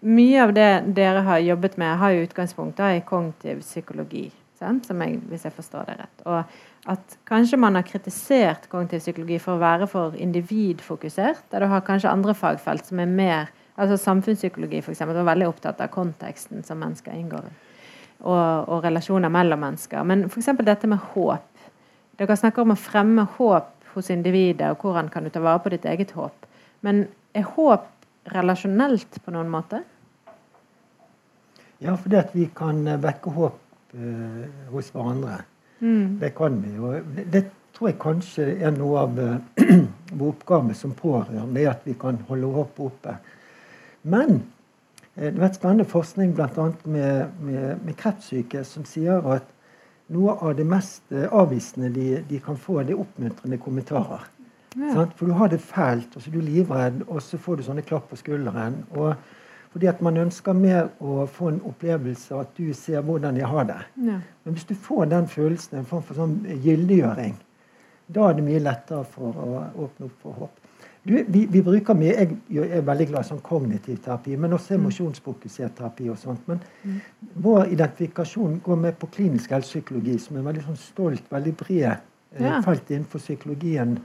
mye 0.00 0.42
av 0.42 0.54
det 0.56 0.70
dere 0.96 1.24
har 1.26 1.42
jobbet 1.44 1.76
med, 1.80 1.98
har 2.00 2.14
jo 2.14 2.24
utgangspunkt 2.26 2.80
da, 2.80 2.94
i 2.96 3.04
kognitiv 3.04 3.60
psykologi. 3.60 4.30
Sant? 4.62 4.86
Som 4.88 5.02
jeg, 5.04 5.18
hvis 5.28 5.44
jeg 5.44 5.54
forstår 5.56 5.90
det 5.90 5.98
rett. 6.00 6.24
Og 6.24 6.90
at 6.92 7.16
kanskje 7.28 7.58
man 7.60 7.76
har 7.78 7.86
kritisert 7.86 8.68
kognitiv 8.72 9.04
psykologi 9.04 9.38
for 9.42 9.58
å 9.58 9.62
være 9.62 9.86
for 9.90 10.16
individfokusert. 10.18 11.44
Der 11.52 11.62
du 11.62 11.70
har 11.70 11.84
kanskje 11.86 12.10
andre 12.10 12.34
fagfelt 12.34 12.88
som 12.88 13.02
er 13.02 13.10
mer 13.10 13.52
Altså 13.82 13.98
Samfunnspsykologi 13.98 14.80
for 14.84 14.94
eksempel, 14.94 15.18
var 15.18 15.32
veldig 15.32 15.48
opptatt 15.50 15.80
av 15.82 15.90
konteksten 15.90 16.62
som 16.66 16.78
mennesker 16.82 17.16
inngår 17.18 17.48
i. 17.48 17.54
Og, 18.22 18.68
og 18.70 18.84
relasjoner 18.84 19.32
mellom 19.32 19.64
mennesker. 19.64 20.04
Men 20.06 20.28
f.eks. 20.28 20.52
dette 20.62 20.90
med 20.90 21.02
håp. 21.14 21.48
Dere 22.20 22.36
snakker 22.38 22.62
om 22.62 22.76
å 22.76 22.78
fremme 22.78 23.24
håp 23.38 23.72
hos 23.94 24.10
individet, 24.14 24.70
og 24.70 24.84
hvordan 24.84 25.08
kan 25.12 25.24
du 25.24 25.32
ta 25.32 25.42
vare 25.42 25.60
på 25.64 25.72
ditt 25.72 25.88
eget 25.88 26.14
håp. 26.16 26.46
Men 26.86 27.06
er 27.34 27.48
håp 27.56 27.88
relasjonelt 28.32 29.18
på 29.24 29.34
noen 29.34 29.50
måte? 29.50 29.82
Ja, 31.82 31.96
fordi 31.98 32.20
at 32.20 32.30
vi 32.36 32.46
kan 32.54 32.84
vekke 33.02 33.32
håp 33.34 33.58
uh, 33.98 34.44
hos 34.70 34.92
hverandre. 34.94 35.40
Mm. 35.80 36.20
Det 36.20 36.30
kan 36.38 36.60
vi. 36.62 36.76
jo. 36.76 36.94
det, 37.16 37.26
det, 37.32 37.44
tror 37.72 37.88
jeg 37.88 37.96
kanskje 37.98 38.44
er 38.60 38.74
noe 38.76 39.00
av 39.00 39.18
uh, 39.22 39.38
vår 40.12 40.28
oppgave 40.28 40.74
som 40.78 40.92
pårørende, 40.94 41.64
at 41.70 41.86
vi 41.88 41.96
kan 41.98 42.20
holde 42.28 42.52
håpet 42.54 42.84
oppe. 42.86 43.16
Men 44.02 44.42
eh, 45.14 45.28
det 45.28 45.36
har 45.36 45.44
vært 45.46 45.58
spennende 45.60 45.88
forskning 45.88 46.36
bl.a. 46.36 46.68
Med, 46.84 47.40
med, 47.40 47.82
med 47.86 47.98
kreftsyke 47.98 48.64
som 48.68 48.86
sier 48.88 49.24
at 49.34 49.48
noe 50.12 50.36
av 50.44 50.56
det 50.58 50.66
mest 50.68 51.12
eh, 51.14 51.28
avvisende 51.30 51.92
de, 51.94 52.08
de 52.28 52.40
kan 52.44 52.58
få, 52.58 52.82
det 52.82 52.96
er 52.96 53.04
oppmuntrende 53.04 53.60
kommentarer. 53.62 54.26
Ja. 54.72 55.06
For 55.16 55.28
du 55.28 55.36
har 55.36 55.52
det 55.52 55.60
fælt, 55.60 56.16
og 56.16 56.22
så 56.22 56.30
er 56.30 56.34
du 56.38 56.44
livredd, 56.46 57.02
og 57.06 57.20
så 57.22 57.38
får 57.40 57.60
du 57.60 57.66
sånne 57.66 57.84
klapp 57.84 58.08
på 58.10 58.18
skulderen. 58.20 58.82
og 58.96 59.14
fordi 59.72 59.86
at 59.88 60.02
man 60.04 60.18
ønsker 60.20 60.52
mer 60.52 60.90
å 61.00 61.22
få 61.32 61.48
en 61.48 61.62
opplevelse 61.64 62.36
at 62.36 62.50
du 62.58 62.74
ser 62.76 63.00
hvordan 63.06 63.38
jeg 63.40 63.48
har 63.48 63.64
det. 63.70 63.78
Ja. 64.04 64.18
Men 64.44 64.56
hvis 64.56 64.66
du 64.68 64.74
får 64.76 65.06
den 65.08 65.28
følelsen, 65.32 65.78
en 65.78 65.88
form 65.88 66.02
for 66.04 66.18
sånn 66.18 66.34
gyldiggjøring, 66.44 67.38
da 68.12 68.26
er 68.28 68.36
det 68.36 68.44
mye 68.44 68.60
lettere 68.60 69.06
for 69.08 69.32
å 69.32 69.62
åpne 69.86 70.10
opp 70.10 70.26
for 70.26 70.42
håp. 70.42 70.61
Du, 71.02 71.24
vi, 71.28 71.46
vi, 71.50 71.62
bruker 71.66 71.96
mye, 71.98 72.12
jeg, 72.14 72.36
jeg, 72.54 72.68
er 72.78 72.84
veldig 72.86 73.08
glad 73.10 73.24
i 73.24 73.28
sånn 73.32 73.42
kognitiv 73.42 73.96
terapi, 74.04 74.36
men 74.38 74.54
også 74.54 74.76
mm. 74.76 74.82
emosjonsfokusert 74.84 75.74
terapi. 75.80 76.06
og 76.12 76.18
sånt, 76.20 76.46
Men 76.46 76.60
mm. 76.84 77.00
vår 77.42 77.72
identifikasjon 77.74 78.60
går 78.62 78.78
med 78.84 78.98
på 79.00 79.10
klinisk 79.16 79.50
helsepsykologi, 79.50 80.14
som 80.22 80.38
er 80.38 80.46
veldig 80.46 80.62
sånn 80.68 80.78
stolt, 80.78 81.26
veldig 81.32 81.54
bred 81.58 81.88
eh, 81.90 82.44
ja. 82.46 82.60
felt 82.62 82.92
innenfor 82.94 83.22
psykologien. 83.24 83.96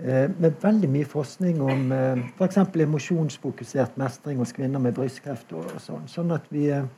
Eh, 0.00 0.26
med 0.32 0.56
veldig 0.64 0.90
mye 0.96 1.06
forskning 1.06 1.60
om 1.62 1.92
eh, 1.92 2.24
f.eks. 2.38 2.62
emosjonsfokusert 2.86 4.00
mestring 4.00 4.40
hos 4.40 4.56
kvinner 4.56 4.80
med 4.80 4.96
brystkreft. 4.96 5.52
og, 5.52 5.68
og 5.76 5.82
sånn, 5.84 6.08
sånn 6.08 6.32
at 6.38 6.48
vi... 6.54 6.70
Eh, 6.72 6.88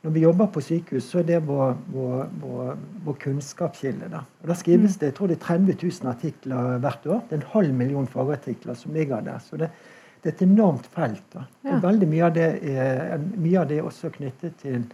når 0.00 0.12
vi 0.14 0.22
jobber 0.24 0.48
på 0.48 0.62
sykehus, 0.64 1.10
så 1.10 1.20
er 1.20 1.26
det 1.28 1.38
vår, 1.44 1.74
vår, 1.92 2.20
vår, 2.40 2.68
vår 3.04 3.16
kunnskapskilde. 3.20 4.08
Da. 4.08 4.22
Og 4.40 4.48
da 4.48 4.56
skrives 4.56 4.96
det 5.00 5.10
jeg 5.10 5.16
tror 5.18 5.28
det 5.28 5.36
er 5.36 5.42
30 5.44 5.76
000 5.82 6.08
artikler 6.08 6.78
hvert 6.80 7.06
år. 7.06 7.20
Det 7.28 7.36
er 7.36 7.42
en 7.42 7.50
halv 7.52 7.74
million 7.76 8.08
fagartikler 8.08 8.78
som 8.80 8.94
ligger 8.96 9.20
der. 9.26 9.42
Så 9.44 9.58
det, 9.60 9.68
det 10.22 10.30
er 10.30 10.36
et 10.38 10.46
enormt 10.46 10.88
felt. 10.94 11.24
Da. 11.34 11.44
Ja. 11.66 11.76
Og 11.76 11.84
veldig 11.84 12.08
mye 12.08 12.24
av, 12.30 12.32
det 12.36 12.48
er, 12.72 13.26
mye 13.36 13.60
av 13.60 13.68
det 13.68 13.80
er 13.80 13.90
også 13.90 14.12
knyttet 14.14 14.56
til 14.62 14.86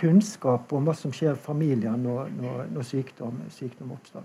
kunnskap 0.00 0.72
om 0.72 0.88
hva 0.88 0.94
som 0.96 1.12
skjer 1.12 1.34
i 1.34 1.42
familier 1.44 1.98
når, 2.00 2.30
når, 2.40 2.62
når 2.72 2.86
sykdom, 2.86 3.42
sykdom, 3.52 3.92
oppstår. 3.96 4.24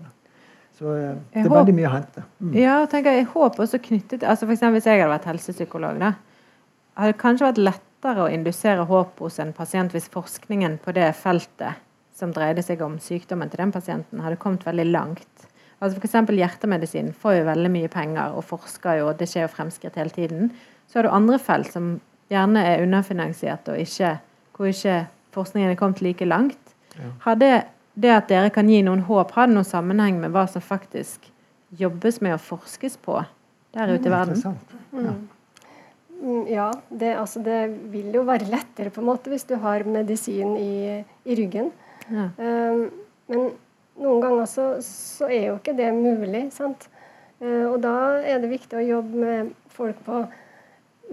Så 0.76 0.92
eh, 0.92 1.16
det 1.34 1.42
er 1.44 1.52
veldig 1.52 1.74
mye 1.76 1.88
å 1.88 1.92
hente. 1.92 2.24
Mm. 2.40 2.54
Ja, 2.56 2.78
tenker 2.88 3.16
jeg 3.16 3.28
håper 3.34 3.64
også 3.66 3.80
knyttet 3.84 4.24
altså 4.24 4.48
for 4.48 4.52
Hvis 4.72 4.88
jeg 4.88 5.02
hadde 5.02 5.12
vært 5.12 5.28
helsepsykolog, 5.28 6.00
da, 6.00 6.14
hadde 6.96 7.12
det 7.12 7.20
kanskje 7.20 7.48
vært 7.50 7.60
lett 7.68 7.84
lettere 7.96 8.26
å 8.26 8.30
indusere 8.30 8.84
håp 8.86 9.18
hos 9.20 9.38
en 9.40 9.52
pasient 9.52 9.92
hvis 9.92 10.08
forskningen 10.12 10.78
på 10.84 10.92
det 10.92 11.12
feltet 11.16 11.74
som 12.14 12.32
dreide 12.32 12.62
seg 12.62 12.80
om 12.82 12.98
sykdommen 12.98 13.50
til 13.50 13.58
den 13.60 13.72
pasienten, 13.72 14.20
hadde 14.20 14.36
kommet 14.36 14.64
veldig 14.64 14.86
langt. 14.90 15.48
Altså 15.80 15.98
F.eks. 15.98 16.14
hjertemedisin 16.32 17.12
får 17.12 17.34
jo 17.36 17.48
veldig 17.50 17.70
mye 17.70 17.88
penger 17.88 18.32
og 18.32 18.44
forsker 18.44 19.00
jo, 19.00 19.08
og 19.10 19.18
det 19.18 19.28
skjer 19.28 19.44
jo 19.44 19.52
fremskritt 19.52 19.96
hele 19.96 20.10
tiden. 20.10 20.50
Så 20.88 20.98
har 20.98 21.04
du 21.04 21.12
andre 21.12 21.38
felt 21.38 21.72
som 21.72 22.00
gjerne 22.32 22.62
er 22.64 22.82
underfinansiert, 22.82 23.68
og 23.68 23.76
ikke, 23.78 24.18
hvor 24.56 24.70
ikke 24.70 25.06
forskningen 25.36 25.74
er 25.74 25.76
kommet 25.76 26.00
like 26.00 26.24
langt. 26.24 26.74
Ja. 26.96 27.12
Har 27.26 27.36
det 27.36 28.12
at 28.14 28.28
dere 28.30 28.50
kan 28.54 28.70
gi 28.70 28.80
noen 28.86 29.04
håp, 29.04 29.36
har 29.36 29.50
det 29.50 29.58
noen 29.58 29.68
sammenheng 29.68 30.20
med 30.22 30.32
hva 30.32 30.46
som 30.48 30.64
faktisk 30.64 31.28
jobbes 31.76 32.22
med 32.24 32.38
å 32.38 32.40
forskes 32.40 32.96
på 33.04 33.20
der 33.76 33.92
ute 33.92 34.08
i 34.08 34.14
verden? 34.14 34.56
Ja. 34.96 35.18
Mm. 36.22 36.46
Ja, 36.48 36.70
det, 36.88 37.12
altså 37.18 37.42
det, 37.44 37.66
vil 37.92 38.14
jo 38.14 38.24
være 38.26 38.48
lettere 38.50 38.90
på 38.90 39.02
en 39.02 39.08
måte 39.10 39.30
hvis 39.32 39.46
du 39.48 39.56
har 39.60 39.84
medisin 39.84 40.56
i, 40.56 41.02
i 41.24 41.36
ryggen. 41.38 41.70
Ja. 42.08 42.30
Um, 42.38 42.86
men 43.30 43.50
noen 44.00 44.22
ganger 44.22 44.48
så, 44.48 44.66
så, 44.84 45.28
er 45.28 45.50
jo 45.50 45.58
ikke 45.58 45.76
det 45.76 45.92
mulig. 45.96 46.46
sant? 46.56 46.88
Uh, 47.42 47.68
og 47.72 47.80
da 47.84 47.94
er 48.24 48.40
det 48.40 48.52
viktig 48.54 48.78
å 48.80 48.86
jobbe 48.86 49.22
med 49.22 49.54
folk 49.76 50.00
på 50.06 50.24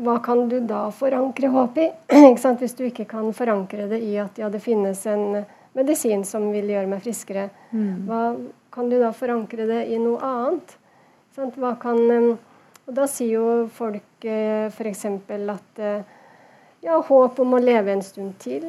hva 0.03 0.15
kan 0.25 0.47
du 0.49 0.55
da 0.65 0.87
forankre 0.89 1.51
håp 1.53 1.75
i? 1.77 1.89
Hvis 2.61 2.73
du 2.79 2.87
ikke 2.87 3.05
kan 3.11 3.27
forankre 3.35 3.85
det 3.91 3.99
i 4.01 4.15
at 4.17 4.39
ja, 4.41 4.49
det 4.49 4.63
finnes 4.63 5.03
en 5.05 5.43
medisin 5.77 6.23
som 6.25 6.47
vil 6.53 6.71
gjøre 6.71 6.89
meg 6.89 7.03
friskere, 7.03 7.49
mm. 7.69 8.07
hva 8.07 8.23
kan 8.73 8.89
du 8.89 8.97
da 9.01 9.11
forankre 9.13 9.67
det 9.69 9.83
i 9.93 9.99
noe 10.01 10.17
annet? 10.23 10.73
Sant? 11.35 11.59
Hva 11.61 11.75
kan... 11.81 12.01
Um, 12.09 12.33
og 12.83 12.97
da 12.97 13.05
sier 13.07 13.37
jo 13.37 13.47
folk 13.71 14.27
eh, 14.27 14.67
f.eks. 14.67 15.05
at 15.07 15.79
eh, 15.79 16.03
ja, 16.83 16.97
håp 16.99 17.39
om 17.39 17.55
å 17.55 17.61
leve 17.63 17.93
en 17.93 18.03
stund 18.03 18.35
til. 18.43 18.65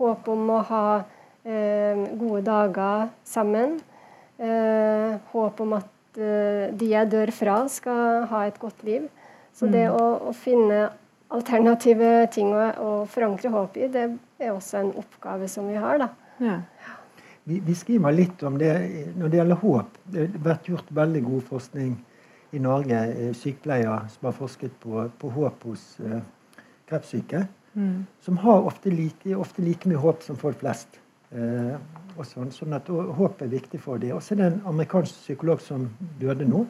Håp 0.00 0.28
om 0.32 0.54
å 0.54 0.62
ha 0.70 0.84
eh, 1.44 2.00
gode 2.16 2.40
dager 2.46 3.10
sammen. 3.28 3.76
Eh, 4.40 5.18
håp 5.34 5.60
om 5.60 5.76
at 5.76 6.20
eh, 6.20 6.72
de 6.72 6.92
jeg 6.94 7.12
dør 7.12 7.34
fra, 7.34 7.58
skal 7.68 8.24
ha 8.30 8.46
et 8.48 8.56
godt 8.62 8.80
liv. 8.88 9.04
Så 9.52 9.68
det 9.68 9.84
mm. 9.84 9.98
å, 10.00 10.08
å, 10.30 10.32
finne 10.32 10.86
alternative 11.34 12.12
ting 12.32 12.54
å, 12.54 12.64
å, 12.80 12.90
forankre 13.10 13.52
håp 13.52 13.76
i, 13.76 13.90
det 13.92 14.06
er 14.40 14.54
også 14.54 14.80
en 14.80 14.92
oppgave 14.96 15.50
som 15.50 15.68
vi 15.68 15.76
har. 15.76 16.00
da. 16.00 16.08
Ja. 16.40 16.60
Vi, 17.48 17.60
vi, 17.64 17.74
skriver 17.76 18.16
litt 18.16 18.42
om 18.44 18.56
det 18.60 18.72
når 19.18 19.28
det 19.28 19.42
gjelder 19.42 19.60
håp. 19.60 20.04
Det 20.08 20.24
har 20.24 20.44
vært 20.54 20.72
gjort 20.72 20.94
veldig 21.04 21.26
god 21.26 21.50
forskning 21.52 21.96
i 22.52 22.60
Norge 22.62 23.32
sykepleier 23.36 24.08
som 24.12 24.28
har 24.28 24.36
forsket 24.36 24.74
på, 24.80 25.04
på 25.20 25.30
håp 25.34 25.64
hos 25.68 25.84
uh, 26.00 26.20
kreftsyke. 26.88 27.44
Mm. 27.74 28.06
Som 28.24 28.40
har 28.44 28.64
ofte 28.66 28.90
like, 28.90 29.36
ofte 29.36 29.62
like, 29.62 29.88
mye 29.88 30.00
håp 30.00 30.22
som 30.24 30.38
folk 30.40 30.60
flest. 30.62 31.00
Uh, 31.28 31.76
og 32.18 32.26
sånn, 32.26 32.50
sånn 32.54 32.74
at 32.74 32.88
og, 32.90 33.12
Håp 33.18 33.42
er 33.44 33.52
viktig 33.52 33.80
for 33.84 34.00
dem. 34.02 34.16
Og 34.16 34.24
så 34.24 34.34
er 34.34 34.40
det 34.40 34.50
en 34.50 34.60
amerikansk 34.72 35.20
psykolog 35.22 35.62
som 35.62 35.86
døde 36.20 36.48
nå. 36.48 36.64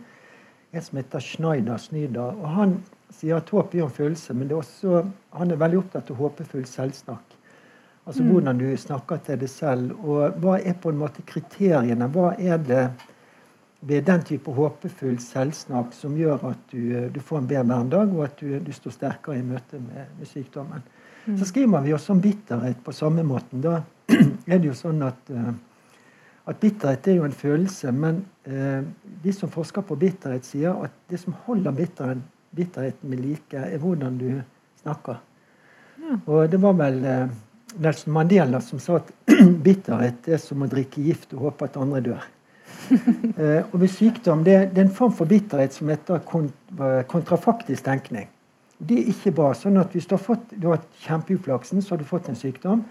En 0.74 0.84
som 0.84 0.98
heter 1.00 1.24
Schneider 1.24 1.78
Snyder. 1.80 2.34
og 2.36 2.48
Han 2.56 2.78
sier 3.14 3.38
at 3.38 3.50
håp 3.54 3.74
er 3.74 3.86
en 3.86 3.94
følelse, 3.94 4.34
men 4.36 4.50
er 4.50 4.58
også, 4.58 5.02
han 5.32 5.50
er 5.50 5.60
veldig 5.60 5.78
opptatt 5.80 6.10
av 6.12 6.18
håpefull 6.20 6.66
selvsnakk. 6.68 7.38
Altså 8.08 8.24
mm. 8.24 8.28
hvordan 8.32 8.60
du 8.60 8.66
snakker 8.76 9.22
til 9.24 9.40
deg 9.40 9.52
selv. 9.52 9.94
Og 10.04 10.36
hva 10.42 10.58
er 10.58 10.76
på 10.80 10.92
en 10.92 11.00
måte 11.00 11.24
kriteriene? 11.28 12.10
Hva 12.12 12.34
er 12.36 12.60
det 12.60 12.84
ved 13.80 14.04
den 14.04 14.22
type 14.26 14.50
håpefull 14.50 15.18
selvsnakk 15.22 15.92
som 15.94 16.16
gjør 16.18 16.48
at 16.50 16.62
du, 16.72 16.80
eh, 16.96 17.06
du 17.12 17.20
får 17.22 17.42
en 17.42 17.50
bedre 17.50 17.66
hverdag, 17.68 18.14
og 18.16 18.24
at 18.26 18.40
du, 18.40 18.58
du, 18.58 18.72
står 18.74 18.96
sterkere 18.96 19.38
i 19.38 19.46
møte 19.46 19.78
med, 19.78 20.10
med 20.18 20.30
sykdommen. 20.30 20.82
Mm. 21.26 21.36
Så 21.38 21.50
skriver 21.50 21.84
vi 21.84 21.94
også 21.94 22.16
om 22.16 22.22
bitterhet 22.24 22.80
på 22.84 22.94
samme 22.96 23.22
måten. 23.26 23.62
Da 23.62 23.82
er 24.50 24.58
det 24.58 24.70
jo 24.70 24.74
sånn 24.74 25.02
at, 25.06 25.30
uh, 25.30 25.52
at 26.50 26.58
bitterhet 26.58 27.06
er 27.06 27.20
jo 27.20 27.26
en 27.28 27.36
følelse, 27.36 27.92
men 27.94 28.24
uh, 28.48 28.80
de 29.22 29.34
som 29.36 29.52
forsker 29.52 29.86
på 29.86 29.98
bitterhet, 30.00 30.48
sier 30.48 30.74
at 30.82 30.94
det 31.10 31.20
som 31.22 31.36
holder 31.46 31.76
bitterhet, 31.76 32.24
bitterheten 32.56 33.12
med 33.12 33.22
like, 33.22 33.60
er 33.60 33.78
hvordan 33.78 34.16
du 34.18 34.30
snakker. 34.80 35.20
Ja. 36.00 36.16
Og 36.24 36.48
det 36.50 36.58
var 36.62 36.74
vel 36.78 37.02
Nelson 37.76 38.14
Mandela 38.14 38.62
som 38.64 38.80
sa 38.80 38.96
at 39.02 39.12
bitterhet 39.66 40.30
er 40.32 40.40
som 40.42 40.64
å 40.64 40.70
drikke 40.70 41.04
gift 41.04 41.36
og 41.36 41.50
håpe 41.50 41.68
at 41.68 41.76
andre 41.78 42.00
dør. 42.08 42.26
eh, 43.42 43.62
og 43.72 43.80
ved 43.80 43.90
sykdom 43.92 44.44
det, 44.44 44.56
det, 44.74 44.82
er 44.82 44.86
en 44.86 44.94
form 45.00 45.12
for 45.12 45.28
bitterhet 45.28 45.74
som 45.76 45.90
heter 45.92 46.22
kontrafaktisk 47.08 47.84
tenkning. 47.84 48.28
Det 48.78 49.00
er 49.00 49.10
ikke 49.12 49.34
bra. 49.34 49.50
sånn 49.58 49.80
at 49.80 49.92
Hvis 49.92 50.06
du 50.06 50.14
har 50.14 50.22
fått 50.22 50.54
du 50.54 50.70
har 50.70 50.80
kjempeuflaksen, 51.02 51.82
så 51.82 51.94
har 51.94 52.02
du 52.02 52.08
fått 52.08 52.28
en 52.30 52.38
sykdom. 52.38 52.84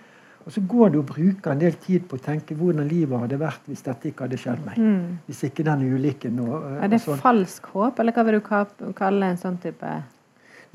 Og 0.47 0.53
så 0.55 0.61
går 0.63 0.93
du 0.93 1.01
og 1.01 1.09
bruker 1.09 1.51
en 1.51 1.59
del 1.59 1.73
tid 1.83 2.05
på 2.07 2.15
å 2.15 2.21
tenke 2.23 2.55
hvordan 2.55 2.87
livet 2.87 3.19
hadde 3.19 3.39
vært 3.39 3.65
hvis 3.67 3.83
dette 3.83 4.07
ikke 4.07 4.27
hadde 4.27 4.37
skjedd 4.39 4.61
meg. 4.63 4.77
Mm. 4.79 5.17
Hvis 5.27 5.41
ikke 5.43 5.65
den 5.67 5.83
ulykken 5.91 6.37
og, 6.39 6.53
og 6.55 6.85
Er 6.85 6.93
det 6.93 7.01
sånn. 7.03 7.19
falsk 7.19 7.67
håp, 7.73 7.99
eller 7.99 8.15
hva 8.15 8.23
vil 8.29 8.39
du 8.39 8.93
kalle 8.95 9.33
en 9.33 9.41
sånn 9.41 9.59
type 9.63 9.97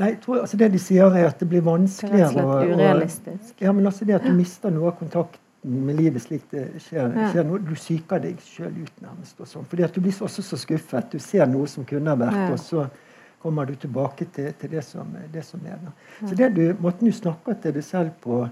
Nei, 0.01 0.15
tror, 0.21 0.43
altså 0.43 0.57
Det 0.61 0.69
de 0.73 0.81
sier, 0.81 1.17
er 1.17 1.29
at 1.29 1.41
det 1.41 1.49
blir 1.49 1.65
vanskeligere 1.65 2.33
Det 2.37 2.45
er 2.45 2.75
urealistisk. 2.75 3.55
ja, 3.61 3.73
men 3.73 3.89
altså 3.89 4.09
det 4.09 4.19
at 4.19 4.29
du 4.29 4.33
mister 4.37 4.73
noe 4.73 4.93
av 4.93 4.99
kontakt 5.01 5.41
med 5.63 5.97
livet 5.97 6.23
slik 6.23 6.49
det 6.51 6.65
skjer. 6.83 7.13
skjer 7.31 7.47
noe, 7.47 7.61
du 7.63 7.75
psyker 7.79 8.23
deg 8.23 8.41
sjøl 8.43 8.73
ut, 8.83 8.95
nærmest. 9.03 9.41
og 9.41 9.49
sånn, 9.49 9.67
fordi 9.71 9.85
at 9.87 9.95
Du 9.95 10.01
blir 10.01 10.13
også 10.13 10.43
så 10.43 10.59
skuffet. 10.59 11.13
Du 11.13 11.19
ser 11.19 11.47
noe 11.47 11.67
som 11.71 11.85
kunne 11.85 12.11
ha 12.11 12.19
vært, 12.19 12.41
ja. 12.41 12.53
og 12.53 12.59
så 12.59 12.87
kommer 13.43 13.67
du 13.67 13.75
tilbake 13.75 14.27
til, 14.35 14.53
til 14.59 14.71
det, 14.71 14.85
som, 14.85 15.07
det, 15.33 15.45
som, 15.45 15.61
er. 15.67 15.79
Da. 15.83 15.93
Så 16.29 16.35
det 16.39 16.51
du, 16.55 16.65
Måten 16.81 17.07
du 17.07 17.13
snakker 17.13 17.55
til 17.63 17.75
deg 17.75 17.85
selv 17.85 18.11
på, 18.23 18.45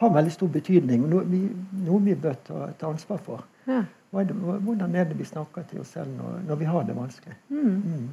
har 0.00 0.10
veldig 0.14 0.32
stor 0.32 0.48
betydning. 0.48 1.04
og 1.04 1.12
Noe 1.12 1.28
vi, 1.28 1.42
noe 1.84 2.00
vi 2.04 2.16
bør 2.18 2.34
ta, 2.46 2.66
ta 2.78 2.90
ansvar 2.90 3.20
for. 3.24 3.44
Ja. 3.68 3.84
Hvordan 4.14 4.94
er 4.94 5.08
det 5.08 5.18
vi 5.18 5.26
snakker 5.26 5.64
til 5.70 5.80
oss 5.82 5.94
selv 5.96 6.12
når, 6.14 6.44
når 6.48 6.60
vi 6.60 6.64
har 6.70 6.84
det 6.86 6.96
vanskelig? 6.96 7.36
Mm. 7.48 7.82
Mm. 7.82 8.08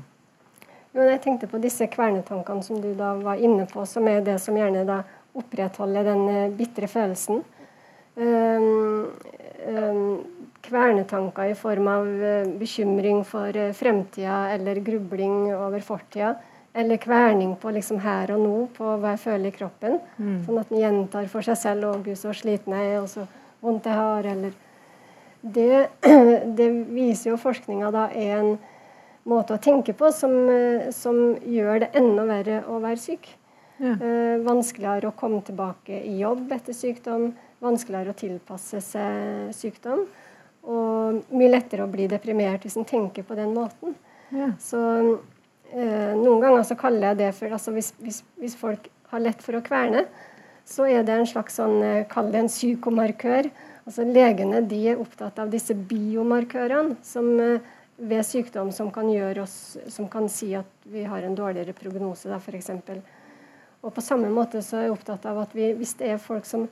Jo, 0.92 1.04
jeg 1.08 1.22
tenkte 1.24 1.48
på 1.48 1.60
disse 1.62 1.88
kvernetankene 1.88 2.64
som 2.66 2.82
du 2.84 2.92
da 2.98 3.14
var 3.22 3.40
inne 3.40 3.68
på, 3.70 3.86
som 3.88 4.08
er 4.12 4.24
det 4.26 4.40
som 4.44 4.58
gjerne 4.58 4.84
da 4.88 5.02
opprettholder 5.38 6.10
den 6.10 6.24
eh, 6.28 6.54
bitre 6.58 6.90
følelsen. 6.92 7.44
Ehm, 8.16 9.08
ehm, 9.66 10.20
kvernetanker 10.62 11.52
i 11.52 11.56
form 11.56 11.88
av 11.88 12.08
eh, 12.24 12.48
bekymring 12.60 13.24
for 13.26 13.58
eh, 13.58 13.74
fremtida 13.74 14.50
eller 14.52 14.76
grubling 14.76 15.54
over 15.56 15.80
fortida. 15.80 16.36
Eller 16.74 16.98
kverning 16.98 17.56
på 17.56 17.72
liksom 17.72 18.00
her 18.00 18.32
og 18.32 18.40
nå, 18.40 18.58
på 18.76 18.96
hva 19.00 19.16
jeg 19.16 19.24
føler 19.26 19.50
i 19.50 19.56
kroppen. 19.56 19.98
Mm. 20.18 20.38
Sånn 20.46 20.60
at 20.62 20.72
en 20.72 20.80
gjentar 20.80 21.28
for 21.32 21.44
seg 21.44 21.58
selv 21.60 21.88
'Å, 21.88 22.04
gud, 22.04 22.18
så 22.18 22.32
sliten 22.36 22.76
jeg 22.78 22.94
er', 22.94 23.02
og 23.02 23.10
så 23.12 23.28
vondt 23.62 23.90
jeg 23.90 24.00
har', 24.00 24.26
eller 24.26 24.54
det, 25.42 25.90
det 26.58 26.70
viser 26.94 27.32
jo 27.32 27.42
forskninga 27.42 27.92
da 27.92 28.08
er 28.16 28.38
en 28.38 28.58
måte 29.28 29.58
å 29.58 29.62
tenke 29.62 29.94
på 29.94 30.12
som, 30.16 30.32
eh, 30.50 30.90
som 30.96 31.36
gjør 31.44 31.84
det 31.84 31.92
enda 31.94 32.26
verre 32.26 32.64
å 32.68 32.80
være 32.80 32.98
syk. 32.98 33.28
Ja. 33.82 33.96
Eh, 33.98 34.38
vanskeligere 34.46 35.10
å 35.10 35.18
komme 35.18 35.42
tilbake 35.42 36.04
i 36.06 36.20
jobb 36.22 36.52
etter 36.54 36.74
sykdom 36.78 37.34
vanskeligere 37.62 38.14
å 38.14 38.18
tilpasse 38.18 38.82
seg 38.84 39.52
sykdom. 39.56 40.06
Og 40.62 41.22
mye 41.34 41.52
lettere 41.52 41.86
å 41.86 41.92
bli 41.92 42.08
deprimert 42.10 42.66
hvis 42.66 42.78
en 42.78 42.88
tenker 42.88 43.26
på 43.26 43.38
den 43.38 43.54
måten. 43.56 43.96
Ja. 44.32 44.52
Så 44.62 44.80
eh, 45.74 46.14
noen 46.18 46.42
ganger 46.44 46.66
så 46.68 46.78
kaller 46.80 47.12
jeg 47.12 47.22
det 47.24 47.32
for 47.38 47.54
altså 47.54 47.74
hvis, 47.76 47.92
hvis, 48.02 48.22
hvis, 48.40 48.56
folk 48.60 48.88
har 49.12 49.24
lett 49.24 49.42
for 49.44 49.58
å 49.58 49.64
kverne, 49.66 50.06
så 50.68 50.86
er 50.88 51.04
det 51.04 51.18
en 51.18 51.28
slags 51.28 51.58
sånn, 51.60 51.82
eh, 51.84 52.06
kall 52.12 52.32
det 52.32 52.44
en 52.44 52.52
psykomarkør. 52.52 53.50
Altså 53.82 54.06
Legene 54.08 54.62
de 54.70 54.84
er 54.94 55.02
opptatt 55.02 55.42
av 55.42 55.50
disse 55.52 55.76
biomarkørene 55.76 57.00
som 57.06 57.34
eh, 57.42 57.72
ved 58.02 58.26
sykdom 58.26 58.72
som 58.74 58.90
kan, 58.94 59.10
oss, 59.42 59.78
som 59.90 60.08
kan 60.10 60.30
si 60.30 60.54
at 60.58 60.70
vi 60.90 61.04
har 61.06 61.22
en 61.22 61.36
dårligere 61.38 61.74
prognose, 61.78 62.30
f.eks. 62.38 62.72
Og 63.82 63.94
på 63.94 64.02
samme 64.02 64.30
måte 64.34 64.62
så 64.66 64.78
er 64.78 64.88
jeg 64.88 64.96
opptatt 64.96 65.26
av 65.30 65.44
at 65.44 65.54
vi, 65.58 65.72
hvis 65.78 65.94
det 66.00 66.14
er 66.14 66.22
folk 66.22 66.48
som 66.50 66.68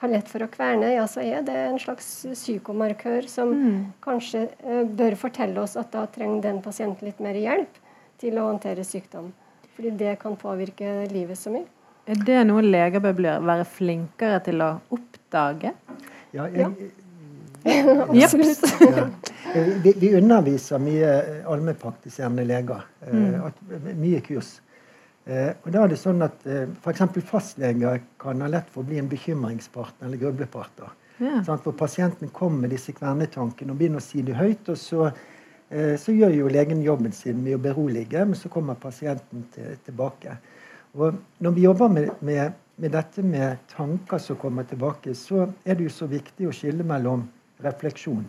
har 0.00 0.12
lett 0.12 0.28
for 0.28 0.44
å 0.44 0.48
kverne, 0.52 0.90
ja, 0.92 1.06
så 1.08 1.22
er 1.24 1.44
det 1.46 1.56
en 1.56 1.78
slags 1.80 2.08
psykomarkør 2.34 3.28
som 3.30 3.52
mm. 3.54 3.78
kanskje 4.04 4.46
eh, 4.60 4.82
bør 4.84 5.16
fortelle 5.20 5.62
oss 5.62 5.76
at 5.80 5.92
da 5.94 6.04
trenger 6.12 6.42
den 6.50 6.60
pasienten 6.64 7.08
litt 7.08 7.22
mer 7.24 7.38
hjelp 7.38 7.80
til 8.20 8.36
å 8.40 8.50
håndtere 8.50 8.84
sykdom. 8.84 9.32
Fordi 9.76 9.92
det 9.96 10.18
kan 10.20 10.36
påvirke 10.40 11.06
livet 11.12 11.40
så 11.40 11.52
mye. 11.52 11.66
Er 12.06 12.20
det 12.28 12.44
noe 12.46 12.62
leger 12.62 13.02
bør 13.02 13.18
være 13.44 13.64
flinkere 13.66 14.38
til 14.46 14.62
å 14.62 14.76
oppdage? 14.94 15.72
Ja, 16.36 16.46
jeg, 16.52 16.68
ja. 16.68 16.92
Absolutt. 18.26 18.62
ja. 18.84 19.08
Vi, 19.82 19.92
vi, 19.96 20.12
underviser 20.14 20.80
mye 20.82 21.10
allmennpraktiserende 21.48 22.44
leger. 22.46 22.84
Eh, 23.06 23.16
mm. 23.16 23.90
Mye 23.98 24.20
kurs. 24.24 24.58
Eh, 25.26 25.50
og 25.64 25.72
da 25.74 25.82
er 25.82 25.90
det 25.90 25.98
sånn 25.98 26.22
at 26.22 26.44
eh, 26.46 26.68
F.eks. 26.78 27.02
fastleger 27.26 27.98
kan 28.22 28.44
ha 28.44 28.50
lett 28.50 28.68
for 28.70 28.84
å 28.84 28.86
bli 28.86 29.00
en 29.00 29.08
bekymringspartner 29.10 30.06
eller 30.06 30.20
grublepartner. 30.20 30.92
Ja. 31.18 31.40
Sånn, 31.42 31.62
for 31.64 31.74
pasienten 31.74 32.30
kommer 32.34 32.66
med 32.66 32.74
disse 32.76 32.94
kvernetankene 32.94 33.74
og 33.74 33.80
begynner 33.80 34.02
å 34.02 34.06
si 34.06 34.22
det 34.22 34.36
høyt. 34.38 34.68
og 34.70 34.78
så, 34.78 35.08
eh, 35.70 35.96
så 35.98 36.14
gjør 36.14 36.36
jo 36.36 36.52
legen 36.52 36.84
jobben 36.84 37.12
sin 37.12 37.42
med 37.42 37.56
å 37.56 37.64
berolige, 37.64 38.22
men 38.24 38.38
så 38.38 38.48
kommer 38.48 38.78
pasienten 38.78 39.48
til, 39.54 39.74
tilbake. 39.88 40.38
Og 40.94 41.18
når 41.42 41.50
vi 41.58 41.66
jobber 41.66 41.88
med, 41.88 42.10
med, 42.20 42.52
med, 42.76 42.92
dette 42.92 43.22
med 43.22 43.58
tanker 43.74 44.18
som 44.18 44.36
kommer 44.36 44.62
tilbake, 44.62 45.14
så 45.14 45.48
er 45.64 45.74
det 45.74 45.88
jo 45.88 45.90
så 45.90 46.06
viktig 46.06 46.46
å 46.46 46.54
skille 46.54 46.86
mellom 46.86 47.26
refleksjon. 47.64 48.24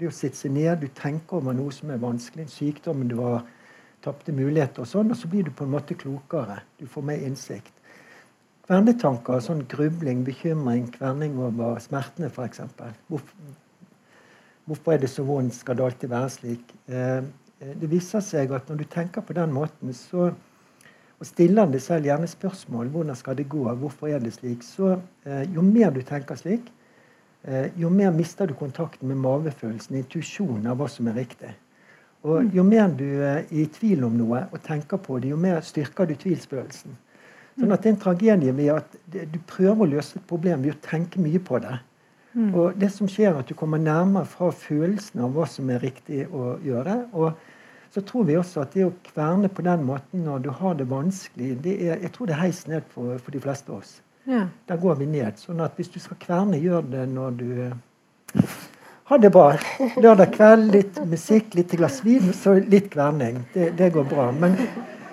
Det 0.00 0.10
å 0.10 0.12
sitte 0.12 0.36
seg 0.36 0.50
ned, 0.56 0.80
du 0.82 0.88
tenker 0.88 1.38
over 1.38 1.54
noe 1.54 1.70
som 1.72 1.92
er 1.94 2.02
vanskelig, 2.02 2.50
sykdommen 2.50 3.08
du 3.08 3.20
har 3.22 3.44
tapte 4.04 4.34
muligheter 4.36 4.84
og 4.84 4.90
sånn, 4.90 5.10
og 5.12 5.18
så 5.18 5.30
blir 5.32 5.46
du 5.46 5.52
på 5.54 5.66
en 5.66 5.74
måte 5.74 5.96
klokere. 5.98 6.60
Du 6.80 6.86
får 6.90 7.06
mer 7.10 7.26
innsikt. 7.26 7.72
Kvernetanker, 8.64 9.42
sånn 9.44 9.64
grubling, 9.68 10.22
bekymring, 10.24 10.86
kverning 10.94 11.36
over 11.42 11.80
smertene 11.84 12.30
f.eks. 12.30 12.62
Hvorfor, 13.12 13.54
hvorfor 14.68 14.94
er 14.94 15.02
det 15.04 15.12
så 15.12 15.26
vondt? 15.26 15.56
Skal 15.58 15.80
det 15.80 15.88
alltid 15.88 16.12
være 16.14 16.32
slik? 16.32 16.72
Eh, 16.88 17.20
det 17.64 17.90
viser 17.92 18.24
seg 18.24 18.52
at 18.56 18.68
når 18.68 18.82
du 18.82 18.86
tenker 18.92 19.24
på 19.24 19.36
den 19.36 19.52
måten, 19.52 19.92
så 19.96 20.32
og 21.24 21.28
stiller 21.28 21.68
deg 21.70 21.80
selv 21.82 22.08
gjerne 22.08 22.28
spørsmål 22.28 22.90
hvordan 22.92 23.16
skal 23.16 23.36
det 23.38 23.46
gå, 23.48 23.62
hvorfor 23.80 24.10
er 24.12 24.22
det 24.22 24.34
slik, 24.34 24.64
så 24.66 24.96
eh, 25.24 25.44
jo 25.54 25.62
mer 25.64 25.92
du 25.94 26.02
tenker 26.04 26.36
slik, 26.36 26.66
eh, 27.48 27.70
jo 27.80 27.90
mer 27.90 28.10
mister 28.12 28.50
du 28.50 28.54
kontakten 28.58 29.08
med 29.08 29.22
mavefølelsen, 29.22 29.96
intuisjonen 30.02 30.66
av 30.68 30.80
hva 30.80 30.88
som 30.90 31.08
er 31.08 31.16
riktig. 31.22 31.54
Og 32.24 32.54
Jo 32.56 32.62
mer 32.64 32.88
du 32.88 33.06
er 33.22 33.42
i 33.52 33.66
tvil 33.68 34.04
om 34.06 34.14
noe 34.16 34.46
og 34.50 34.62
tenker 34.64 34.96
på 34.96 35.18
det, 35.20 35.30
jo 35.34 35.36
mer 35.36 35.60
styrker 35.60 36.08
du 36.08 36.14
tvilspøkelsen. 36.16 36.96
Sånn 37.54 37.72
at 37.72 37.82
Det 37.82 37.90
er 37.90 37.94
en 37.94 38.00
tragedie 38.02 38.52
ved 38.56 38.70
at 38.74 38.96
du 39.12 39.38
prøver 39.46 39.84
å 39.84 39.90
løse 39.96 40.18
et 40.18 40.26
problem 40.26 40.62
ved 40.64 40.74
å 40.74 40.80
tenke 40.82 41.20
mye 41.22 41.38
på 41.38 41.60
det. 41.62 41.76
Mm. 42.34 42.54
Og 42.54 42.78
det 42.80 42.90
som 42.90 43.06
skjer 43.06 43.30
er 43.30 43.42
at 43.44 43.48
Du 43.48 43.54
kommer 43.54 43.78
nærmere 43.78 44.26
fra 44.26 44.50
følelsen 44.50 45.20
av 45.20 45.36
hva 45.36 45.46
som 45.46 45.70
er 45.70 45.84
riktig 45.84 46.26
å 46.32 46.56
gjøre. 46.64 47.04
og 47.12 47.34
så 47.94 48.00
tror 48.02 48.24
vi 48.26 48.34
også 48.34 48.64
at 48.64 48.72
det 48.74 48.82
å 48.88 48.94
kverne 49.06 49.48
på 49.48 49.62
den 49.62 49.84
måten 49.86 50.24
når 50.26 50.40
du 50.42 50.48
har 50.50 50.74
det 50.74 50.88
vanskelig, 50.90 51.52
det 51.62 51.74
er, 51.78 52.00
jeg 52.02 52.10
tror 52.12 52.26
det 52.26 52.34
er 52.34 52.40
heis 52.40 52.64
ned 52.66 52.82
for, 52.90 53.20
for 53.22 53.30
de 53.30 53.42
fleste 53.44 53.70
av 53.70 53.84
oss. 53.84 54.00
Ja. 54.26 54.48
Der 54.66 54.80
går 54.82 54.96
vi 54.98 55.06
ned. 55.06 55.38
sånn 55.38 55.62
at 55.62 55.76
hvis 55.78 55.92
du 55.94 56.00
skal 56.02 56.18
kverne, 56.18 56.58
gjør 56.58 56.82
det 56.90 57.04
når 57.12 57.36
du 57.38 57.50
ha 59.10 59.18
det 59.20 59.30
bra. 59.34 59.52
Lørdag 60.00 60.34
kveld, 60.34 60.72
litt 60.72 60.98
musikk, 61.08 61.54
litt 61.58 61.72
glass 61.76 62.00
vin, 62.04 62.32
så 62.36 62.56
litt 62.58 62.90
kverning. 62.92 63.42
Det, 63.54 63.72
det 63.78 63.90
går 63.94 64.06
bra. 64.08 64.30
Men 64.32 64.56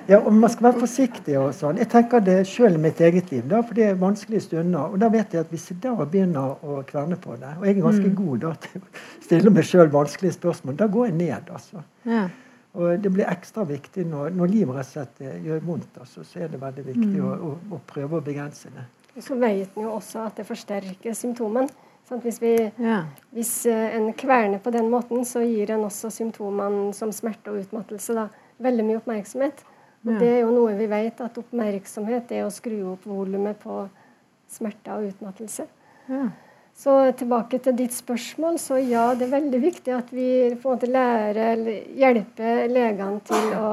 ja, 0.09 0.17
og 0.19 0.33
man 0.33 0.49
skal 0.51 0.69
være 0.69 0.81
forsiktig. 0.81 1.35
og 1.39 1.51
sånn. 1.55 1.79
Jeg 1.81 1.89
tenker 1.91 2.23
det 2.25 2.37
sjøl 2.49 2.75
i 2.75 2.81
mitt 2.81 3.01
eget 3.03 3.31
liv, 3.31 3.43
da, 3.51 3.61
for 3.63 3.77
det 3.77 3.89
er 3.89 3.99
vanskelige 3.99 4.45
stunder. 4.47 4.93
Og 4.93 5.01
da 5.01 5.11
vet 5.13 5.35
jeg 5.35 5.45
at 5.45 5.51
hvis 5.53 5.69
jeg 5.71 5.81
da 5.83 5.93
begynner 5.99 6.63
å 6.63 6.79
kverne 6.87 7.19
på 7.21 7.35
det, 7.39 7.51
og 7.59 7.67
jeg 7.67 7.77
er 7.77 7.83
ganske 7.83 8.07
mm. 8.13 8.15
god 8.21 8.45
da 8.45 8.53
til 8.65 8.81
å 8.81 9.03
stille 9.27 9.53
meg 9.53 9.67
sjøl 9.67 9.91
vanskelige 9.93 10.37
spørsmål, 10.39 10.79
da 10.79 10.87
går 10.91 11.11
jeg 11.11 11.17
ned. 11.19 11.51
altså. 11.51 11.83
Ja. 12.07 12.25
Og 12.71 13.03
det 13.03 13.11
blir 13.11 13.27
ekstra 13.27 13.65
viktig 13.67 14.05
når, 14.07 14.31
når 14.39 14.51
livet 14.51 14.77
rett 14.77 14.87
og 14.87 14.95
slett 14.95 15.23
eh, 15.27 15.37
gjør 15.43 15.63
vondt. 15.67 15.99
altså, 15.99 16.23
Så 16.23 16.39
er 16.39 16.51
det 16.51 16.59
veldig 16.61 16.85
viktig 16.87 17.13
mm. 17.17 17.23
å, 17.27 17.31
å, 17.35 17.53
å, 17.75 17.81
prøve 17.87 18.19
å 18.19 18.23
begrense 18.23 18.71
det. 18.71 18.87
Så 19.19 19.35
vet 19.35 19.75
en 19.75 19.83
jo 19.83 19.95
også 19.97 20.23
at 20.29 20.39
det 20.39 20.47
forsterker 20.47 21.15
symptomene. 21.17 21.67
Sånn 22.11 22.19
hvis, 22.25 22.41
vi, 22.43 22.57
ja. 22.83 23.05
hvis, 23.31 23.53
eh, 23.71 23.93
en 23.95 24.09
kverner 24.11 24.59
på 24.59 24.73
den 24.75 24.89
måten, 24.91 25.21
så 25.23 25.39
gir 25.45 25.69
en 25.71 25.85
også 25.87 26.09
symptomene 26.11 26.89
som 26.91 27.13
smerte 27.15 27.53
og 27.53 27.61
utmattelse 27.61 28.15
da, 28.17 28.25
veldig 28.59 28.83
mye 28.83 28.97
oppmerksomhet. 28.99 29.61
Og 30.03 30.11
ja. 30.11 30.17
Det 30.19 30.27
er 30.27 30.41
jo 30.41 30.49
noe 30.51 30.73
vi 30.75 30.89
vet, 30.91 31.21
at 31.23 31.37
oppmerksomhet 31.39 32.33
er 32.35 32.43
å 32.43 32.49
skru 32.51 32.81
opp 32.97 33.05
volumet 33.07 33.61
på 33.61 33.85
smerte 34.51 34.97
og 34.97 35.07
utmattelse. 35.07 35.69
Ja. 36.09 36.25
Så 36.75 36.97
tilbake 37.15 37.61
til 37.63 37.77
ditt 37.79 37.95
spørsmål. 37.95 38.59
Så 38.59 38.81
ja, 38.83 39.05
det 39.15 39.29
er 39.29 39.37
veldig 39.37 39.63
viktig 39.63 39.95
at 39.95 40.11
vi 40.11 40.27
på 40.51 40.67
en 40.67 40.75
måte 40.75 40.91
lærer 40.91 41.53
eller 41.53 41.95
hjelper 41.95 42.65
legene 42.75 43.23
til 43.31 43.55
å, 43.55 43.71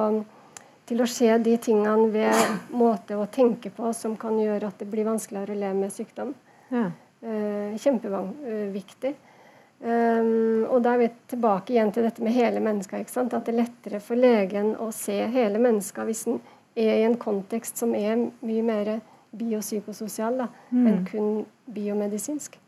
til 0.86 1.02
å 1.02 1.10
se 1.10 1.34
de 1.42 1.58
tingene 1.58 2.06
ved 2.14 2.70
måte 2.70 3.18
å 3.18 3.26
tenke 3.26 3.74
på 3.74 3.90
som 3.98 4.14
kan 4.20 4.38
gjøre 4.38 4.70
at 4.70 4.78
det 4.78 4.90
blir 4.94 5.10
vanskeligere 5.10 5.58
å 5.58 5.62
leve 5.66 5.82
med 5.82 5.98
sykdom. 5.98 6.34
Ja. 6.70 6.86
Uh, 7.18 7.74
Kjempeviktig. 7.78 9.14
Um, 9.78 10.64
og 10.66 10.82
da 10.82 10.96
er 10.96 11.04
vi 11.04 11.08
tilbake 11.30 11.74
igjen 11.74 11.90
til 11.94 12.06
dette 12.06 12.22
med 12.22 12.34
hele 12.34 12.62
mennesket. 12.62 13.10
At 13.14 13.34
det 13.34 13.52
er 13.52 13.60
lettere 13.60 14.00
for 14.02 14.18
legen 14.18 14.72
å 14.78 14.90
se 14.94 15.20
hele 15.30 15.60
mennesket 15.62 16.08
hvis 16.08 16.24
en 16.30 16.40
er 16.78 17.00
i 17.00 17.04
en 17.06 17.18
kontekst 17.18 17.78
som 17.80 17.94
er 17.98 18.16
mye 18.46 18.64
mer 18.66 18.90
biopsykososial 19.38 20.38
da, 20.40 20.48
mm. 20.70 20.86
enn 20.86 21.04
kun 21.08 21.30
biomedisinsk. 21.74 22.58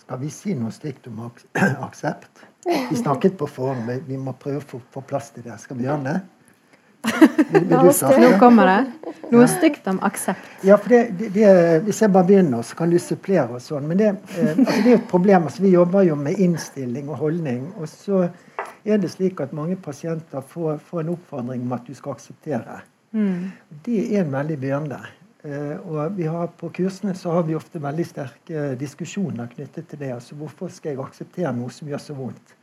Skal 0.00 0.20
vi 0.22 0.30
si 0.32 0.56
noe 0.58 0.72
stygt 0.74 1.08
om 1.10 1.20
aksept? 1.86 2.44
Vi 2.64 2.96
snakket 2.98 3.38
på 3.40 3.48
forhånd, 3.48 3.88
vi 4.08 4.18
må 4.20 4.34
prøve 4.36 4.60
å 4.60 4.68
få, 4.74 4.80
få 4.92 5.04
plass 5.06 5.30
til 5.36 5.46
det. 5.46 5.56
Skal 5.62 5.78
vi 5.78 5.86
gjøre 5.86 6.02
det? 6.08 6.18
Vil 7.50 7.66
Nå 7.70 8.38
kommer 8.38 8.66
det. 8.66 9.12
Noe 9.30 9.46
stygt 9.48 9.86
om 9.90 10.00
aksept. 10.06 10.46
Ja, 10.66 10.76
for 10.80 10.92
det, 10.92 11.02
det, 11.18 11.28
det, 11.34 11.52
Hvis 11.86 12.02
jeg 12.02 12.12
bare 12.12 12.28
begynner, 12.28 12.62
så 12.66 12.76
kan 12.76 12.90
du 12.90 12.98
supplere. 12.98 13.48
og 13.56 13.62
sånn, 13.62 13.86
Men 13.88 13.98
det, 14.00 14.08
eh, 14.36 14.52
altså 14.58 14.76
det 14.76 14.86
er 14.86 14.90
jo 14.90 15.00
et 15.00 15.08
problem. 15.10 15.46
altså 15.48 15.62
Vi 15.62 15.74
jobber 15.74 16.02
jo 16.08 16.16
med 16.18 16.38
innstilling 16.38 17.08
og 17.08 17.16
holdning. 17.22 17.68
Og 17.78 17.88
så 17.88 18.28
er 18.84 18.98
det 18.98 19.10
slik 19.10 19.40
at 19.40 19.52
mange 19.56 19.76
pasienter 19.76 20.40
får, 20.40 20.78
får 20.90 21.04
en 21.04 21.14
oppfordring 21.14 21.62
om 21.62 21.72
at 21.72 21.86
du 21.86 21.94
skal 21.94 22.18
akseptere. 22.18 22.80
Mm. 23.12 23.50
Det 23.86 24.02
er 24.14 24.24
en 24.24 24.32
veldig 24.32 24.60
byrde. 24.60 25.00
Eh, 25.44 25.76
og 25.88 26.16
vi 26.16 26.26
har, 26.28 26.46
På 26.46 26.68
kursene 26.68 27.14
så 27.14 27.32
har 27.32 27.46
vi 27.48 27.54
ofte 27.56 27.80
veldig 27.82 28.06
sterke 28.06 28.74
diskusjoner 28.80 29.48
knyttet 29.54 29.88
til 29.88 29.98
det. 29.98 30.12
altså 30.12 30.34
Hvorfor 30.34 30.68
skal 30.68 30.92
jeg 30.94 31.00
akseptere 31.00 31.52
noe 31.56 31.70
som 31.70 31.88
gjør 31.88 32.02
så 32.02 32.14
vondt? 32.14 32.56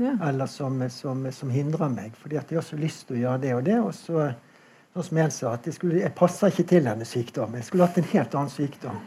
Ja. 0.00 0.16
Eller 0.28 0.50
som, 0.50 0.80
som, 0.90 1.22
som, 1.32 1.52
hindrer 1.54 1.92
meg. 1.92 2.16
Fordi 2.18 2.38
at 2.40 2.50
jeg 2.50 2.58
har 2.58 2.66
så 2.66 2.78
lyst 2.80 3.06
til 3.08 3.18
å 3.18 3.22
gjøre 3.22 3.42
det 3.44 3.54
og 3.54 3.64
det. 3.68 3.78
Og 3.80 3.92
så, 3.94 4.26
sånn 4.94 5.08
som 5.08 5.20
en 5.22 5.34
sa, 5.36 5.54
at 5.54 5.68
jeg, 5.68 5.76
skulle, 5.78 6.00
jeg 6.02 6.14
passer 6.18 6.52
ikke 6.52 6.66
til 6.74 6.88
denne 6.90 7.08
sykdommen. 7.08 7.60
Jeg 7.60 7.68
skulle 7.70 7.86
hatt 7.86 8.00
en 8.00 8.10
helt 8.12 8.38
annen 8.40 8.54
sykdom. 8.54 9.00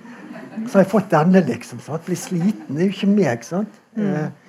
Så 0.67 0.77
har 0.77 0.85
jeg 0.85 0.91
fått 0.93 1.11
denne, 1.13 1.43
liksom. 1.47 1.83
sant? 1.83 2.05
Blir 2.07 2.19
sliten. 2.19 2.71
Det 2.71 2.85
er 2.85 2.89
jo 2.91 2.95
ikke 2.95 3.11
meg. 3.13 3.45
sant? 3.45 3.81
Mm. 3.97 4.07
Eh, 4.07 4.47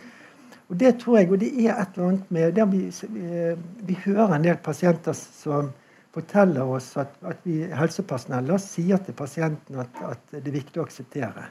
og 0.69 0.79
det 0.81 0.95
tror 1.01 1.19
jeg, 1.19 1.31
og 1.33 1.41
det 1.41 1.49
er 1.65 1.75
et 1.75 1.95
eller 1.97 2.09
annet 2.11 2.33
med 2.35 2.59
vi, 2.73 2.81
vi, 3.15 3.53
vi 3.89 4.01
hører 4.05 4.35
en 4.37 4.45
del 4.45 4.59
pasienter 4.61 5.17
som 5.17 5.71
forteller 6.13 6.69
oss 6.77 6.91
at, 7.01 7.15
at 7.25 7.41
vi 7.47 7.63
helsepersonell 7.73 8.53
sier 8.61 9.01
til 9.05 9.17
pasienten 9.17 9.81
at, 9.81 10.03
at, 10.05 10.21
det 10.35 10.47
er 10.47 10.59
viktig 10.59 10.81
å 10.81 10.87
akseptere. 10.87 11.47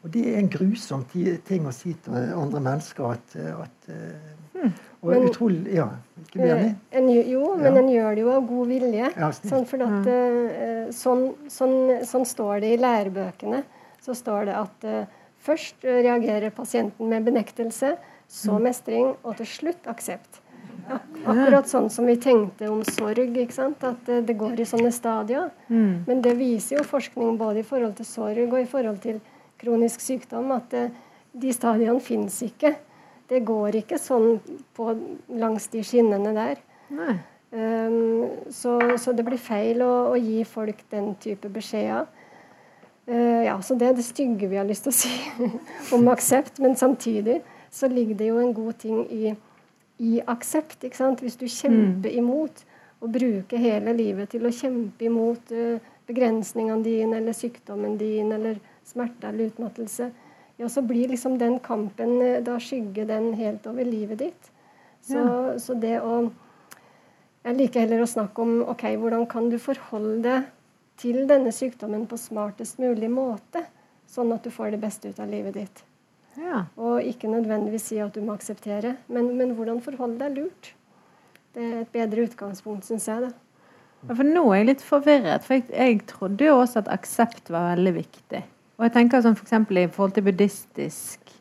Og 0.00 0.12
det 0.14 0.22
er 0.30 0.38
en 0.40 0.48
grusom 0.48 1.02
ting 1.12 1.66
å 1.68 1.72
si 1.76 1.92
til 2.04 2.14
andre 2.16 2.62
mennesker 2.64 3.10
at, 3.12 3.34
at 3.36 3.90
mm. 4.56 4.70
Og 5.00 5.14
men, 5.14 5.26
utrolig 5.30 5.74
Ja, 5.74 5.86
ikke 6.20 6.42
enig? 6.44 6.74
En, 6.92 7.08
jo, 7.08 7.54
men 7.56 7.70
ja. 7.70 7.80
en 7.80 7.88
gjør 7.88 8.16
det 8.16 8.24
jo 8.24 8.32
av 8.34 8.48
god 8.48 8.74
vilje. 8.74 9.06
Ja, 9.16 9.30
sånn, 9.36 9.64
for 9.68 9.86
at, 9.86 10.10
mm. 10.10 10.90
sånn, 10.96 11.24
sånn, 11.52 11.78
sånn, 12.08 12.26
står 12.28 12.60
det 12.64 12.74
i 12.74 12.80
lærebøkene. 12.80 13.62
Så 14.04 14.16
står 14.16 14.50
det 14.50 14.58
at 14.58 14.86
uh, 14.88 15.00
først 15.44 15.84
reagerer 15.84 16.52
pasienten 16.56 17.08
med 17.08 17.24
benektelse, 17.28 17.94
så 18.30 18.54
mm. 18.56 18.68
mestring, 18.68 19.10
og 19.24 19.40
til 19.40 19.48
slutt 19.48 19.88
aksept. 19.90 20.42
Akkurat 20.90 21.68
sånn 21.70 21.86
som 21.92 22.08
vi 22.08 22.16
tenkte 22.20 22.68
om 22.72 22.80
sorg. 22.84 23.36
ikke 23.40 23.56
sant? 23.56 23.84
At 23.86 24.08
uh, 24.08 24.20
det 24.26 24.36
går 24.40 24.60
i 24.60 24.68
sånne 24.68 24.92
stadier. 24.92 25.48
Mm. 25.72 26.04
Men 26.08 26.24
det 26.24 26.36
viser 26.36 26.80
jo 26.80 26.88
forskning 26.88 27.40
både 27.40 27.64
i 27.64 27.66
forhold 27.66 27.96
til 28.00 28.08
sorg 28.08 28.46
og 28.50 28.60
i 28.60 28.68
forhold 28.68 29.00
til 29.04 29.20
kronisk 29.60 30.02
sykdom 30.02 30.52
at 30.56 30.70
det, 30.72 30.86
de 31.32 31.52
stadiene 31.54 32.00
fins 32.02 32.40
ikke. 32.42 32.74
Det 33.30 33.44
går 33.46 33.82
ikke 33.84 33.98
sånn 34.00 34.40
på, 34.74 34.90
langs 35.38 35.68
de 35.70 35.84
skinnene 35.86 36.32
der. 36.34 36.62
Um, 37.50 38.26
så, 38.50 38.76
så, 38.98 39.12
det 39.14 39.24
blir 39.26 39.38
feil 39.42 39.82
å, 39.82 39.92
å, 40.12 40.16
gi 40.18 40.42
folk 40.46 40.82
den 40.90 41.12
type 41.22 41.50
beskjeder. 41.50 42.08
Uh, 43.10 43.42
ja, 43.46 43.56
så 43.62 43.74
det 43.78 43.88
er 43.88 43.96
det 43.98 44.06
stygge 44.06 44.50
vi 44.50 44.58
har 44.58 44.66
lyst 44.66 44.86
til 44.86 44.92
å 44.92 44.98
si 44.98 45.52
om 45.96 46.10
aksept. 46.10 46.58
Men 46.62 46.74
samtidig 46.78 47.40
så 47.70 47.90
ligger 47.90 48.18
det 48.18 48.32
jo 48.32 48.40
en 48.42 48.54
god 48.54 48.80
ting 48.82 49.04
i, 49.14 49.34
i 50.02 50.18
aksept. 50.30 50.82
ikke 50.82 50.98
sant? 50.98 51.22
Hvis 51.22 51.38
du 51.38 51.46
kjemper 51.46 52.10
imot 52.18 52.64
og 53.00 53.14
bruker 53.14 53.62
hele 53.62 53.94
livet 53.96 54.34
til 54.34 54.46
å 54.46 54.54
kjempe 54.54 55.06
imot 55.06 55.54
uh, 55.54 55.78
begrensningene 56.10 56.82
dine 56.86 57.22
eller 57.22 57.36
sykdommen 57.36 57.94
din 57.98 58.34
eller 58.34 58.58
smerte 58.90 59.30
eller 59.30 59.50
utmattelse, 59.50 60.10
ja, 60.60 60.68
så 60.68 60.82
blir 60.84 61.08
liksom 61.08 61.38
den 61.40 61.58
kampen 61.64 62.18
Da 62.44 62.58
skygger 62.60 63.06
den 63.08 63.32
helt 63.38 63.66
over 63.66 63.84
livet 63.84 64.18
ditt. 64.20 64.50
Så, 65.00 65.16
ja. 65.16 65.58
så 65.58 65.74
det 65.74 65.96
å 66.04 66.30
Jeg 67.46 67.56
liker 67.56 67.86
heller 67.86 68.02
å 68.04 68.08
snakke 68.10 68.44
om 68.44 68.58
ok, 68.68 68.82
hvordan 69.00 69.24
kan 69.30 69.48
du 69.48 69.56
forholde 69.56 70.18
deg 70.26 70.50
til 71.00 71.22
denne 71.24 71.48
sykdommen 71.56 72.02
på 72.04 72.18
smartest 72.20 72.76
mulig 72.82 73.08
måte, 73.08 73.62
sånn 74.04 74.34
at 74.34 74.44
du 74.44 74.52
får 74.52 74.74
det 74.74 74.82
beste 74.82 75.08
ut 75.08 75.22
av 75.24 75.30
livet 75.32 75.56
ditt. 75.56 75.80
Ja. 76.36 76.66
Og 76.76 77.00
ikke 77.08 77.30
nødvendigvis 77.32 77.88
si 77.88 77.96
at 78.04 78.12
du 78.12 78.20
må 78.20 78.36
akseptere, 78.36 78.98
men, 79.08 79.32
men 79.38 79.54
hvordan 79.56 79.80
forholde 79.80 80.20
deg 80.20 80.36
lurt. 80.36 80.74
Det 81.56 81.64
er 81.64 81.78
et 81.80 81.94
bedre 81.96 82.28
utgangspunkt, 82.28 82.84
syns 82.86 83.08
jeg. 83.08 83.24
det. 83.24 83.32
Ja, 84.06 84.14
for 84.14 84.28
nå 84.28 84.44
er 84.50 84.60
jeg 84.60 84.68
litt 84.70 84.84
forvirret, 84.84 85.44
for 85.44 85.58
jeg, 85.58 85.66
jeg 85.72 86.00
trodde 86.08 86.46
jo 86.46 86.60
også 86.60 86.84
at 86.84 86.92
aksept 86.92 87.50
var 87.52 87.72
veldig 87.74 87.96
viktig. 87.98 88.44
Og 88.80 88.86
jeg 88.86 88.94
tenker 88.94 89.20
sånn 89.20 89.36
f.eks. 89.36 89.52
For 89.68 89.76
i 89.76 89.88
forhold 89.92 90.14
til 90.16 90.24
buddhistisk 90.24 91.32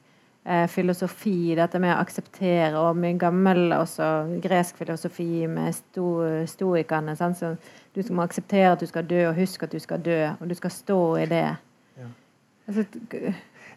eh, 0.43 0.65
filosofi, 0.67 1.55
dette 1.55 1.79
med 1.79 1.93
å 1.95 2.01
akseptere, 2.01 2.73
og 2.75 2.99
mye 2.99 3.15
gammel 3.21 3.71
også, 3.77 4.09
gresk 4.43 4.81
filosofi 4.81 5.47
med 5.47 5.71
sto, 5.77 6.09
stoikerne. 6.51 7.15
Så 7.15 7.53
du 7.95 8.01
må 8.11 8.27
akseptere 8.27 8.73
at 8.73 8.83
du 8.83 8.89
skal 8.91 9.07
dø, 9.07 9.21
og 9.29 9.39
huske 9.39 9.69
at 9.69 9.71
du 9.71 9.79
skal 9.79 10.03
dø, 10.03 10.19
og 10.35 10.51
du 10.51 10.57
skal 10.59 10.73
stå 10.75 10.99
i 11.21 11.29
det. 11.31 11.45
Ja. 12.01 12.09
Altså, 12.67 12.83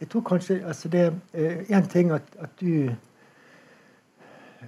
jeg 0.02 0.10
tror 0.10 0.26
kanskje 0.26 0.58
altså 0.66 0.88
det 0.90 1.00
er 1.06 1.12
én 1.70 1.78
eh, 1.78 1.88
ting 1.88 2.10
at, 2.10 2.22
at, 2.42 2.50
du 2.60 2.90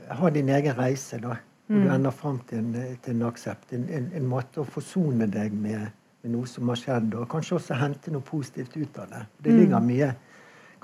har 0.09 0.31
din 0.31 0.49
egen 0.49 0.79
reise, 0.79 1.19
da. 1.19 1.35
Hvor 1.67 1.77
mm. 1.77 1.83
du 1.83 1.95
ender 1.95 2.11
fram 2.11 2.39
til 2.49 2.59
en, 2.59 2.77
til 3.03 3.17
en 3.17 3.27
aksept. 3.27 3.73
En, 3.73 3.89
en, 3.91 4.11
en, 4.15 4.27
måte 4.27 4.63
å 4.63 4.69
forsone 4.69 5.27
deg 5.27 5.53
med, 5.53 5.89
med, 6.25 6.33
noe 6.35 6.49
som 6.51 6.73
har 6.73 6.81
skjedd, 6.81 7.15
og 7.21 7.29
kanskje 7.31 7.59
også 7.59 7.79
hente 7.79 8.13
noe 8.15 8.25
positivt 8.25 8.77
ut 8.77 8.99
av 9.03 9.13
det. 9.13 9.23
Det 9.45 9.55
ligger 9.55 9.79
mm. 9.79 9.89
mye, 9.93 10.11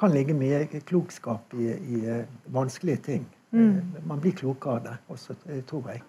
kan 0.01 0.14
ligge 0.14 0.36
mye 0.36 0.62
klokskap 0.88 1.57
i, 1.59 1.72
i 1.72 2.01
uh, 2.07 2.22
vanskelige 2.53 3.05
ting. 3.11 3.26
Mm. 3.51 3.74
Uh, 3.80 4.01
man 4.12 4.22
blir 4.22 4.36
klokere 4.36 4.78
av 4.78 4.86
det 4.86 4.97
også, 5.16 5.36
tror 5.68 5.93
jeg. 5.95 6.05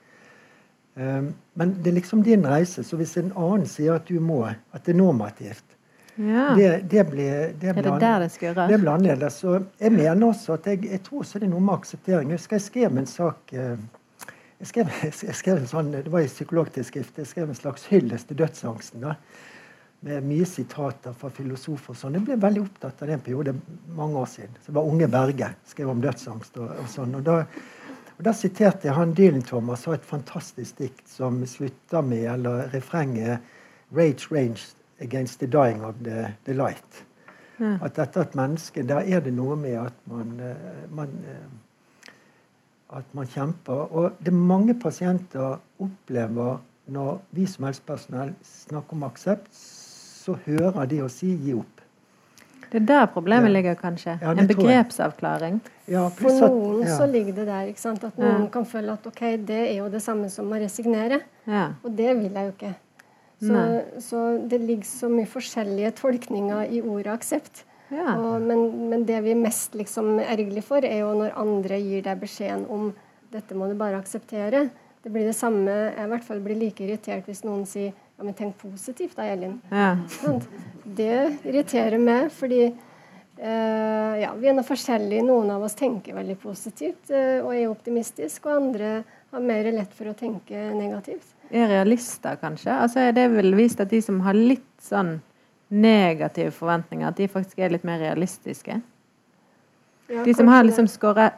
Um, 0.95 1.32
men 1.55 1.77
det 1.79 1.93
er 1.93 1.99
liksom 2.01 2.23
din 2.27 2.43
reise. 2.47 2.84
Så 2.84 2.99
hvis 2.99 3.15
en 3.17 3.32
annen 3.32 3.67
sier 3.69 3.95
at 3.95 4.09
du 4.11 4.19
må, 4.19 4.43
at 4.45 4.84
det 4.86 4.93
er 4.93 4.99
normativt, 4.99 5.77
ja. 6.15 6.55
Det, 6.55 6.84
det, 6.89 7.03
blir, 7.09 7.53
det, 7.59 7.67
er 7.67 7.73
det 7.73 7.84
der 8.01 8.67
det 8.67 8.79
ble 8.82 8.91
annerledes. 8.91 9.43
Og 9.47 9.63
jeg 9.79 9.93
mener 9.95 10.27
også 10.27 10.57
at 10.57 10.67
jeg, 10.67 10.84
jeg 10.91 11.01
tror 11.05 11.23
også 11.23 11.39
det 11.39 11.47
er 11.47 11.53
noe 11.53 11.63
med 11.63 11.73
akseptering. 11.79 12.34
Jeg, 12.36 12.43
jeg 12.51 12.61
skrev 12.61 12.97
en 12.99 13.07
sak 13.07 13.53
eh, 13.55 13.77
jeg 14.62 14.70
skrev, 14.70 14.91
jeg 15.26 15.38
skrev 15.38 15.57
en 15.57 15.70
sånn, 15.70 15.91
Det 15.91 16.12
var 16.12 16.22
i 16.22 16.30
psykologtidsskrift. 16.30 17.18
Jeg 17.18 17.30
skrev 17.30 17.49
en 17.49 17.57
slags 17.57 17.88
hyllest 17.89 18.30
til 18.30 18.38
dødsangsten. 18.38 19.01
da, 19.01 19.16
Med 20.01 20.26
mye 20.26 20.45
sitater 20.45 21.14
fra 21.14 21.30
filosofer. 21.30 21.93
sånn. 21.93 22.14
Jeg 22.18 22.26
ble 22.26 22.38
veldig 22.41 22.62
opptatt 22.62 23.01
av 23.01 23.07
det 23.07 23.14
en 23.14 23.26
periode 23.26 23.55
mange 23.95 24.18
år 24.18 24.26
siden. 24.26 24.57
Så 24.62 24.72
det 24.72 24.76
var 24.76 24.89
Unge 24.89 25.07
Berge 25.07 25.53
skrev 25.66 25.89
om 25.89 26.01
dødsangst. 26.01 26.57
og, 26.57 26.70
og 26.70 26.89
sånn, 26.89 27.16
og 27.16 27.24
da, 27.24 27.45
og 28.18 28.24
da 28.26 28.34
siterte 28.34 28.88
jeg 28.88 28.93
han 28.97 29.14
Dylan 29.14 29.41
Thomas 29.41 29.86
har 29.86 29.93
et 29.97 30.05
fantastisk 30.05 30.78
dikt 30.78 31.07
som 31.09 31.45
slutter 31.45 32.01
med, 32.01 32.26
eller 32.34 32.70
refrenget 32.74 33.39
Rage 33.91 34.32
Range 34.32 34.62
against 35.01 35.39
the 35.39 35.47
dying 35.47 35.84
of 35.84 35.95
the, 36.03 36.34
the 36.45 36.53
light. 36.53 37.03
Ja. 37.59 37.78
At 37.82 37.95
dette 37.95 38.20
er 38.20 38.24
et 38.26 38.36
menneske 38.36 38.84
Der 38.88 39.03
er 39.05 39.20
det 39.22 39.34
noe 39.34 39.55
med 39.55 39.76
at 39.78 39.93
man, 40.09 40.39
eh, 40.39 40.86
man, 40.89 41.09
eh, 41.30 41.45
at 42.95 43.13
man 43.17 43.27
kjemper. 43.27 43.87
Og 43.91 44.17
det 44.25 44.33
mange 44.33 44.75
pasienter 44.79 45.59
opplever 45.81 46.59
når 46.91 47.21
vi 47.35 47.45
som 47.47 47.67
helsepersonell 47.67 48.33
snakker 48.45 48.97
om 48.97 49.05
aksept, 49.07 49.51
så 50.21 50.35
hører 50.45 50.85
de 50.89 51.01
oss 51.05 51.21
si 51.21 51.31
'gi 51.35 51.53
opp'. 51.53 51.81
Det 52.71 52.79
er 52.81 52.85
der 52.87 53.05
problemet 53.11 53.49
ja. 53.49 53.53
ligger, 53.53 53.73
kanskje? 53.75 54.17
Ja, 54.21 54.31
en 54.31 54.47
begrepsavklaring? 54.47 55.57
Ja, 55.91 56.05
For 56.07 56.31
noen 56.31 56.87
så 56.87 57.05
ligger 57.05 57.33
det 57.35 57.47
der. 57.47 57.67
ikke 57.67 57.81
sant? 57.81 58.03
At 58.03 58.17
noen 58.17 58.47
kan 58.49 58.65
føle 58.65 58.93
at 58.93 59.07
ok, 59.07 59.19
det 59.47 59.59
er 59.73 59.75
jo 59.81 59.89
det 59.91 59.99
samme 60.01 60.29
som 60.31 60.47
å 60.47 60.59
resignere. 60.61 61.19
Og 61.83 61.91
det 61.97 62.15
vil 62.15 62.31
jeg 62.31 62.47
jo 62.47 62.53
ikke. 62.55 62.73
Så, 63.41 63.81
så, 63.99 64.21
det 64.49 64.61
ligger 64.61 64.85
så 64.85 65.09
mye 65.09 65.25
forskjellige 65.25 65.91
tolkninger 65.97 66.71
i 66.77 66.81
ordet 66.81 67.11
aksept. 67.11 67.65
Ja. 67.91 68.15
Og, 68.15 68.41
men, 68.43 68.65
men, 68.91 69.05
det 69.07 69.19
vi 69.25 69.33
er 69.33 69.39
mest 69.39 69.75
liksom 69.77 70.19
ergerlig 70.23 70.63
for, 70.67 70.85
er 70.85 71.03
jo 71.03 71.11
når 71.17 71.35
andre 71.39 71.79
gir 71.81 72.05
deg 72.05 72.21
beskjeden 72.21 72.67
om 72.71 72.91
dette 73.31 73.55
må 73.55 73.67
du 73.69 73.75
bare 73.79 73.99
akseptere. 73.99 74.67
Det 75.01 75.09
blir 75.09 75.25
det 75.25 75.35
samme, 75.35 75.71
Jeg 75.95 76.05
i 76.05 76.11
hvert 76.11 76.25
fall 76.27 76.41
blir 76.43 76.59
like 76.59 76.83
irritert 76.85 77.27
hvis 77.27 77.43
noen 77.47 77.65
sier 77.65 77.91
ja, 77.91 78.23
men 78.25 78.35
tenk 78.37 78.57
positivt 78.61 79.17
da, 79.17 79.25
Elin. 79.25 79.57
Ja. 79.71 79.95
Det 80.85 81.39
irriterer 81.47 81.97
meg, 81.97 82.27
fordi 82.35 82.67
uh, 82.67 84.13
ja, 84.21 84.29
vi 84.37 84.51
er 84.51 84.53
noe 84.53 84.67
forskjellige. 84.67 85.25
Noen 85.25 85.49
av 85.55 85.65
oss 85.65 85.77
tenker 85.79 86.19
veldig 86.19 86.37
positivt 86.43 87.09
uh, 87.09 87.41
og 87.41 87.55
er 87.55 87.71
optimistisk, 87.71 88.45
og 88.45 88.59
andre 88.59 88.91
har 89.31 89.47
mer 89.47 89.71
lett 89.73 89.95
for 89.97 90.11
å 90.11 90.17
tenke 90.17 90.67
negativt 90.75 91.33
er 91.51 91.67
realister, 91.71 92.37
kanskje? 92.41 92.71
Altså 92.73 93.03
er 93.05 93.15
det 93.15 93.27
vel 93.33 93.53
vist 93.57 93.81
at 93.83 93.91
de 93.91 94.01
som 94.03 94.21
har 94.25 94.37
litt 94.37 94.67
sånn 94.81 95.19
negative 95.72 96.51
forventninger, 96.55 97.07
at 97.07 97.17
de 97.17 97.28
faktisk 97.32 97.59
er 97.59 97.74
litt 97.74 97.86
mer 97.88 98.01
realistiske? 98.03 98.82
Ja, 100.11 100.24
de 100.28 100.34
som 100.36 100.47
har 100.51 100.63
liksom 100.67 100.88
skåra 100.91 101.30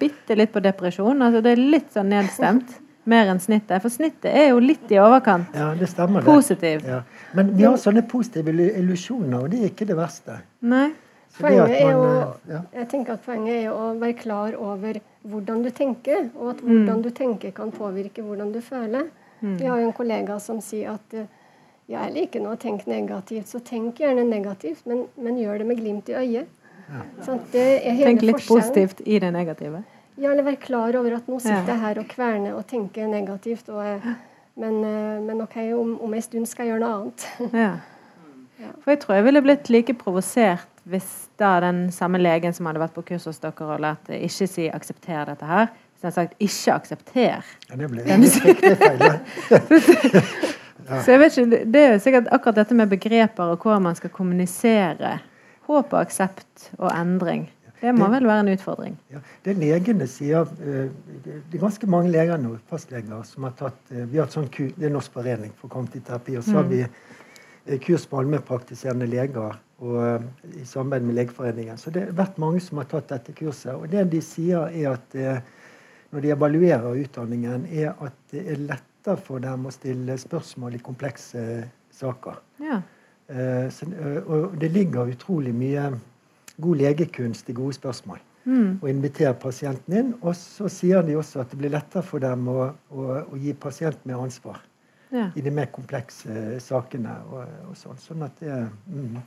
bitte 0.00 0.36
litt 0.36 0.52
på 0.52 0.60
depresjon, 0.60 1.22
altså 1.24 1.40
det 1.44 1.54
er 1.54 1.62
litt 1.76 1.92
sånn 1.94 2.12
nedstemt. 2.12 2.74
Mer 3.04 3.28
enn 3.28 3.40
snittet. 3.40 3.82
For 3.84 3.92
snittet 3.92 4.30
er 4.32 4.46
jo 4.54 4.60
litt 4.64 4.88
i 4.88 4.96
overkant. 4.96 5.52
Ja, 5.52 5.74
det 5.76 5.90
stemmer 5.90 6.22
det. 6.22 6.24
Positivt. 6.24 6.86
Ja. 6.88 7.02
Men 7.36 7.50
vi 7.52 7.66
har 7.66 7.76
sånne 7.76 8.00
positive 8.08 8.54
illusjoner, 8.64 9.42
og 9.42 9.50
det 9.52 9.58
er 9.60 9.72
ikke 9.74 9.88
det 9.90 9.96
verste. 9.98 10.38
Nei. 10.64 10.86
Poenget 11.34 11.74
er 11.74 11.90
jo, 11.90 12.04
ja. 12.46 12.60
jeg 12.78 12.88
tenker 12.92 13.16
at 13.16 13.24
poenget 13.26 13.56
er 13.58 13.74
å 13.74 13.90
være 13.98 14.16
klar 14.20 14.54
over 14.54 15.00
hvordan 15.26 15.64
du 15.64 15.70
tenker, 15.74 16.28
og 16.38 16.52
at 16.52 16.60
hvordan 16.62 17.00
mm. 17.00 17.02
du 17.04 17.10
tenker 17.16 17.54
kan 17.56 17.72
påvirke 17.74 18.22
hvordan 18.22 18.52
du 18.54 18.60
føler. 18.62 19.08
Mm. 19.40 19.56
Vi 19.58 19.66
har 19.66 19.80
jo 19.82 19.88
en 19.88 19.96
kollega 19.96 20.38
som 20.40 20.60
sier 20.62 20.94
at 20.94 21.16
eh, 21.18 21.26
jeg 21.90 22.12
liker 22.14 22.40
nå 22.40 22.54
å 22.54 22.60
tenke 22.60 22.88
negativt, 22.88 23.48
så 23.50 23.60
tenk 23.64 24.00
gjerne 24.00 24.24
negativt, 24.24 24.86
men, 24.88 25.04
men 25.20 25.36
gjør 25.40 25.60
det 25.60 25.66
med 25.68 25.80
glimt 25.80 26.08
i 26.08 26.16
øyet. 26.16 26.52
Ja. 26.84 27.02
Sånn 27.24 27.40
tenk 27.50 28.22
litt 28.24 28.44
positivt 28.46 29.02
i 29.04 29.18
det 29.20 29.30
negative? 29.34 29.82
Ja, 30.16 30.30
eller 30.30 30.46
være 30.46 30.60
klar 30.62 30.96
over 30.96 31.16
at 31.16 31.28
nå 31.28 31.40
sitter 31.42 31.72
jeg 31.72 31.82
her 31.82 32.00
og 32.00 32.06
kverner 32.10 32.54
og 32.54 32.66
tenker 32.70 33.08
negativt. 33.10 33.68
Og, 33.72 34.04
men, 34.60 34.76
eh, 34.86 35.18
men, 35.24 35.42
OK, 35.42 35.56
om, 35.74 35.96
om 36.04 36.14
en 36.14 36.24
stund 36.24 36.48
skal 36.48 36.68
jeg 36.68 36.74
gjøre 36.74 36.84
noe 36.84 36.94
annet. 37.00 37.26
ja. 37.64 38.70
For 38.84 38.94
jeg 38.94 39.02
tror 39.02 39.18
jeg 39.18 39.26
ville 39.26 39.42
blitt 39.44 39.72
like 39.74 39.96
provosert 39.98 40.70
hvis 40.88 41.08
da 41.40 41.56
den 41.64 41.88
samme 41.92 42.20
legen 42.20 42.54
som 42.54 42.68
hadde 42.68 42.82
vært 42.82 42.94
på 42.94 43.02
kurs 43.08 43.24
hos 43.26 43.40
dere 43.42 43.66
og 43.66 43.80
lært 43.82 44.10
ikke 44.12 44.46
si 44.46 44.68
'aksepter 44.68 45.32
dette 45.32 45.48
her', 45.48 45.72
som 45.96 46.06
hadde 46.06 46.14
sagt 46.14 46.34
'ikke 46.38 46.74
aksepter'. 46.76 47.54
Ja, 47.70 47.76
det 47.80 47.90
ble 47.90 48.04
det 48.04 48.76
feil. 48.78 50.52
Så 50.84 51.14
jeg 51.14 51.20
vet 51.20 51.36
ikke, 51.38 51.64
Det 51.72 51.80
er 51.80 51.92
jo 51.94 52.00
sikkert 52.02 52.30
akkurat 52.32 52.60
dette 52.60 52.76
med 52.76 52.90
begreper 52.92 53.54
og 53.54 53.62
hvordan 53.62 53.86
man 53.88 53.96
skal 53.98 54.12
kommunisere 54.12 55.18
håp 55.68 55.92
og 55.92 56.00
aksept 56.00 56.70
og 56.78 56.90
endring. 56.92 57.48
Det 57.80 57.92
må 57.92 58.06
det, 58.06 58.14
vel 58.16 58.28
være 58.30 58.44
en 58.44 58.52
utfordring? 58.54 58.94
Ja, 59.12 59.20
det 59.44 59.56
legene 59.60 60.06
sier 60.08 60.46
uh, 60.48 60.86
Det 61.24 61.34
er 61.52 61.60
ganske 61.60 61.88
mange 61.90 62.12
leger 62.12 62.40
nå, 62.40 62.54
fastleger 62.70 63.26
som 63.28 63.44
har 63.44 63.56
tatt 63.58 63.92
uh, 63.92 64.06
vi 64.08 64.20
har 64.22 64.30
sånn 64.32 64.48
kurs, 64.52 64.72
Det 64.78 64.88
er 64.88 64.94
Norsk 64.94 65.12
forening 65.12 65.52
for 65.60 65.72
terapi, 65.94 66.38
Og 66.38 66.46
så 66.46 66.60
har 66.60 66.64
mm. 66.64 66.72
vi 66.72 66.80
uh, 66.84 67.76
kurs 67.84 68.06
på 68.08 68.22
allmennpraktiserende 68.22 69.08
leger 69.10 69.58
og, 69.84 70.24
i 70.54 70.64
samarbeid 70.64 71.04
med 71.04 71.16
Legeforeningen. 71.18 71.76
Så 71.76 71.90
det 71.90 72.06
har 72.06 72.16
vært 72.16 72.38
mange 72.40 72.60
som 72.62 72.78
har 72.80 72.86
tatt 72.88 73.10
dette 73.10 73.34
kurset. 73.36 73.74
Og 73.74 73.90
det 73.92 74.06
de 74.12 74.20
sier, 74.22 74.70
er 74.70 74.94
at 74.94 75.16
når 76.14 76.22
de 76.22 76.30
evaluerer 76.30 77.00
utdanningen, 77.02 77.66
er 77.74 77.90
at 78.00 78.14
det 78.30 78.44
er 78.54 78.62
lettere 79.04 79.20
for 79.20 79.40
dem 79.40 79.66
å 79.66 79.72
stille 79.72 80.16
spørsmål 80.16 80.74
i 80.74 80.82
komplekse 80.82 81.68
saker. 81.92 82.38
Ja. 82.58 82.80
Eh, 83.28 83.68
så, 83.70 83.86
eh, 83.86 84.22
og 84.24 84.56
det 84.58 84.72
ligger 84.72 85.12
utrolig 85.12 85.52
mye 85.54 85.92
god 86.56 86.76
legekunst 86.76 87.48
i 87.50 87.52
gode 87.52 87.74
spørsmål. 87.74 88.18
Mm. 88.46 88.80
Og 88.82 88.88
invitere 88.88 89.34
pasienten 89.34 89.94
inn. 89.94 90.14
Og 90.22 90.34
så 90.34 90.68
sier 90.68 91.02
de 91.02 91.16
også 91.16 91.40
at 91.40 91.50
det 91.50 91.58
blir 91.58 91.70
lettere 91.70 92.02
for 92.02 92.20
dem 92.20 92.48
å, 92.48 92.72
å, 92.90 93.04
å 93.28 93.36
gi 93.36 93.52
pasienten 93.52 94.10
mer 94.10 94.22
ansvar 94.24 94.60
ja. 95.10 95.30
i 95.34 95.40
de 95.40 95.50
mer 95.50 95.66
komplekse 95.72 96.58
sakene. 96.60 97.18
og, 97.30 97.44
og 97.68 97.76
sånn. 97.76 97.98
sånn 97.98 98.24
at 98.24 98.40
det 98.40 98.68
mm. 98.88 99.22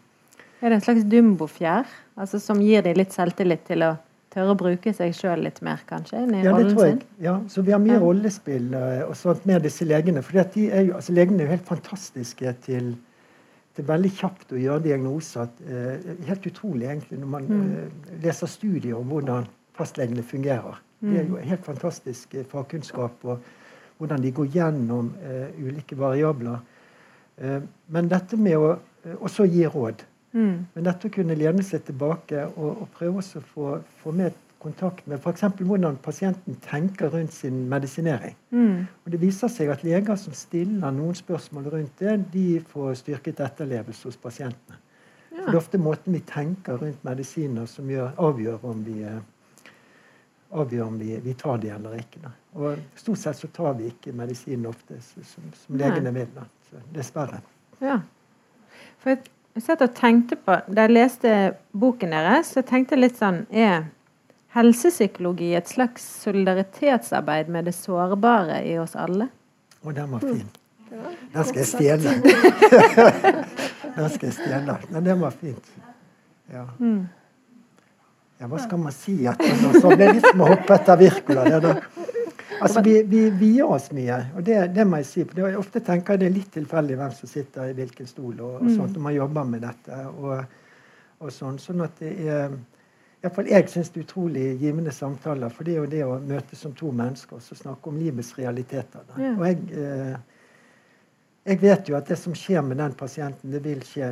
Er 0.57 0.71
det 0.71 0.79
en 0.79 0.81
slags 0.81 1.05
dumbofjær 1.05 1.85
altså, 2.17 2.39
som 2.41 2.61
gir 2.61 2.81
dem 2.81 2.97
litt 2.97 3.13
selvtillit 3.13 3.61
til 3.67 3.83
å 3.85 3.91
tørre 4.33 4.53
å 4.53 4.59
bruke 4.59 4.93
seg 4.95 5.15
sjøl 5.15 5.43
litt 5.45 5.59
mer, 5.65 5.81
kanskje? 5.89 6.23
ja, 6.43 6.53
det 6.55 6.71
tror 6.71 6.85
jeg. 6.85 7.01
Ja, 7.23 7.35
så 7.51 7.63
vi 7.65 7.73
har 7.75 7.81
mye 7.83 7.95
ja. 7.95 8.01
rollespill 8.03 8.71
uh, 8.75 9.03
og 9.07 9.15
sånt 9.19 9.45
med 9.49 9.65
disse 9.65 9.87
legene. 9.87 10.23
For 10.25 10.41
altså, 10.43 11.15
legene 11.15 11.43
er 11.43 11.47
jo 11.47 11.53
helt 11.55 11.69
fantastiske 11.69 12.53
til, 12.65 12.91
til 13.77 13.87
veldig 13.87 14.11
kjapt 14.19 14.55
å 14.55 14.61
gjøre 14.61 14.85
diagnoser. 14.87 15.51
Uh, 15.67 16.11
helt 16.27 16.49
utrolig, 16.49 16.89
egentlig, 16.89 17.21
når 17.23 17.31
man 17.37 17.47
uh, 17.53 18.11
leser 18.25 18.51
studier 18.51 18.97
om 18.99 19.13
hvordan 19.13 19.47
fastlegene 19.77 20.25
fungerer. 20.25 20.83
Det 20.97 21.19
er 21.19 21.27
jo 21.29 21.37
helt 21.37 21.61
fantastisk 21.61 22.31
eh, 22.33 22.45
fagkunnskap 22.49 23.25
og 23.29 23.43
hvordan 23.99 24.23
de 24.23 24.31
går 24.33 24.47
gjennom 24.49 25.11
ulike 25.61 25.93
variabler. 25.97 26.63
Men 27.93 28.09
dette 28.09 28.39
med 28.41 28.57
å 28.57 28.71
også 29.27 29.45
gi 29.45 29.67
råd. 29.69 30.01
Mm. 30.37 30.57
Men 30.73 30.85
dette 30.85 31.09
å 31.09 31.13
kunne 31.13 31.37
lene 31.37 31.63
seg 31.65 31.87
tilbake 31.87 32.43
og, 32.53 32.83
og 32.83 32.91
prøve 32.93 33.23
å 33.23 33.45
få, 33.53 33.77
få 34.01 34.13
med 34.15 34.35
kontakt 34.61 35.05
med 35.07 35.21
f.eks. 35.21 35.45
hvordan 35.59 35.97
pasienten 36.03 36.57
tenker 36.65 37.11
rundt 37.13 37.33
sin 37.33 37.63
medisinering. 37.69 38.35
Mm. 38.51 38.87
Og 39.05 39.11
Det 39.11 39.21
viser 39.21 39.51
seg 39.53 39.71
at 39.73 39.85
leger 39.85 40.19
som 40.19 40.33
stiller 40.33 40.91
noen 40.93 41.15
spørsmål 41.17 41.71
rundt 41.73 42.03
det, 42.03 42.17
de 42.33 42.59
får 42.73 42.99
styrket 43.03 43.41
etterlevelse 43.45 44.09
hos 44.09 44.19
pasientene. 44.21 44.79
Ja. 45.31 45.43
For 45.43 45.51
Det 45.51 45.55
er 45.55 45.61
ofte 45.61 45.81
måten 45.81 46.17
vi 46.17 46.23
tenker 46.25 46.79
rundt 46.81 47.03
medisiner 47.05 47.69
som 47.69 47.89
gjør, 47.89 48.13
avgjør 48.17 48.65
om 48.65 48.85
vi 48.85 49.01
avgjør 50.47 50.83
om 50.85 50.99
vi, 50.99 51.11
vi, 51.19 51.33
tar 51.35 51.57
det 51.59 51.73
eller 51.75 51.97
ikke. 51.99 52.21
Da. 52.23 52.31
Og 52.55 52.77
Stort 52.95 53.19
sett 53.19 53.39
så 53.39 53.49
tar 53.53 53.73
vi 53.79 53.89
ikke 53.91 54.13
medisin 54.15 54.65
ofte 54.69 54.99
som, 55.03 55.49
som 55.53 55.79
legene 55.79 56.13
vil. 56.15 56.29
Da. 56.35 56.45
Så, 56.69 56.83
dessverre. 56.95 57.41
Ja. 57.83 57.99
For 59.01 59.13
jeg, 59.13 59.25
jeg 59.57 59.65
satt 59.65 59.81
og 59.81 59.93
tenkte 59.97 60.37
på, 60.37 60.59
Da 60.69 60.85
jeg 60.85 60.93
leste 60.93 61.33
boken 61.73 62.13
deres, 62.13 62.53
så 62.53 62.61
tenkte 62.65 62.95
jeg 62.95 63.07
litt 63.07 63.17
sånn 63.19 63.43
Er 63.49 63.87
helsepsykologi 64.57 65.51
et 65.57 65.69
slags 65.69 66.05
solidaritetsarbeid 66.23 67.49
med 67.53 67.67
det 67.69 67.75
sårbare 67.77 68.61
i 68.65 68.77
oss 68.81 68.95
alle? 68.97 69.29
Og 69.83 69.93
den 69.97 70.09
var 70.13 70.23
fin. 70.23 70.47
Den 71.33 71.43
skal 71.43 71.59
jeg 71.59 71.67
stjele. 71.67 72.13
den 73.97 74.09
skal 74.13 74.29
jeg 74.29 74.35
stjele. 74.37 74.77
Men 74.89 75.03
den 75.03 75.19
var 75.19 75.33
fint. 75.35 75.65
Ja. 76.53 76.63
Mm. 76.79 77.09
Ja, 78.39 78.47
hva 78.47 78.59
skal 78.63 78.79
man 78.79 78.95
si? 78.95 79.17
At 79.27 79.41
så 79.81 79.91
ble 79.91 79.97
det 79.99 80.13
liksom 80.21 80.45
å 80.45 80.47
hoppe 80.53 80.77
etter 80.77 81.01
Wirkola. 81.01 81.43
Altså, 82.61 82.81
vi, 82.85 83.01
vi 83.09 83.25
vier 83.39 83.69
oss 83.69 83.89
mye, 83.95 84.17
og 84.35 84.45
det, 84.45 84.57
det, 84.75 84.85
må 84.87 85.01
jeg 85.01 85.09
si. 85.09 85.25
For 85.27 85.39
det, 85.39 85.51
ofte 85.59 85.81
tenker 85.85 86.15
jeg 86.15 86.23
det 86.23 86.29
er 86.29 86.37
litt 86.37 86.53
tilfeldig 86.55 86.97
hvem 86.99 87.13
som 87.17 87.31
sitter 87.31 87.71
i 87.71 87.75
hvilken 87.77 88.09
stol 88.09 88.39
og, 88.39 88.61
og 88.61 88.71
sånt, 88.71 88.95
når 88.95 89.05
man 89.09 89.15
jobber 89.17 89.51
med 89.51 89.63
dette. 89.67 89.99
Og, 90.13 90.57
og 91.21 91.33
sånn, 91.33 91.59
sånn 91.61 91.85
at 91.85 92.01
det 92.01 92.15
er 92.25 92.57
Iallfall 93.17 93.47
jeg 93.49 93.65
syns 93.71 93.89
det 93.89 94.03
er 94.03 94.05
utrolig 94.05 94.47
givende 94.61 94.93
samtaler. 94.93 95.49
For 95.53 95.65
det 95.65 95.73
er 95.73 95.79
jo 95.81 95.91
det 95.91 96.01
å 96.05 96.17
møtes 96.21 96.61
som 96.61 96.73
to 96.77 96.91
mennesker 96.93 97.39
og 97.39 97.61
snakke 97.61 97.89
om 97.89 97.97
livets 97.99 98.33
realiteter. 98.39 99.05
Da. 99.11 99.29
Og 99.35 99.45
jeg... 99.49 99.61
Eh, 99.73 100.17
jeg 101.47 101.61
vet 101.61 101.87
jo 101.87 101.95
at 101.95 102.09
det 102.11 102.17
som 102.19 102.33
skjer 102.35 102.59
med 102.65 102.75
den 102.81 102.95
pasienten, 102.99 103.53
det 103.53 103.61
vil 103.63 103.79
skje 103.87 104.07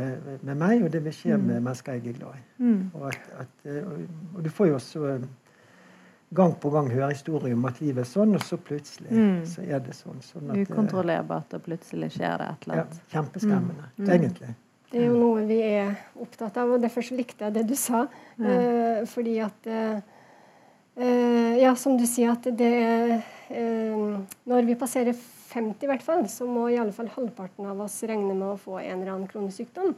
med 0.48 0.56
meg, 0.56 0.86
og 0.86 0.92
det 0.94 1.02
vil 1.04 1.12
skje 1.12 1.36
mm. 1.36 1.42
med 1.50 1.66
mennesker 1.66 1.98
jeg 1.98 2.14
er 2.14 2.20
glad 2.22 2.38
i. 2.38 2.44
Mm. 2.64 2.78
Og, 2.94 3.10
at, 3.10 3.26
at, 3.42 3.66
og, 3.82 4.06
og, 4.30 4.38
du 4.46 4.48
får 4.56 4.70
jo 4.70 4.78
også 4.78 5.02
eh, 5.10 5.26
gang 6.36 6.54
på 6.62 6.72
gang 6.74 6.90
høre 6.92 7.14
historier 7.14 7.56
om 7.56 7.66
at 7.70 7.80
livet 7.84 8.04
er 8.04 8.10
sånn, 8.10 8.36
og 8.38 8.44
så 8.44 8.60
plutselig 8.62 9.12
mm. 9.12 9.40
så 9.50 9.64
er 9.66 9.82
det 9.86 9.96
sånn. 9.98 10.22
sånn 10.26 10.52
at, 10.52 10.62
Ukontrollerbart, 10.66 11.56
og 11.58 11.66
plutselig 11.66 12.12
skjer 12.18 12.42
det 12.42 12.52
et 12.52 12.68
eller 12.68 12.82
annet. 12.84 13.00
Ja, 13.02 13.12
kjempeskremmende, 13.16 13.90
mm. 13.98 14.12
egentlig. 14.18 14.52
Det 14.92 15.02
er 15.02 15.10
jo 15.10 15.16
noe 15.20 15.46
vi 15.48 15.58
er 15.66 15.96
opptatt 16.24 16.58
av, 16.62 16.76
og 16.76 16.84
derfor 16.84 17.04
så 17.04 17.18
likte 17.18 17.48
jeg 17.48 17.56
det 17.58 17.66
du 17.68 17.74
sa. 17.80 18.06
Eh, 18.40 19.02
fordi 19.12 19.34
at 19.44 19.68
eh, 19.68 19.98
eh, 20.96 21.56
Ja, 21.60 21.74
som 21.80 21.98
du 22.00 22.06
sier, 22.08 22.36
at 22.36 22.48
det 22.60 22.72
eh, 23.50 23.96
Når 24.52 24.70
vi 24.70 24.78
passerer 24.80 25.16
50 25.16 25.84
i 25.84 25.90
hvert 25.90 26.04
fall, 26.06 26.24
så 26.32 26.48
må 26.48 26.68
i 26.70 26.78
alle 26.80 26.96
fall 26.96 27.10
halvparten 27.12 27.68
av 27.68 27.82
oss 27.86 27.98
regne 28.08 28.34
med 28.34 28.48
å 28.54 28.60
få 28.60 28.80
en 28.82 29.02
eller 29.02 29.14
annen 29.14 29.30
kronesykdom. 29.32 29.94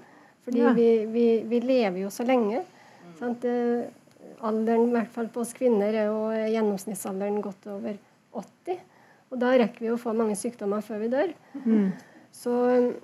Fordi 0.45 0.63
ja. 0.63 0.73
vi, 0.73 0.89
vi, 1.11 1.27
vi, 1.49 1.61
lever 1.61 2.03
jo 2.05 2.11
så 2.13 2.25
lenge. 2.27 2.61
Sant? 3.19 3.45
Alderen, 4.45 4.89
i 4.89 4.93
hvert 4.93 5.13
fall 5.13 5.31
på 5.33 5.41
oss 5.41 5.55
kvinner, 5.57 5.95
er 5.95 6.11
jo 6.11 6.27
gjennomsnittsalderen 6.53 7.41
godt 7.41 7.65
over 7.73 7.97
80. 8.37 8.83
Og 9.31 9.41
da 9.41 9.55
rekker 9.59 9.83
vi 9.83 9.89
å 9.91 9.99
få 9.99 10.13
mange 10.15 10.37
sykdommer 10.39 10.83
før 10.85 11.01
vi 11.03 11.09
dør. 11.11 11.33
Mm. 11.63 11.89
Så, 12.37 12.53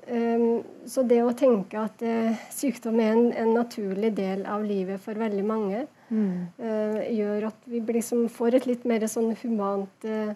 um, 0.07 0.63
så, 0.85 1.03
det 1.09 1.19
å 1.25 1.33
tenke 1.33 1.79
at 1.81 2.03
uh, 2.05 2.41
sykdom 2.53 2.99
er 3.01 3.15
en, 3.15 3.29
en, 3.31 3.53
naturlig 3.55 4.11
del 4.13 4.43
av 4.45 4.65
livet 4.67 5.01
for 5.01 5.17
veldig 5.17 5.45
mange, 5.47 5.85
mm. 6.11 6.33
uh, 6.59 6.99
gjør 7.09 7.47
at 7.49 7.69
vi 7.71 7.81
liksom 7.97 8.27
får 8.29 8.59
et 8.59 8.67
litt 8.69 8.85
mer 8.89 9.07
sånn 9.09 9.31
humant 9.41 10.05
uh, 10.05 10.35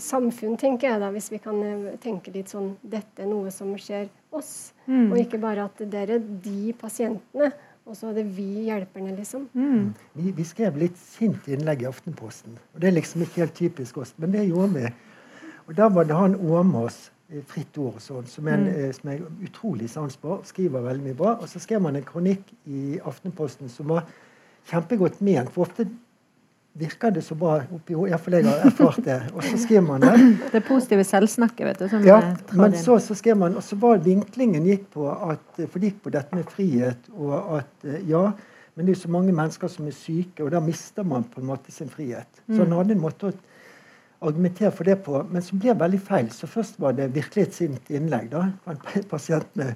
samfunn, 0.00 0.56
tenker 0.56 0.92
jeg 0.92 1.02
da, 1.02 1.10
hvis 1.12 1.28
vi 1.34 1.42
kan 1.42 1.58
tenke 1.98 2.30
litt 2.30 2.52
sånn 2.52 2.76
Dette 2.86 3.24
er 3.24 3.26
noe 3.26 3.50
som 3.50 3.72
skjer 3.74 4.06
oss, 4.30 4.70
mm. 4.86 5.08
og 5.10 5.16
ikke 5.18 5.40
bare 5.42 5.64
at 5.66 5.82
det 5.82 6.04
er 6.04 6.20
de 6.22 6.72
pasientene, 6.78 7.50
og 7.88 7.96
så 7.96 8.10
er 8.10 8.18
det 8.20 8.24
vi 8.36 8.46
hjelperne, 8.68 9.14
liksom. 9.16 9.48
Mm. 9.56 9.92
Vi, 10.14 10.32
vi, 10.36 10.44
skrev 10.46 10.76
litt 10.80 10.98
sint 11.00 11.48
innlegg 11.48 11.82
i 11.82 11.88
Aftenposten, 11.88 12.58
og 12.74 12.82
det 12.82 12.90
er 12.90 12.98
liksom 12.98 13.24
ikke 13.24 13.42
helt 13.42 13.56
typisk 13.56 14.02
oss, 14.02 14.12
men 14.20 14.34
det 14.34 14.48
gjorde 14.48 14.74
vi. 14.74 14.90
Og 15.68 15.76
da 15.76 15.88
var 15.92 16.08
det 16.08 16.16
han 16.16 16.36
Åmås, 16.36 17.08
eh, 17.32 17.42
Fritt 17.48 17.76
ord 17.80 17.98
og 17.98 18.04
sånn, 18.04 18.28
som, 18.28 18.48
en, 18.48 18.66
mm. 18.68 18.92
som 18.96 19.12
jeg 19.12 19.22
har 19.22 19.48
utrolig 19.48 19.88
sans 19.92 20.16
på, 20.20 20.40
skriver 20.48 20.84
veldig 20.84 21.04
mye 21.04 21.18
bra. 21.18 21.34
Og 21.42 21.48
så 21.50 21.60
skrev 21.60 21.82
man 21.84 21.96
en 21.96 22.06
kronikk 22.06 22.52
i 22.68 23.00
Aftenposten 23.04 23.72
som 23.72 23.90
var 23.92 24.08
kjempegodt 24.68 25.20
ment. 25.24 25.52
for 25.52 25.66
ofte 25.66 25.88
virker 26.78 27.10
det 27.10 27.22
så 27.26 27.34
bra 27.38 27.56
oppi 27.74 27.96
hodet. 27.96 28.12
Iallfall 28.12 28.36
jeg 28.38 28.46
har 28.46 28.66
erfart 28.68 29.00
det. 29.04 29.18
Og 29.34 29.42
så 29.44 29.58
skriver 29.58 29.86
man 29.86 30.04
det. 30.04 30.12
Det 30.52 30.62
positive 30.66 31.04
selvsnakket, 31.04 31.64
vet 31.66 31.82
du. 31.82 32.06
ja, 32.06 32.18
men 32.52 32.76
så, 32.78 32.98
så, 33.02 33.16
skrev 33.18 33.38
man, 33.40 33.56
og 33.58 33.66
så 33.66 33.78
var 33.80 33.98
vinklingen 34.04 34.66
gikk 34.68 34.86
på 34.94 35.08
at, 35.10 35.42
for 35.64 35.78
det 35.78 35.92
gikk 35.92 36.04
på 36.06 36.14
dette 36.14 36.38
med 36.38 36.54
frihet, 36.54 37.10
og 37.16 37.58
at 37.58 37.88
eh, 37.88 38.00
ja, 38.10 38.30
men 38.78 38.86
det 38.86 38.92
er 38.92 38.94
jo 38.94 39.02
så 39.02 39.10
mange 39.10 39.34
mennesker 39.34 39.70
som 39.72 39.90
er 39.90 39.94
syke, 39.96 40.44
og 40.44 40.52
da 40.54 40.62
mister 40.62 41.06
man 41.06 41.26
på 41.26 41.42
en 41.42 41.48
måte 41.50 41.74
sin 41.74 41.90
frihet. 41.90 42.28
Så 42.46 42.60
han 42.60 42.68
mm. 42.70 42.76
hadde 42.78 42.94
en 42.94 43.02
måte 43.02 43.30
å 43.30 44.28
argumentere 44.28 44.70
for 44.74 44.86
det 44.86 45.00
på, 45.02 45.18
men 45.30 45.42
som 45.42 45.58
ble 45.58 45.74
veldig 45.78 45.98
feil. 46.06 46.28
Så 46.34 46.46
først 46.50 46.78
var 46.78 46.94
det 46.94 47.08
virkelig 47.14 47.48
et 47.48 47.56
sint 47.56 47.90
innlegg. 47.90 48.30
da, 48.30 48.44
En 48.70 48.78
pasient 49.10 49.56
med, 49.58 49.74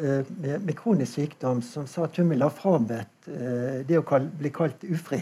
eh, 0.00 0.24
med, 0.40 0.64
med 0.64 0.76
kronisk 0.76 1.18
sykdom 1.18 1.60
som 1.60 1.84
sa 1.86 2.06
at 2.08 2.16
hun 2.16 2.32
ville 2.32 2.48
ha 2.48 2.52
frabedt 2.52 3.28
eh, 3.28 3.84
det 3.88 4.00
å 4.00 4.22
bli 4.40 4.56
kalt 4.56 4.88
ufri. 4.88 5.20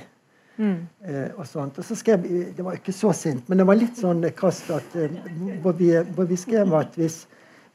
Mm. 0.56 0.86
Eh, 1.04 1.30
og 1.36 1.46
sånt. 1.48 1.78
Og 1.78 1.84
så 1.84 1.96
skrev 1.98 2.22
Det 2.56 2.64
var 2.64 2.78
ikke 2.78 2.92
så 2.92 3.12
sint, 3.12 3.48
men 3.48 3.58
det 3.58 3.66
var 3.68 3.76
litt 3.76 3.98
sånn 4.00 4.24
krast 4.36 4.70
at 4.72 4.94
eh, 4.96 5.16
hvor, 5.62 5.76
vi, 5.76 5.90
hvor, 6.14 6.28
vi, 6.28 6.38
skrev 6.40 6.72
at 6.78 6.96
hvis, 6.96 7.26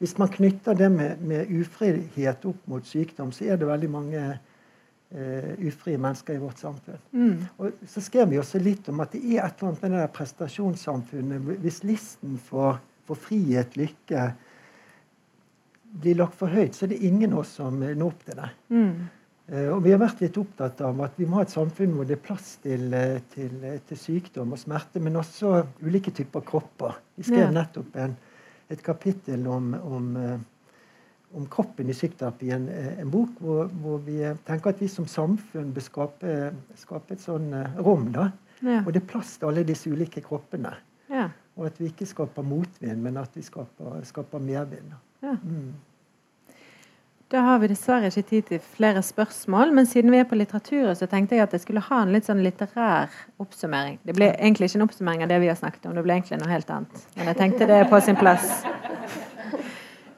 hvis 0.02 0.18
man 0.18 0.32
knytter 0.34 0.78
det 0.78 0.90
med, 0.90 1.22
med, 1.22 1.52
ufrihet 1.52 2.46
opp 2.50 2.64
mot 2.68 2.88
sykdom, 2.88 3.32
så 3.32 3.46
er 3.46 3.62
det 3.62 3.70
veldig 3.70 3.92
mange 3.92 4.24
eh, 4.26 5.52
ufrie 5.68 6.02
mennesker 6.02 6.38
i 6.40 6.42
vårt 6.42 6.62
samfunn. 6.64 7.02
Mm. 7.12 7.36
Og 7.58 7.86
så 7.88 8.02
skrev 8.02 8.32
vi 8.34 8.42
også 8.42 8.62
litt 8.64 8.90
om 8.90 9.04
at 9.06 9.14
det 9.14 9.22
er 9.22 9.46
et 9.46 9.62
eller 9.62 9.72
annet 9.72 9.84
med 9.86 9.98
det 9.98 10.06
der 10.06 10.16
prestasjonssamfunnet. 10.18 11.52
Hvis 11.62 11.84
listen 11.86 12.40
for, 12.50 12.82
for 13.06 13.20
frihet, 13.30 13.78
lykke, 13.78 14.32
blir 16.02 16.22
lagt 16.22 16.38
for 16.40 16.52
høyt, 16.52 16.76
så 16.76 16.88
er 16.88 16.96
det 16.96 17.04
ingen 17.06 17.34
av 17.34 17.44
oss 17.44 17.58
som 17.60 17.78
når 17.82 18.00
opp 18.06 18.22
til 18.26 18.38
det. 18.40 18.54
Mm. 18.72 18.94
Eh, 19.50 19.68
og 19.74 19.82
vi 19.84 19.92
har 19.94 20.00
vært 20.02 20.22
litt 20.24 20.38
opptatt 20.39 20.82
av 20.86 21.00
at 21.04 21.18
vi 21.20 21.28
må 21.28 21.39
ha 21.39 21.46
et 21.46 21.54
samfunn 21.54 21.96
hvor 21.96 22.08
det 22.08 22.20
er 22.20 22.24
plass 22.24 22.54
til, 22.64 22.86
eh, 22.94 23.18
til, 23.34 23.56
eh, 23.66 23.80
til 23.88 24.00
sykdom 24.00 24.54
og 24.54 24.62
smerte, 24.62 25.02
men 25.04 25.20
også 25.20 25.66
ulike 25.82 26.14
typer 26.16 26.46
kropper. 26.46 27.00
Vi 27.18 27.28
skrev 27.28 27.48
ja. 27.48 27.52
nettopp 27.56 27.98
en, 28.00 28.16
et 28.72 28.84
kapittel 28.86 29.48
om, 29.52 29.74
om, 29.74 30.08
om, 31.34 31.50
kroppen 31.52 31.89
i 31.89 31.98
psykoterapi, 31.98 32.54
en, 32.56 32.70
en 32.72 33.12
bok 33.12 33.42
hvor, 33.44 33.68
hvor, 33.82 34.00
vi 34.06 34.22
tenker 34.48 34.72
at 34.72 34.80
vi 34.80 34.88
som 34.92 35.10
samfunn 35.10 35.74
bør 35.76 35.88
skape, 35.89 36.38
skape 36.80 37.18
et 37.18 37.26
sånn 37.26 37.52
rom. 37.82 38.08
da, 38.16 38.30
ja. 38.62 38.80
Og 38.86 38.94
det 38.94 39.02
er 39.02 39.10
plass 39.10 39.36
til 39.39 39.50
alle 39.50 39.66
disse 39.68 39.92
ulike 39.92 40.24
kroppene. 40.24 40.76
Ja. 41.12 41.28
Og 41.60 41.68
at 41.68 41.80
vi 41.82 41.89
ikke 41.92 42.08
skaper 42.08 42.46
motvind, 42.46 43.02
men 43.04 43.18
at 43.20 43.34
vi 43.36 43.44
skaper, 43.44 44.00
skaper 44.08 44.39
medvind. 44.39 44.94
Ja. 45.26 45.36
Mm. 45.44 45.74
Da 47.32 47.40
har 47.46 47.62
vi 47.64 47.70
dessverre 47.72 48.10
ikke 48.12 48.28
tid 48.28 48.48
til 48.50 48.60
flere 48.74 49.00
spørsmål, 49.02 49.70
men 49.72 49.86
siden 49.88 50.12
vi 50.12 50.18
er 50.20 50.26
på 50.28 50.36
litteraturen, 50.36 50.98
så 51.00 51.08
tenkte 51.08 51.38
jeg 51.38 51.46
at 51.46 51.54
jeg 51.56 51.62
skulle 51.64 51.84
ha 51.86 52.02
en 52.04 52.12
litt 52.12 52.28
sånn 52.28 52.42
litterær 52.44 53.14
oppsummering. 53.40 54.02
Det 54.04 54.16
ble 54.18 54.34
egentlig 54.34 54.68
ikke 54.68 54.82
en 54.82 54.84
oppsummering 54.84 55.24
av 55.24 55.32
det 55.32 55.38
vi 55.40 55.48
har 55.48 55.56
snakket 55.56 55.88
om, 55.88 55.94
det 55.96 56.04
ble 56.04 56.18
egentlig 56.18 56.42
noe 56.42 56.52
helt 56.52 56.74
annet. 56.76 57.06
Men 57.16 57.32
jeg 57.32 57.40
tenkte 57.40 57.70
det 57.72 57.78
er 57.78 57.88
på 57.88 58.02
sin 58.04 58.20
plass. 58.20 58.50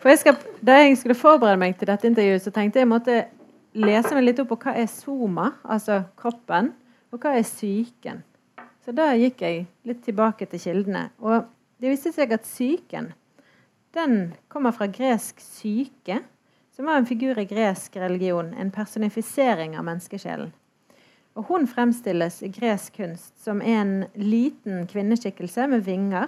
For 0.02 0.10
jeg 0.10 0.24
skal, 0.24 0.42
Da 0.66 0.80
jeg 0.80 0.98
skulle 0.98 1.20
forberede 1.20 1.62
meg 1.62 1.78
til 1.78 1.92
dette 1.92 2.10
intervjuet, 2.10 2.42
så 2.42 2.56
tenkte 2.58 2.82
jeg 2.82 2.90
måtte 2.90 3.22
lese 3.78 4.18
meg 4.18 4.32
litt 4.32 4.42
opp 4.42 4.50
på 4.56 4.60
hva 4.66 4.74
er 4.82 4.90
soma, 4.90 5.52
altså 5.64 6.02
kroppen, 6.18 6.74
og 7.14 7.22
hva 7.22 7.38
er 7.38 7.46
psyken. 7.46 8.26
Så 8.82 8.92
da 8.92 9.12
gikk 9.14 9.46
jeg 9.46 9.68
litt 9.86 10.02
tilbake 10.02 10.50
til 10.50 10.66
kildene. 10.66 11.12
Og 11.22 11.46
det 11.78 11.94
viste 11.94 12.10
seg 12.16 12.34
at 12.34 12.50
psyken 12.50 13.14
den 13.94 14.32
kommer 14.50 14.74
fra 14.74 14.90
gresk 14.90 15.38
syke 15.44 16.24
som 16.76 16.86
var 16.86 16.98
en 16.98 17.06
figur 17.06 17.40
i 17.40 17.46
gresk 17.46 17.96
religion, 17.96 18.54
en 18.54 18.72
personifisering 18.72 19.78
av 19.78 19.86
menneskesjelen. 19.86 20.54
Og 21.34 21.46
hun 21.50 21.68
fremstilles 21.68 22.42
i 22.46 22.50
gresk 22.54 22.98
kunst 22.98 23.34
som 23.44 23.62
en 23.62 24.06
liten 24.14 24.88
kvinneskikkelse 24.88 25.68
med 25.68 25.86
vinger, 25.86 26.28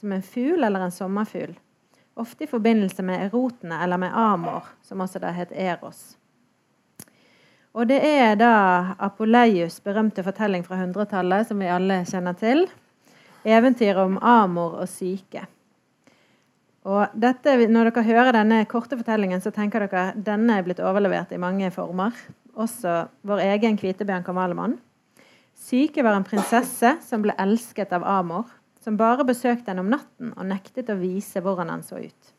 som 0.00 0.12
en 0.12 0.22
fugl 0.22 0.64
eller 0.64 0.86
en 0.86 0.94
sommerfugl. 0.94 1.54
Ofte 2.14 2.44
i 2.44 2.50
forbindelse 2.50 3.02
med 3.02 3.26
erotene 3.26 3.80
eller 3.82 3.98
med 3.98 4.14
amor, 4.14 4.66
som 4.82 5.02
også 5.02 5.18
da 5.22 5.32
het 5.34 5.50
eros. 5.50 6.14
Og 7.74 7.88
det 7.90 7.98
er 8.06 8.36
da 8.38 8.94
Apoleius' 9.02 9.80
berømte 9.82 10.22
fortelling 10.22 10.62
fra 10.62 10.78
100-tallet, 10.78 11.48
som 11.48 11.58
vi 11.58 11.70
alle 11.70 12.04
kjenner 12.06 12.36
til. 12.38 12.68
Eventyret 13.44 13.98
om 13.98 14.20
Amor 14.22 14.78
og 14.78 14.88
syke. 14.88 15.42
Og 16.84 17.14
dette, 17.16 17.54
når 17.72 17.88
dere 17.88 18.04
hører 18.04 18.36
denne 18.36 18.58
korte 18.68 18.98
fortellingen, 19.00 19.40
så 19.40 19.52
tenker 19.54 19.86
dere 19.86 20.10
at 20.10 20.18
denne 20.26 20.58
er 20.58 20.66
blitt 20.66 20.82
overlevert 20.84 21.32
i 21.32 21.40
mange 21.40 21.70
former. 21.72 22.12
Også 22.60 23.06
vår 23.24 23.40
egen 23.46 23.78
Kvitebjørn 23.80 24.26
Kamalemann. 24.26 24.76
Syke 25.56 26.04
var 26.04 26.18
en 26.18 26.26
prinsesse 26.26 26.96
som 27.06 27.22
ble 27.24 27.32
elsket 27.40 27.94
av 27.96 28.04
Amor, 28.04 28.50
som 28.84 28.98
bare 29.00 29.24
besøkte 29.24 29.70
henne 29.70 29.80
om 29.80 29.92
natten 29.94 30.34
og 30.34 30.44
nektet 30.50 30.90
å 30.92 30.98
vise 31.00 31.40
hvordan 31.40 31.72
han 31.72 31.84
så 31.86 32.02
ut. 32.02 32.34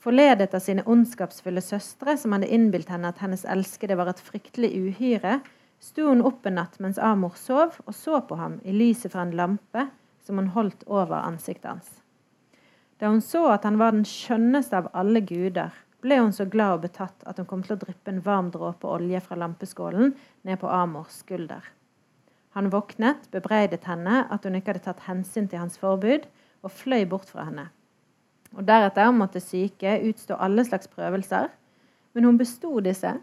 Forledet 0.00 0.52
av 0.56 0.62
sine 0.64 0.84
ondskapsfulle 0.88 1.62
søstre, 1.64 2.16
som 2.20 2.32
hadde 2.36 2.48
innbilt 2.52 2.88
henne 2.92 3.08
at 3.08 3.20
hennes 3.20 3.46
elskede 3.48 3.96
var 4.00 4.12
et 4.12 4.20
fryktelig 4.20 4.72
uhyre, 4.76 5.38
sto 5.80 6.08
hun 6.08 6.24
opp 6.24 6.44
en 6.48 6.58
natt 6.60 6.76
mens 6.84 7.00
Amor 7.00 7.36
sov, 7.40 7.80
og 7.86 7.96
så 7.96 8.20
på 8.28 8.36
ham 8.40 8.58
i 8.64 8.76
lyset 8.76 9.12
fra 9.12 9.24
en 9.24 9.36
lampe 9.36 9.88
som 10.24 10.40
hun 10.40 10.52
holdt 10.56 10.84
over 10.88 11.20
ansiktet 11.20 11.72
hans. 11.72 12.00
Da 13.00 13.08
hun 13.08 13.22
så 13.24 13.46
at 13.54 13.64
han 13.64 13.78
var 13.80 13.94
den 13.96 14.04
skjønneste 14.04 14.76
av 14.76 14.90
alle 14.92 15.22
guder, 15.24 15.72
ble 16.04 16.18
hun 16.20 16.32
så 16.36 16.44
glad 16.48 16.78
og 16.78 16.82
betatt 16.84 17.24
at 17.28 17.38
hun 17.40 17.48
kom 17.48 17.62
til 17.64 17.76
å 17.76 17.80
dryppe 17.80 18.12
en 18.12 18.22
varm 18.24 18.50
dråpe 18.52 18.88
olje 18.88 19.20
fra 19.24 19.38
lampeskålen 19.40 20.12
ned 20.44 20.60
på 20.60 20.68
Amors 20.68 21.20
skulder. 21.22 21.64
Han 22.56 22.68
våknet, 22.72 23.28
bebreidet 23.32 23.86
henne 23.88 24.24
at 24.28 24.44
hun 24.44 24.58
ikke 24.58 24.74
hadde 24.74 24.84
tatt 24.84 25.04
hensyn 25.06 25.48
til 25.48 25.62
hans 25.62 25.78
forbud, 25.80 26.26
og 26.60 26.74
fløy 26.76 27.06
bort 27.08 27.30
fra 27.32 27.46
henne. 27.48 27.70
Og 28.52 28.66
Deretter 28.68 29.12
måtte 29.16 29.40
syke 29.40 29.96
utstå 30.10 30.36
alle 30.36 30.64
slags 30.66 30.90
prøvelser, 30.92 31.48
men 32.12 32.26
hun 32.26 32.40
besto 32.40 32.80
disse 32.84 33.14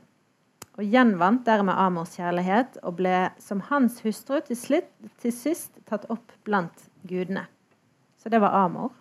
og 0.78 0.86
gjenvant 0.86 1.41
dermed 1.45 1.73
Amors 1.73 2.15
kjærlighet 2.17 2.78
og 2.86 2.99
ble 2.99 3.28
som 3.41 3.63
hans 3.69 3.99
hustru 4.05 4.39
til, 4.45 4.57
slitt, 4.57 4.89
til 5.21 5.34
sist 5.34 5.82
tatt 5.89 6.05
opp 6.13 6.34
blant 6.45 6.88
gudene. 7.09 7.47
Så 8.21 8.30
det 8.30 8.41
var 8.41 8.53
Amor. 8.57 8.93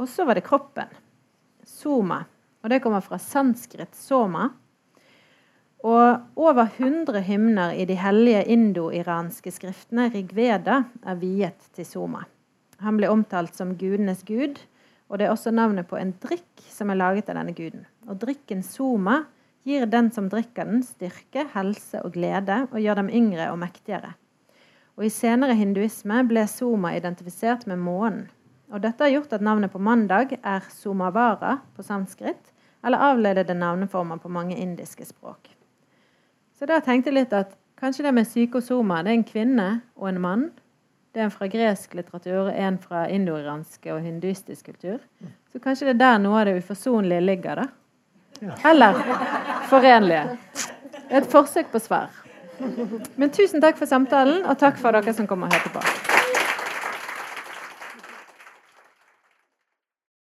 Og 0.00 0.08
så 0.08 0.24
var 0.28 0.38
det 0.38 0.46
kroppen. 0.46 0.90
Soma. 1.66 2.22
Og 2.62 2.70
det 2.70 2.80
kommer 2.84 3.02
fra 3.04 3.18
sanskrit 3.18 3.96
soma. 3.98 4.48
Og 5.82 6.38
over 6.38 6.68
100 6.78 7.24
hymner 7.26 7.74
i 7.74 7.84
de 7.88 7.96
hellige 7.98 8.44
indo-iranske 8.54 9.50
skriftene 9.50 10.06
Rigveda 10.14 10.84
er 11.02 11.18
viet 11.18 11.72
til 11.74 11.86
Soma. 11.88 12.22
Han 12.82 13.00
ble 13.00 13.10
omtalt 13.10 13.58
som 13.58 13.74
gudenes 13.78 14.22
gud 14.26 14.60
og 15.12 15.18
det 15.20 15.26
er 15.26 15.34
også 15.34 15.52
navnet 15.52 15.84
på 15.90 15.98
en 16.00 16.14
drikk 16.24 16.64
som 16.72 16.88
er 16.88 16.96
laget 16.96 17.28
av 17.28 17.36
denne 17.36 17.52
guden. 17.52 17.84
Og 18.08 18.16
drikken 18.22 18.62
soma 18.64 19.26
gir 19.68 19.84
den 19.86 20.08
som 20.10 20.30
drikker 20.32 20.64
den, 20.64 20.80
styrke, 20.82 21.44
helse 21.52 22.00
og 22.00 22.14
glede, 22.16 22.62
og 22.72 22.80
gjør 22.80 23.02
dem 23.02 23.10
yngre 23.12 23.50
og 23.52 23.60
mektigere. 23.60 24.14
Og 24.96 25.04
I 25.04 25.12
senere 25.12 25.56
hinduisme 25.58 26.22
ble 26.28 26.46
soma 26.48 26.94
identifisert 26.96 27.68
med 27.68 27.84
månen. 27.84 28.24
Og 28.72 28.80
Dette 28.80 29.04
har 29.04 29.12
gjort 29.12 29.34
at 29.36 29.44
navnet 29.44 29.72
på 29.72 29.80
mandag 29.82 30.36
er 30.40 30.64
somavara 30.72 31.58
på 31.76 31.84
sanskrit, 31.84 32.52
eller 32.84 33.04
avledede 33.12 33.54
navneformer 33.54 34.18
på 34.18 34.32
mange 34.32 34.56
indiske 34.56 35.04
språk. 35.06 35.52
Så 36.58 36.66
da 36.66 36.80
tenkte 36.80 37.12
jeg 37.12 37.20
litt 37.20 37.36
at 37.36 37.52
kanskje 37.78 38.06
det 38.06 38.14
med 38.16 38.26
psykosoma 38.26 39.02
det 39.02 39.12
er 39.12 39.20
en 39.20 39.28
kvinne 39.28 39.68
og 39.98 40.08
en 40.08 40.20
mann 40.22 40.50
det 41.12 41.20
er 41.20 41.24
en 41.24 41.30
fra 41.30 41.46
gresk 41.46 41.92
litteratur, 41.94 42.48
en 42.48 42.78
fra 42.80 43.02
indoiransk 43.12 43.86
og 43.92 44.00
hinduistisk 44.00 44.70
kultur. 44.70 45.02
Så 45.52 45.60
kanskje 45.60 45.90
det 45.90 45.94
er 45.94 46.00
der 46.00 46.22
noe 46.24 46.38
av 46.40 46.48
det 46.48 46.54
uforsonlige 46.62 47.20
ligger, 47.20 47.60
da. 47.60 47.66
Eller 48.70 48.96
forenlige. 49.68 50.38
Et 51.10 51.28
forsøk 51.28 51.68
på 51.74 51.82
svar. 51.84 52.08
Men 53.16 53.28
tusen 53.28 53.60
takk 53.60 53.76
for 53.76 53.90
samtalen, 53.90 54.46
og 54.46 54.56
takk 54.58 54.80
for 54.80 54.96
dere 54.96 55.12
som 55.12 55.28
kom 55.28 55.44
og 55.44 55.52
hørte 55.52 55.76
på. 55.76 56.11